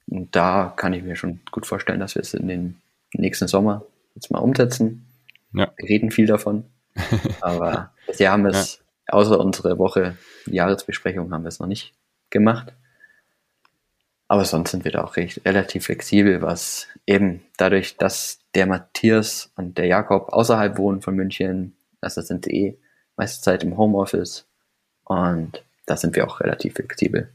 Und 0.09 0.35
da 0.35 0.73
kann 0.75 0.93
ich 0.93 1.03
mir 1.03 1.15
schon 1.15 1.41
gut 1.51 1.65
vorstellen, 1.65 1.99
dass 1.99 2.15
wir 2.15 2.21
es 2.21 2.33
in 2.33 2.47
den 2.47 2.81
nächsten 3.13 3.47
Sommer 3.47 3.85
jetzt 4.15 4.31
mal 4.31 4.39
umsetzen. 4.39 5.07
Ja. 5.53 5.71
Wir 5.77 5.89
reden 5.89 6.11
viel 6.11 6.25
davon. 6.25 6.65
Aber 7.41 7.91
wir 8.17 8.31
haben 8.31 8.45
es, 8.45 8.81
ja. 9.07 9.13
außer 9.13 9.39
unsere 9.39 9.77
Woche 9.77 10.17
Jahresbesprechung, 10.45 11.31
haben 11.31 11.43
wir 11.43 11.49
es 11.49 11.59
noch 11.59 11.67
nicht 11.67 11.93
gemacht. 12.29 12.73
Aber 14.27 14.43
sonst 14.43 14.71
sind 14.71 14.83
wir 14.83 14.91
da 14.91 15.03
auch 15.03 15.15
recht, 15.15 15.41
relativ 15.45 15.85
flexibel, 15.85 16.41
was 16.41 16.87
eben 17.05 17.43
dadurch, 17.57 17.95
dass 17.97 18.39
der 18.55 18.65
Matthias 18.65 19.51
und 19.55 19.77
der 19.77 19.85
Jakob 19.85 20.33
außerhalb 20.33 20.77
wohnen 20.77 21.01
von 21.01 21.15
München, 21.15 21.77
also 22.01 22.21
sind 22.21 22.45
sie 22.45 22.51
eh 22.51 22.77
meiste 23.15 23.41
Zeit 23.41 23.63
im 23.63 23.77
Homeoffice 23.77 24.45
und 25.05 25.63
da 25.85 25.95
sind 25.95 26.15
wir 26.15 26.27
auch 26.27 26.41
relativ 26.41 26.73
flexibel. 26.73 27.29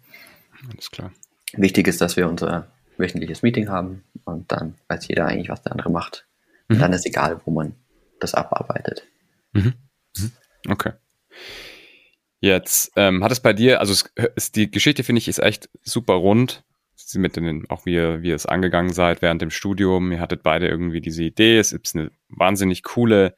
Alles 0.71 0.91
klar. 0.91 1.13
Wichtig 1.55 1.89
ist, 1.89 2.01
dass 2.01 2.17
wir 2.17 2.29
unser 2.29 2.67
wöchentliches 2.97 3.43
Meeting 3.43 3.69
haben 3.69 4.05
und 4.25 4.51
dann 4.53 4.75
weiß 4.89 5.09
jeder 5.09 5.27
eigentlich, 5.27 5.49
was 5.49 5.63
der 5.63 5.73
andere 5.73 5.91
macht. 5.91 6.27
Und 6.69 6.77
mhm. 6.77 6.81
dann 6.81 6.93
ist 6.93 7.07
egal, 7.07 7.41
wo 7.45 7.51
man 7.51 7.75
das 8.21 8.35
abarbeitet. 8.35 9.05
Mhm. 9.53 9.75
mhm. 10.17 10.33
Okay. 10.69 10.93
Jetzt 12.41 12.93
ähm, 12.97 13.23
hat 13.23 13.31
es 13.31 13.41
bei 13.41 13.53
dir, 13.53 13.81
also 13.81 13.93
es, 13.93 14.11
ist, 14.35 14.57
die 14.57 14.71
Geschichte 14.71 15.05
finde 15.05 15.19
ich 15.19 15.29
ist 15.29 15.39
echt 15.39 15.71
super 15.83 16.15
rund. 16.15 16.65
mit 17.15 17.37
den, 17.37 17.69
auch 17.71 17.87
wie 17.87 17.95
ihr, 17.95 18.23
wie 18.23 18.31
ihr 18.31 18.35
es 18.35 18.47
angegangen 18.47 18.93
seid 18.93 19.23
während 19.23 19.43
dem 19.43 19.51
Studium. 19.51 20.11
Ihr 20.11 20.21
hattet 20.21 20.43
beide 20.43 20.67
irgendwie 20.67 21.01
diese 21.01 21.23
Idee. 21.23 21.59
Es 21.59 21.73
ist 21.73 21.95
eine 21.95 22.11
wahnsinnig 22.29 22.83
coole, 22.83 23.37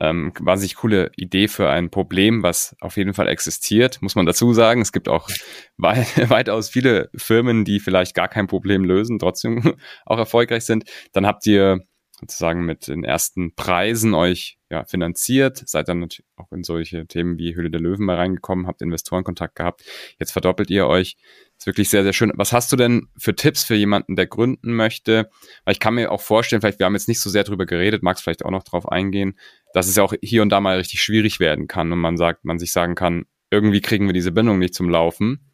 ähm, 0.00 0.32
wahnsinnig 0.40 0.76
coole 0.76 1.12
Idee 1.16 1.46
für 1.46 1.68
ein 1.68 1.90
Problem, 1.90 2.42
was 2.42 2.74
auf 2.80 2.96
jeden 2.96 3.12
Fall 3.14 3.28
existiert, 3.28 4.00
muss 4.00 4.14
man 4.14 4.26
dazu 4.26 4.52
sagen. 4.54 4.80
Es 4.80 4.92
gibt 4.92 5.08
auch 5.08 5.28
wei 5.76 6.06
weitaus 6.28 6.70
viele 6.70 7.10
Firmen, 7.14 7.64
die 7.64 7.80
vielleicht 7.80 8.14
gar 8.14 8.28
kein 8.28 8.46
Problem 8.46 8.84
lösen, 8.84 9.18
trotzdem 9.18 9.76
auch 10.06 10.18
erfolgreich 10.18 10.64
sind. 10.64 10.84
Dann 11.12 11.26
habt 11.26 11.46
ihr 11.46 11.80
sozusagen 12.18 12.64
mit 12.64 12.88
den 12.88 13.04
ersten 13.04 13.54
Preisen 13.54 14.14
euch 14.14 14.58
ja, 14.70 14.84
finanziert, 14.84 15.68
seid 15.68 15.88
dann 15.88 15.98
natürlich 15.98 16.28
auch 16.36 16.52
in 16.52 16.62
solche 16.62 17.06
Themen 17.06 17.38
wie 17.38 17.56
Höhle 17.56 17.70
der 17.70 17.80
Löwen 17.80 18.06
mal 18.06 18.16
reingekommen, 18.16 18.68
habt 18.68 18.82
Investorenkontakt 18.82 19.56
gehabt. 19.56 19.82
Jetzt 20.18 20.30
verdoppelt 20.30 20.70
ihr 20.70 20.86
euch. 20.86 21.16
Ist 21.58 21.66
wirklich 21.66 21.90
sehr, 21.90 22.04
sehr 22.04 22.12
schön. 22.12 22.32
Was 22.36 22.52
hast 22.52 22.70
du 22.70 22.76
denn 22.76 23.08
für 23.18 23.34
Tipps 23.34 23.64
für 23.64 23.74
jemanden, 23.74 24.14
der 24.14 24.28
gründen 24.28 24.74
möchte? 24.74 25.28
Weil 25.64 25.72
ich 25.72 25.80
kann 25.80 25.94
mir 25.94 26.12
auch 26.12 26.20
vorstellen, 26.20 26.62
vielleicht, 26.62 26.78
wir 26.78 26.86
haben 26.86 26.94
jetzt 26.94 27.08
nicht 27.08 27.20
so 27.20 27.28
sehr 27.28 27.42
drüber 27.42 27.66
geredet, 27.66 28.04
magst 28.04 28.22
vielleicht 28.22 28.44
auch 28.44 28.52
noch 28.52 28.62
drauf 28.62 28.88
eingehen, 28.88 29.36
dass 29.74 29.88
es 29.88 29.96
ja 29.96 30.04
auch 30.04 30.14
hier 30.22 30.42
und 30.42 30.50
da 30.50 30.60
mal 30.60 30.76
richtig 30.76 31.02
schwierig 31.02 31.40
werden 31.40 31.66
kann 31.66 31.92
und 31.92 31.98
man 31.98 32.16
sagt, 32.16 32.44
man 32.44 32.60
sich 32.60 32.70
sagen 32.70 32.94
kann, 32.94 33.26
irgendwie 33.50 33.80
kriegen 33.80 34.06
wir 34.06 34.12
diese 34.12 34.30
Bindung 34.30 34.60
nicht 34.60 34.74
zum 34.74 34.88
Laufen 34.88 35.50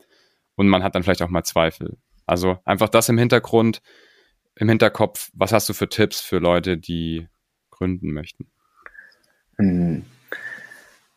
und 0.57 0.69
man 0.69 0.83
hat 0.83 0.95
dann 0.95 1.03
vielleicht 1.03 1.23
auch 1.23 1.31
mal 1.31 1.43
Zweifel. 1.43 1.97
Also 2.27 2.59
einfach 2.64 2.91
das 2.91 3.09
im 3.09 3.17
Hintergrund, 3.17 3.81
im 4.57 4.69
Hinterkopf, 4.69 5.31
was 5.33 5.53
hast 5.53 5.69
du 5.71 5.73
für 5.73 5.89
Tipps 5.89 6.21
für 6.21 6.39
Leute, 6.39 6.77
die 6.77 7.29
gründen 7.71 8.12
möchten? 8.12 8.51
Hm. 9.59 10.04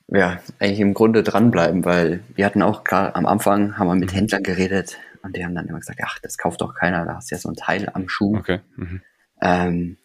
Ja, 0.07 0.39
eigentlich 0.59 0.79
im 0.79 0.95
Grunde 0.95 1.21
dranbleiben, 1.21 1.85
weil 1.85 2.23
wir 2.33 2.45
hatten 2.45 2.63
auch 2.63 2.83
gerade 2.83 3.15
am 3.15 3.27
Anfang, 3.27 3.77
haben 3.77 3.87
wir 3.87 3.95
mit 3.95 4.11
mhm. 4.11 4.15
Händlern 4.15 4.43
geredet 4.43 4.97
und 5.21 5.35
die 5.35 5.45
haben 5.45 5.53
dann 5.53 5.67
immer 5.67 5.79
gesagt, 5.79 5.99
ach, 6.03 6.17
das 6.19 6.37
kauft 6.37 6.61
doch 6.61 6.73
keiner, 6.73 7.05
da 7.05 7.15
hast 7.15 7.29
du 7.29 7.35
ja 7.35 7.39
so 7.39 7.49
ein 7.49 7.55
Teil 7.55 7.89
am 7.93 8.09
Schuh. 8.09 8.37
Okay. 8.37 8.59
Mhm. 8.75 9.01
Ähm, 9.41 9.97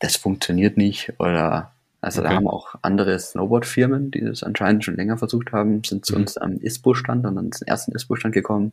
das 0.00 0.16
funktioniert 0.16 0.76
nicht 0.76 1.12
oder 1.20 1.70
also 2.00 2.20
okay. 2.20 2.30
da 2.30 2.36
haben 2.36 2.48
auch 2.48 2.74
andere 2.82 3.18
Snowboard-Firmen, 3.18 4.10
die 4.10 4.20
das 4.20 4.42
anscheinend 4.42 4.84
schon 4.84 4.96
länger 4.96 5.16
versucht 5.16 5.52
haben, 5.52 5.82
sind 5.84 6.04
zu 6.04 6.14
mhm. 6.14 6.20
uns 6.20 6.36
am 6.36 6.58
ISPO-Stand 6.58 7.24
und 7.24 7.36
dann 7.36 7.52
zum 7.52 7.66
ersten 7.66 7.92
ISPO-Stand 7.92 8.34
gekommen 8.34 8.72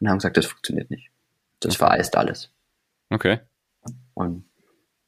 und 0.00 0.08
haben 0.08 0.18
gesagt, 0.18 0.38
das 0.38 0.46
funktioniert 0.46 0.90
nicht. 0.90 1.10
Das 1.60 1.74
okay. 1.74 1.78
vereist 1.78 2.16
alles. 2.16 2.50
Okay. 3.10 3.40
Und 4.14 4.44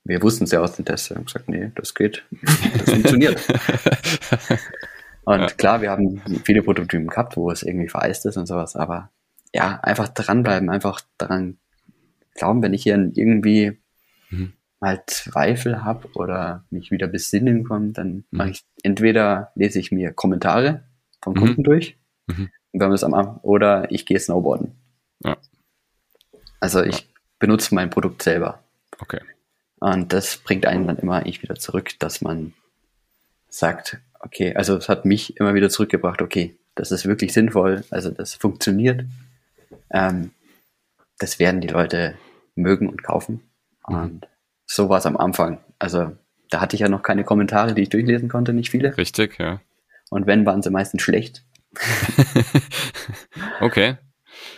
wir 0.08 0.22
wussten 0.22 0.44
es 0.44 0.52
ja 0.52 0.60
aus 0.60 0.76
dem 0.76 0.84
Test 0.84 1.10
und 1.10 1.18
haben 1.18 1.24
gesagt, 1.26 1.48
nee, 1.48 1.70
das 1.74 1.94
geht, 1.94 2.24
das 2.78 2.90
funktioniert. 2.90 3.42
und 5.24 5.40
ja. 5.40 5.46
klar, 5.48 5.82
wir 5.82 5.90
haben 5.90 6.22
viele 6.44 6.62
Prototypen 6.62 7.08
gehabt, 7.08 7.36
wo 7.36 7.50
es 7.50 7.62
irgendwie 7.62 7.88
vereist 7.88 8.26
ist 8.26 8.36
und 8.36 8.46
sowas, 8.46 8.76
aber 8.76 9.10
ja, 9.52 9.80
einfach 9.82 10.08
dranbleiben, 10.08 10.70
einfach 10.70 11.00
daran 11.18 11.58
glauben, 12.34 12.62
wenn 12.62 12.74
ich 12.74 12.82
hier 12.82 13.10
irgendwie 13.14 13.78
mhm. 14.30 14.52
mal 14.80 15.02
Zweifel 15.06 15.82
habe 15.82 16.08
oder 16.14 16.64
mich 16.70 16.90
wieder 16.90 17.08
besinnen 17.08 17.64
komme, 17.64 17.92
dann 17.92 18.08
mhm. 18.08 18.24
mache 18.30 18.50
ich 18.50 18.64
entweder 18.82 19.52
lese 19.54 19.78
ich 19.80 19.90
mir 19.90 20.12
Kommentare 20.12 20.84
vom 21.22 21.34
mhm. 21.34 21.38
Kunden 21.38 21.62
durch, 21.64 21.98
mhm. 22.26 22.50
wenn 22.72 22.92
es 22.92 23.04
am 23.04 23.40
oder 23.42 23.90
ich 23.90 24.06
gehe 24.06 24.20
Snowboarden. 24.20 24.72
Ja. 25.24 25.36
Also 26.60 26.82
ich 26.82 27.00
ja. 27.00 27.06
benutze 27.38 27.74
mein 27.74 27.90
Produkt 27.90 28.22
selber. 28.22 28.62
Okay. 28.98 29.20
Und 29.78 30.12
das 30.12 30.38
bringt 30.38 30.66
einen 30.66 30.86
dann 30.86 30.98
immer 30.98 31.16
eigentlich 31.16 31.42
wieder 31.42 31.56
zurück, 31.56 31.90
dass 31.98 32.20
man 32.20 32.54
sagt, 33.48 33.98
okay, 34.20 34.54
also 34.54 34.76
es 34.76 34.88
hat 34.88 35.04
mich 35.04 35.36
immer 35.38 35.54
wieder 35.54 35.70
zurückgebracht, 35.70 36.22
okay, 36.22 36.56
das 36.74 36.92
ist 36.92 37.06
wirklich 37.06 37.32
sinnvoll, 37.32 37.84
also 37.90 38.10
das 38.10 38.34
funktioniert. 38.34 39.04
Ähm, 39.90 40.32
das 41.18 41.38
werden 41.38 41.60
die 41.60 41.68
Leute 41.68 42.14
mögen 42.54 42.88
und 42.88 43.02
kaufen. 43.02 43.42
Mhm. 43.88 43.96
Und 43.96 44.28
so 44.66 44.88
war 44.88 44.98
es 44.98 45.06
am 45.06 45.16
Anfang. 45.16 45.58
Also 45.78 46.12
da 46.50 46.60
hatte 46.60 46.76
ich 46.76 46.80
ja 46.80 46.88
noch 46.88 47.02
keine 47.02 47.24
Kommentare, 47.24 47.74
die 47.74 47.82
ich 47.82 47.88
durchlesen 47.88 48.28
konnte, 48.28 48.52
nicht 48.52 48.70
viele. 48.70 48.96
Richtig, 48.96 49.38
ja. 49.38 49.60
Und 50.10 50.26
wenn, 50.26 50.46
waren 50.46 50.62
sie 50.62 50.70
meistens 50.70 51.02
schlecht. 51.02 51.44
okay. 53.60 53.96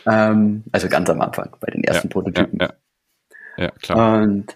Ähm, 0.07 0.65
also 0.73 0.89
ganz 0.89 1.09
am 1.11 1.21
Anfang, 1.21 1.57
bei 1.61 1.71
den 1.71 1.85
ersten 1.85 2.09
ja, 2.09 2.13
Prototypen. 2.13 2.59
Ja, 2.61 2.73
ja. 3.57 3.65
ja, 3.65 3.71
klar. 3.71 4.23
Und 4.23 4.55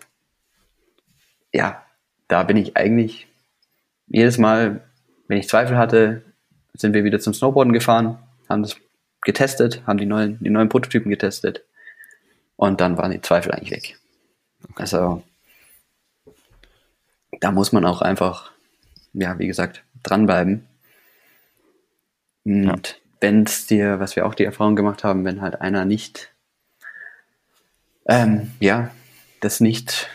ja, 1.53 1.84
da 2.28 2.42
bin 2.42 2.57
ich 2.57 2.76
eigentlich 2.76 3.26
jedes 4.07 4.38
Mal, 4.38 4.82
wenn 5.28 5.38
ich 5.38 5.48
Zweifel 5.48 5.76
hatte, 5.76 6.22
sind 6.74 6.94
wir 6.94 7.05
wieder 7.05 7.20
zum 7.20 7.34
Snowboarden 7.34 7.72
gefahren, 7.72 8.18
haben 8.48 8.62
das 8.62 8.76
getestet, 9.22 9.82
haben 9.86 9.98
die 9.98 10.07
neuen, 10.07 10.38
die 10.40 10.50
neuen 10.50 10.68
Prototypen 10.68 11.11
getestet 11.11 11.64
und 12.57 12.80
dann 12.80 12.96
waren 12.96 13.12
die 13.12 13.20
Zweifel 13.20 13.53
eigentlich 13.53 13.70
weg. 13.70 13.98
Also 14.76 15.22
da 17.40 17.50
muss 17.50 17.72
man 17.72 17.84
auch 17.84 18.03
einfach, 18.03 18.53
ja, 19.12 19.38
wie 19.38 19.46
gesagt, 19.46 19.84
dranbleiben. 20.03 20.66
Und 22.44 22.88
ja. 22.88 22.94
wenn 23.20 23.44
es 23.44 23.66
dir, 23.66 24.00
was 24.00 24.16
wir 24.16 24.26
auch 24.26 24.34
die 24.34 24.44
Erfahrung 24.44 24.76
gemacht 24.76 25.05
haben, 25.05 25.24
wenn 25.24 25.42
halt 25.42 25.61
einer 25.61 25.84
nicht, 25.84 26.32
ähm, 28.07 28.53
ja, 28.61 28.90
das 29.40 29.61
nicht 29.61 30.09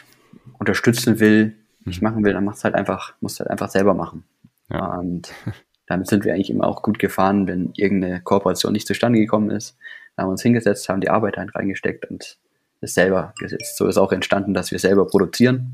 unterstützen 0.59 1.19
will, 1.19 1.55
nicht 1.85 2.01
mhm. 2.01 2.09
machen 2.09 2.23
will, 2.23 2.33
dann 2.33 2.45
macht 2.45 2.57
es 2.57 2.63
halt 2.63 2.75
einfach, 2.75 3.13
muss 3.21 3.39
halt 3.39 3.49
einfach 3.49 3.69
selber 3.69 3.93
machen. 3.93 4.23
Ja. 4.69 4.95
Und 4.95 5.31
damit 5.87 6.07
sind 6.07 6.25
wir 6.25 6.33
eigentlich 6.33 6.49
immer 6.49 6.67
auch 6.67 6.81
gut 6.81 6.99
gefahren, 6.99 7.47
wenn 7.47 7.71
irgendeine 7.75 8.21
Kooperation 8.21 8.73
nicht 8.73 8.87
zustande 8.87 9.19
gekommen 9.19 9.49
ist. 9.49 9.77
Da 10.15 10.23
haben 10.23 10.29
wir 10.29 10.31
uns 10.31 10.43
hingesetzt, 10.43 10.89
haben 10.89 11.01
die 11.01 11.09
Arbeit 11.09 11.37
reingesteckt 11.37 12.05
und 12.05 12.37
es 12.81 12.93
selber 12.93 13.33
gesetzt. 13.39 13.77
So 13.77 13.87
ist 13.87 13.97
auch 13.97 14.11
entstanden, 14.11 14.53
dass 14.53 14.71
wir 14.71 14.79
selber 14.79 15.07
produzieren. 15.07 15.73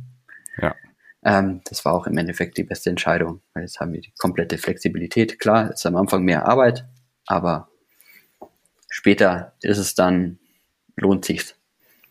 Ja. 0.62 0.76
Ähm, 1.24 1.62
das 1.66 1.86
war 1.86 1.94
auch 1.94 2.08
im 2.08 2.18
Endeffekt 2.18 2.58
die 2.58 2.64
beste 2.64 2.90
Entscheidung, 2.90 3.42
weil 3.54 3.64
jetzt 3.64 3.80
haben 3.80 3.94
wir 3.94 4.02
die 4.02 4.14
komplette 4.18 4.58
Flexibilität. 4.58 5.40
Klar, 5.40 5.70
es 5.70 5.80
ist 5.80 5.86
am 5.86 5.96
Anfang 5.96 6.24
mehr 6.24 6.48
Arbeit, 6.48 6.86
aber 7.26 7.70
später 8.90 9.54
ist 9.62 9.78
es 9.78 9.96
dann, 9.96 10.40
lohnt 10.96 11.26
sich. 11.26 11.56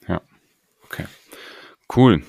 Ja, 0.09 0.21
okay. 0.85 1.05
Cool. 1.95 2.23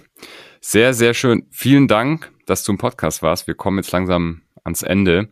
Sehr, 0.66 0.94
sehr 0.94 1.14
schön. 1.14 1.46
Vielen 1.52 1.90
Dank, 1.90 2.32
dass 2.46 2.64
du 2.64 2.72
im 2.72 2.78
Podcast 2.78 3.22
warst. 3.22 3.48
Wir 3.48 3.54
kommen 3.54 3.80
jetzt 3.80 3.92
langsam 3.92 4.44
ans 4.64 4.82
Ende. 4.82 5.28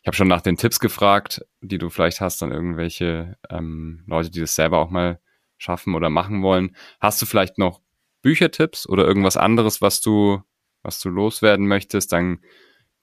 Ich 0.00 0.06
habe 0.06 0.16
schon 0.16 0.28
nach 0.28 0.40
den 0.40 0.56
Tipps 0.56 0.80
gefragt, 0.80 1.44
die 1.60 1.76
du 1.76 1.90
vielleicht 1.90 2.22
hast 2.22 2.42
an 2.42 2.52
irgendwelche 2.52 3.36
ähm, 3.50 4.02
Leute, 4.06 4.30
die 4.30 4.40
das 4.40 4.54
selber 4.54 4.78
auch 4.78 4.88
mal 4.88 5.20
schaffen 5.58 5.94
oder 5.94 6.08
machen 6.08 6.42
wollen. 6.42 6.74
Hast 7.00 7.20
du 7.20 7.26
vielleicht 7.26 7.58
noch 7.58 7.82
Büchertipps 8.22 8.88
oder 8.88 9.04
irgendwas 9.04 9.36
anderes, 9.36 9.82
was 9.82 10.00
du, 10.00 10.42
was 10.82 11.00
du 11.00 11.10
loswerden 11.10 11.68
möchtest? 11.68 12.10
Dann 12.10 12.38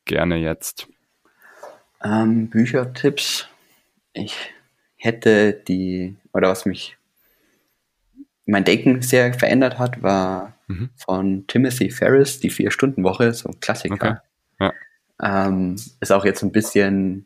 gerne 0.06 0.38
jetzt. 0.38 0.88
Ähm, 2.04 2.50
Büchertipps. 2.50 3.48
Ich 4.14 4.36
hätte 4.96 5.54
die, 5.54 6.16
oder 6.34 6.50
was 6.50 6.66
mich 6.66 6.98
mein 8.48 8.66
Denken 8.66 9.04
sehr 9.04 9.36
verändert 9.36 9.78
hat, 9.78 10.02
war 10.02 10.56
mhm. 10.70 10.90
von 10.96 11.46
Timothy 11.48 11.90
Ferris, 11.90 12.40
die 12.40 12.50
Vier-Stunden-Woche, 12.50 13.34
so 13.34 13.50
ein 13.50 13.60
Klassiker. 13.60 14.22
Okay. 14.60 14.72
Ja. 15.20 15.48
Ähm, 15.48 15.76
ist 16.00 16.12
auch 16.12 16.24
jetzt 16.24 16.44
ein 16.44 16.52
bisschen 16.52 17.26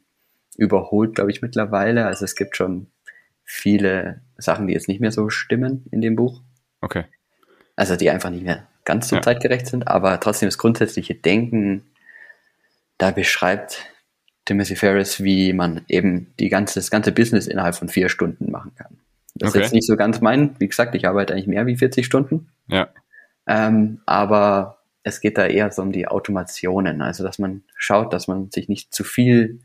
überholt, 0.58 1.16
glaube 1.16 1.32
ich, 1.32 1.42
mittlerweile. 1.42 2.06
Also 2.06 2.26
es 2.26 2.36
gibt 2.36 2.58
schon 2.58 2.88
viele 3.44 4.22
Sachen, 4.38 4.68
die 4.68 4.74
jetzt 4.74 4.88
nicht 4.88 5.02
mehr 5.02 5.12
so 5.12 5.30
stimmen 5.30 5.86
in 5.92 6.02
dem 6.02 6.16
Buch. 6.16 6.42
Okay. 6.82 7.06
Also 7.76 7.96
die 7.96 8.10
einfach 8.10 8.30
nicht 8.30 8.44
mehr 8.44 8.68
ganz 8.86 9.10
so 9.10 9.16
ja. 9.16 9.22
zeitgerecht 9.22 9.68
sind, 9.68 9.88
aber 9.88 10.20
trotzdem 10.20 10.48
das 10.48 10.58
grundsätzliche 10.58 11.16
Denken, 11.16 11.84
da 12.98 13.12
beschreibt 13.12 13.86
Timothy 14.46 14.76
Ferris, 14.76 15.24
wie 15.24 15.54
man 15.54 15.82
eben 15.88 16.34
die 16.40 16.50
ganze, 16.50 16.76
das 16.76 16.92
ganze 16.92 17.12
Business 17.12 17.48
innerhalb 17.48 17.76
von 17.76 17.90
vier 17.90 18.10
Stunden 18.10 18.52
machen 18.52 18.74
kann. 18.76 18.98
Das 19.36 19.50
okay. 19.50 19.60
ist 19.60 19.64
jetzt 19.66 19.74
nicht 19.74 19.88
so 19.88 19.96
ganz 19.96 20.22
mein. 20.22 20.56
Wie 20.60 20.68
gesagt, 20.68 20.96
ich 20.96 21.08
arbeite 21.08 21.34
eigentlich 21.34 21.48
mehr 21.48 21.66
wie 21.66 21.78
40 21.78 22.06
Stunden. 22.06 22.50
Ja. 22.68 22.90
Ähm, 23.48 24.02
aber 24.06 24.80
es 25.04 25.20
geht 25.20 25.38
da 25.38 25.46
eher 25.46 25.72
so 25.72 25.82
um 25.82 25.92
die 25.92 26.08
Automationen, 26.08 27.02
also 27.02 27.24
dass 27.24 27.40
man 27.40 27.64
schaut, 27.76 28.14
dass 28.14 28.28
man 28.28 28.50
sich 28.52 28.70
nicht 28.70 28.94
zu 28.94 29.04
viel, 29.04 29.60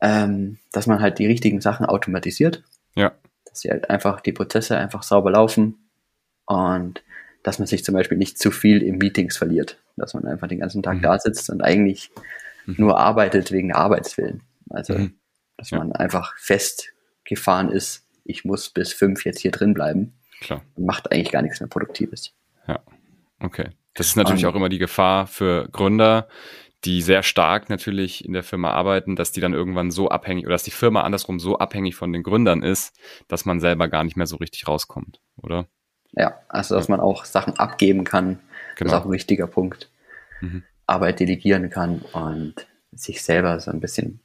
ähm, 0.00 0.58
dass 0.72 0.86
man 0.86 1.00
halt 1.00 1.18
die 1.18 1.26
richtigen 1.26 1.60
Sachen 1.60 1.86
automatisiert. 1.86 2.64
Ja. 2.94 3.12
Dass 3.44 3.60
sie 3.60 3.70
halt 3.70 3.90
einfach 3.90 4.20
die 4.20 4.32
Prozesse 4.32 4.76
einfach 4.76 5.02
sauber 5.02 5.30
laufen 5.30 5.90
und 6.46 7.02
dass 7.42 7.58
man 7.58 7.66
sich 7.66 7.84
zum 7.84 7.94
Beispiel 7.94 8.18
nicht 8.18 8.38
zu 8.38 8.50
viel 8.50 8.82
in 8.82 8.98
Meetings 8.98 9.36
verliert, 9.36 9.78
dass 9.96 10.14
man 10.14 10.24
einfach 10.26 10.48
den 10.48 10.60
ganzen 10.60 10.82
Tag 10.82 10.96
mhm. 10.96 11.02
da 11.02 11.18
sitzt 11.18 11.50
und 11.50 11.62
eigentlich 11.62 12.10
mhm. 12.66 12.76
nur 12.78 12.98
arbeitet 12.98 13.52
wegen 13.52 13.72
Arbeitswillen. 13.72 14.42
Also 14.70 14.94
mhm. 14.94 15.14
dass 15.56 15.70
ja. 15.70 15.78
man 15.78 15.92
einfach 15.92 16.36
festgefahren 16.38 17.70
ist, 17.70 18.06
ich 18.24 18.44
muss 18.44 18.70
bis 18.70 18.92
fünf 18.92 19.24
jetzt 19.24 19.40
hier 19.40 19.50
drin 19.50 19.74
bleiben. 19.74 20.14
Klar. 20.40 20.62
Und 20.76 20.86
macht 20.86 21.10
eigentlich 21.10 21.32
gar 21.32 21.42
nichts 21.42 21.60
mehr 21.60 21.68
Produktives. 21.68 22.32
Ja, 22.68 22.80
okay. 23.40 23.70
Das 23.94 24.06
ist 24.06 24.16
natürlich 24.16 24.44
um, 24.44 24.52
auch 24.52 24.54
immer 24.54 24.68
die 24.68 24.78
Gefahr 24.78 25.26
für 25.26 25.68
Gründer, 25.72 26.28
die 26.84 27.02
sehr 27.02 27.24
stark 27.24 27.68
natürlich 27.68 28.24
in 28.24 28.32
der 28.32 28.44
Firma 28.44 28.70
arbeiten, 28.70 29.16
dass 29.16 29.32
die 29.32 29.40
dann 29.40 29.52
irgendwann 29.52 29.90
so 29.90 30.08
abhängig 30.08 30.44
oder 30.44 30.54
dass 30.54 30.62
die 30.62 30.70
Firma 30.70 31.02
andersrum 31.02 31.40
so 31.40 31.58
abhängig 31.58 31.96
von 31.96 32.12
den 32.12 32.22
Gründern 32.22 32.62
ist, 32.62 32.96
dass 33.26 33.44
man 33.44 33.58
selber 33.58 33.88
gar 33.88 34.04
nicht 34.04 34.16
mehr 34.16 34.26
so 34.26 34.36
richtig 34.36 34.68
rauskommt, 34.68 35.20
oder? 35.36 35.66
Ja, 36.12 36.38
also 36.48 36.76
dass 36.76 36.88
man 36.88 37.00
auch 37.00 37.24
Sachen 37.24 37.58
abgeben 37.58 38.04
kann, 38.04 38.38
genau. 38.76 38.90
ist 38.90 38.96
auch 38.96 39.04
ein 39.04 39.10
wichtiger 39.12 39.46
Punkt. 39.46 39.90
Mhm. 40.40 40.62
Arbeit 40.86 41.20
delegieren 41.20 41.68
kann 41.68 42.00
und 42.12 42.54
sich 42.92 43.22
selber 43.22 43.60
so 43.60 43.70
ein 43.70 43.80
bisschen 43.80 44.20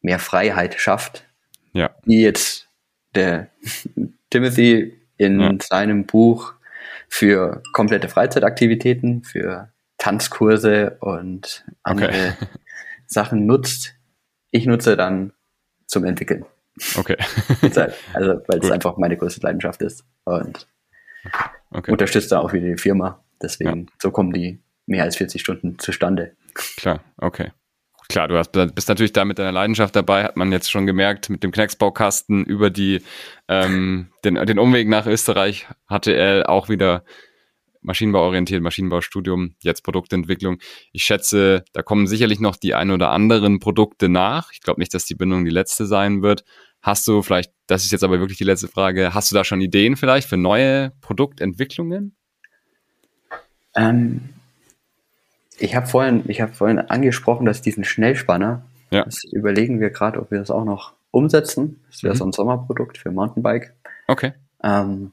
mehr 0.00 0.18
Freiheit 0.18 0.80
schafft. 0.80 1.26
Ja. 1.72 1.90
Wie 2.04 2.22
jetzt 2.22 2.68
der 3.14 3.48
Timothy 4.30 4.98
in 5.16 5.40
ja. 5.40 5.52
seinem 5.60 6.06
Buch 6.06 6.54
für 7.10 7.62
komplette 7.72 8.08
Freizeitaktivitäten, 8.08 9.24
für 9.24 9.72
Tanzkurse 9.98 10.96
und 11.00 11.66
andere 11.82 12.08
okay. 12.08 12.32
Sachen 13.06 13.44
nutzt. 13.44 13.94
Ich 14.50 14.64
nutze 14.64 14.96
dann 14.96 15.32
zum 15.86 16.04
Entwickeln. 16.04 16.46
Okay. 16.96 17.16
also, 18.14 18.40
weil 18.46 18.58
es 18.60 18.70
einfach 18.70 18.96
meine 18.96 19.16
größte 19.16 19.42
Leidenschaft 19.42 19.82
ist 19.82 20.04
und 20.24 20.68
okay. 21.72 21.90
unterstützt 21.90 22.32
da 22.32 22.38
auch 22.38 22.52
wieder 22.52 22.68
die 22.68 22.80
Firma. 22.80 23.22
Deswegen, 23.42 23.86
ja. 23.86 23.92
so 24.00 24.12
kommen 24.12 24.32
die 24.32 24.62
mehr 24.86 25.02
als 25.02 25.16
40 25.16 25.40
Stunden 25.42 25.78
zustande. 25.78 26.36
Klar, 26.76 27.02
okay. 27.18 27.52
Klar, 28.10 28.26
du 28.26 28.36
hast, 28.36 28.50
bist 28.74 28.88
natürlich 28.88 29.12
da 29.12 29.24
mit 29.24 29.38
deiner 29.38 29.52
Leidenschaft 29.52 29.94
dabei, 29.94 30.24
hat 30.24 30.36
man 30.36 30.50
jetzt 30.50 30.68
schon 30.68 30.84
gemerkt, 30.84 31.30
mit 31.30 31.44
dem 31.44 31.52
Knecksbaukasten 31.52 32.44
über 32.44 32.68
die, 32.68 33.02
ähm, 33.46 34.08
den, 34.24 34.34
den 34.34 34.58
Umweg 34.58 34.88
nach 34.88 35.06
Österreich 35.06 35.68
er 36.12 36.50
auch 36.50 36.68
wieder 36.68 37.04
Maschinenbauorientiert, 37.82 38.64
Maschinenbaustudium, 38.64 39.54
jetzt 39.60 39.84
Produktentwicklung. 39.84 40.58
Ich 40.90 41.04
schätze, 41.04 41.64
da 41.72 41.82
kommen 41.82 42.08
sicherlich 42.08 42.40
noch 42.40 42.56
die 42.56 42.74
ein 42.74 42.90
oder 42.90 43.12
anderen 43.12 43.60
Produkte 43.60 44.08
nach. 44.08 44.50
Ich 44.52 44.60
glaube 44.60 44.80
nicht, 44.80 44.92
dass 44.92 45.04
die 45.04 45.14
Bindung 45.14 45.44
die 45.44 45.52
letzte 45.52 45.86
sein 45.86 46.20
wird. 46.20 46.42
Hast 46.82 47.06
du 47.06 47.22
vielleicht, 47.22 47.52
das 47.68 47.84
ist 47.84 47.92
jetzt 47.92 48.02
aber 48.02 48.18
wirklich 48.18 48.38
die 48.38 48.44
letzte 48.44 48.66
Frage, 48.66 49.14
hast 49.14 49.30
du 49.30 49.36
da 49.36 49.44
schon 49.44 49.60
Ideen 49.60 49.94
vielleicht 49.94 50.28
für 50.28 50.36
neue 50.36 50.90
Produktentwicklungen? 51.00 52.16
Ähm, 53.76 54.30
ich 55.60 55.76
habe 55.76 55.86
vorhin, 55.86 56.24
ich 56.26 56.40
habe 56.40 56.52
vorhin 56.52 56.78
angesprochen, 56.78 57.44
dass 57.44 57.62
diesen 57.62 57.84
Schnellspanner, 57.84 58.64
ja. 58.90 59.04
das 59.04 59.24
überlegen 59.24 59.80
wir 59.80 59.90
gerade, 59.90 60.18
ob 60.20 60.30
wir 60.30 60.38
das 60.38 60.50
auch 60.50 60.64
noch 60.64 60.94
umsetzen. 61.10 61.80
Das 61.90 62.02
wäre 62.02 62.14
mhm. 62.14 62.18
so 62.18 62.24
ein 62.26 62.32
Sommerprodukt 62.32 62.98
für 62.98 63.10
Mountainbike. 63.10 63.74
Okay. 64.08 64.32
Ähm, 64.62 65.12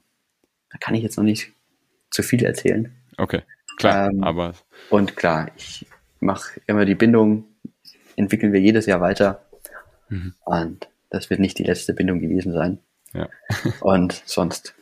da 0.70 0.78
kann 0.78 0.94
ich 0.94 1.02
jetzt 1.02 1.16
noch 1.16 1.24
nicht 1.24 1.52
zu 2.10 2.22
viel 2.22 2.44
erzählen. 2.44 2.92
Okay, 3.16 3.42
klar. 3.76 4.10
Ähm, 4.10 4.24
aber 4.24 4.54
und 4.90 5.16
klar, 5.16 5.50
ich 5.56 5.86
mache 6.20 6.60
immer 6.66 6.84
die 6.84 6.94
Bindung, 6.94 7.44
entwickeln 8.16 8.52
wir 8.52 8.60
jedes 8.60 8.86
Jahr 8.86 9.00
weiter. 9.00 9.42
Mhm. 10.08 10.34
Und 10.44 10.88
das 11.10 11.30
wird 11.30 11.40
nicht 11.40 11.58
die 11.58 11.64
letzte 11.64 11.94
Bindung 11.94 12.20
gewesen 12.20 12.52
sein. 12.52 12.78
Ja. 13.12 13.28
und 13.80 14.22
sonst 14.24 14.74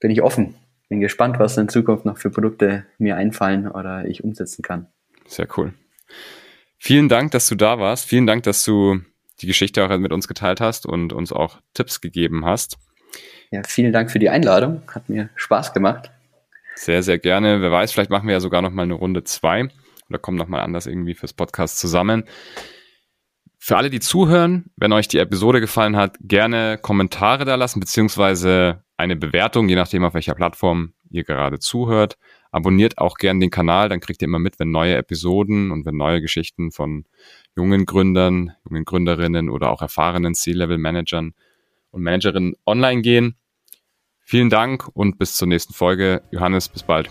bin 0.00 0.10
ich 0.10 0.22
offen. 0.22 0.54
Bin 0.88 1.00
gespannt, 1.00 1.38
was 1.38 1.56
in 1.58 1.68
Zukunft 1.68 2.04
noch 2.04 2.18
für 2.18 2.30
Produkte 2.30 2.86
mir 2.98 3.16
einfallen 3.16 3.68
oder 3.68 4.06
ich 4.06 4.24
umsetzen 4.24 4.62
kann. 4.62 4.86
Sehr 5.28 5.46
cool. 5.56 5.74
Vielen 6.78 7.08
Dank, 7.08 7.30
dass 7.32 7.48
du 7.48 7.54
da 7.54 7.78
warst. 7.78 8.06
Vielen 8.06 8.26
Dank, 8.26 8.42
dass 8.44 8.64
du 8.64 9.00
die 9.40 9.46
Geschichte 9.46 9.84
auch 9.84 9.96
mit 9.98 10.12
uns 10.12 10.26
geteilt 10.26 10.60
hast 10.60 10.86
und 10.86 11.12
uns 11.12 11.32
auch 11.32 11.60
Tipps 11.74 12.00
gegeben 12.00 12.44
hast. 12.44 12.78
Ja, 13.50 13.62
vielen 13.66 13.92
Dank 13.92 14.10
für 14.10 14.18
die 14.18 14.30
Einladung. 14.30 14.82
Hat 14.92 15.08
mir 15.08 15.30
Spaß 15.36 15.72
gemacht. 15.72 16.10
Sehr, 16.74 17.02
sehr 17.02 17.18
gerne. 17.18 17.60
Wer 17.60 17.70
weiß, 17.70 17.92
vielleicht 17.92 18.10
machen 18.10 18.26
wir 18.26 18.34
ja 18.34 18.40
sogar 18.40 18.62
noch 18.62 18.70
mal 18.70 18.82
eine 18.82 18.94
Runde 18.94 19.24
zwei 19.24 19.68
oder 20.08 20.18
kommen 20.18 20.38
noch 20.38 20.48
mal 20.48 20.60
anders 20.60 20.86
irgendwie 20.86 21.14
fürs 21.14 21.32
Podcast 21.32 21.78
zusammen. 21.78 22.24
Für 23.58 23.76
alle, 23.76 23.90
die 23.90 24.00
zuhören, 24.00 24.70
wenn 24.76 24.92
euch 24.92 25.08
die 25.08 25.18
Episode 25.18 25.60
gefallen 25.60 25.96
hat, 25.96 26.16
gerne 26.20 26.78
Kommentare 26.80 27.44
da 27.44 27.56
lassen, 27.56 27.80
beziehungsweise 27.80 28.84
eine 28.96 29.16
Bewertung, 29.16 29.68
je 29.68 29.74
nachdem, 29.74 30.04
auf 30.04 30.14
welcher 30.14 30.34
Plattform 30.34 30.94
ihr 31.10 31.24
gerade 31.24 31.58
zuhört. 31.58 32.16
Abonniert 32.50 32.98
auch 32.98 33.16
gern 33.16 33.40
den 33.40 33.50
Kanal, 33.50 33.88
dann 33.88 34.00
kriegt 34.00 34.22
ihr 34.22 34.26
immer 34.28 34.38
mit, 34.38 34.58
wenn 34.58 34.70
neue 34.70 34.96
Episoden 34.96 35.70
und 35.70 35.84
wenn 35.84 35.96
neue 35.96 36.20
Geschichten 36.20 36.70
von 36.70 37.04
jungen 37.56 37.84
Gründern, 37.84 38.52
jungen 38.64 38.84
Gründerinnen 38.84 39.50
oder 39.50 39.70
auch 39.70 39.82
erfahrenen 39.82 40.34
C-Level-Managern 40.34 41.34
und 41.90 42.02
Managerinnen 42.02 42.54
online 42.66 43.02
gehen. 43.02 43.36
Vielen 44.20 44.50
Dank 44.50 44.88
und 44.94 45.18
bis 45.18 45.36
zur 45.36 45.48
nächsten 45.48 45.74
Folge. 45.74 46.22
Johannes, 46.30 46.68
bis 46.68 46.82
bald. 46.82 47.10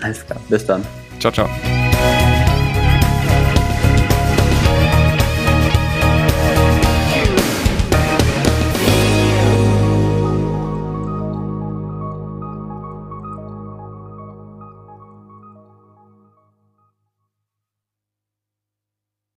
Alles 0.00 0.24
klar, 0.24 0.40
bis 0.48 0.64
dann. 0.64 0.84
Ciao, 1.18 1.32
ciao. 1.32 1.83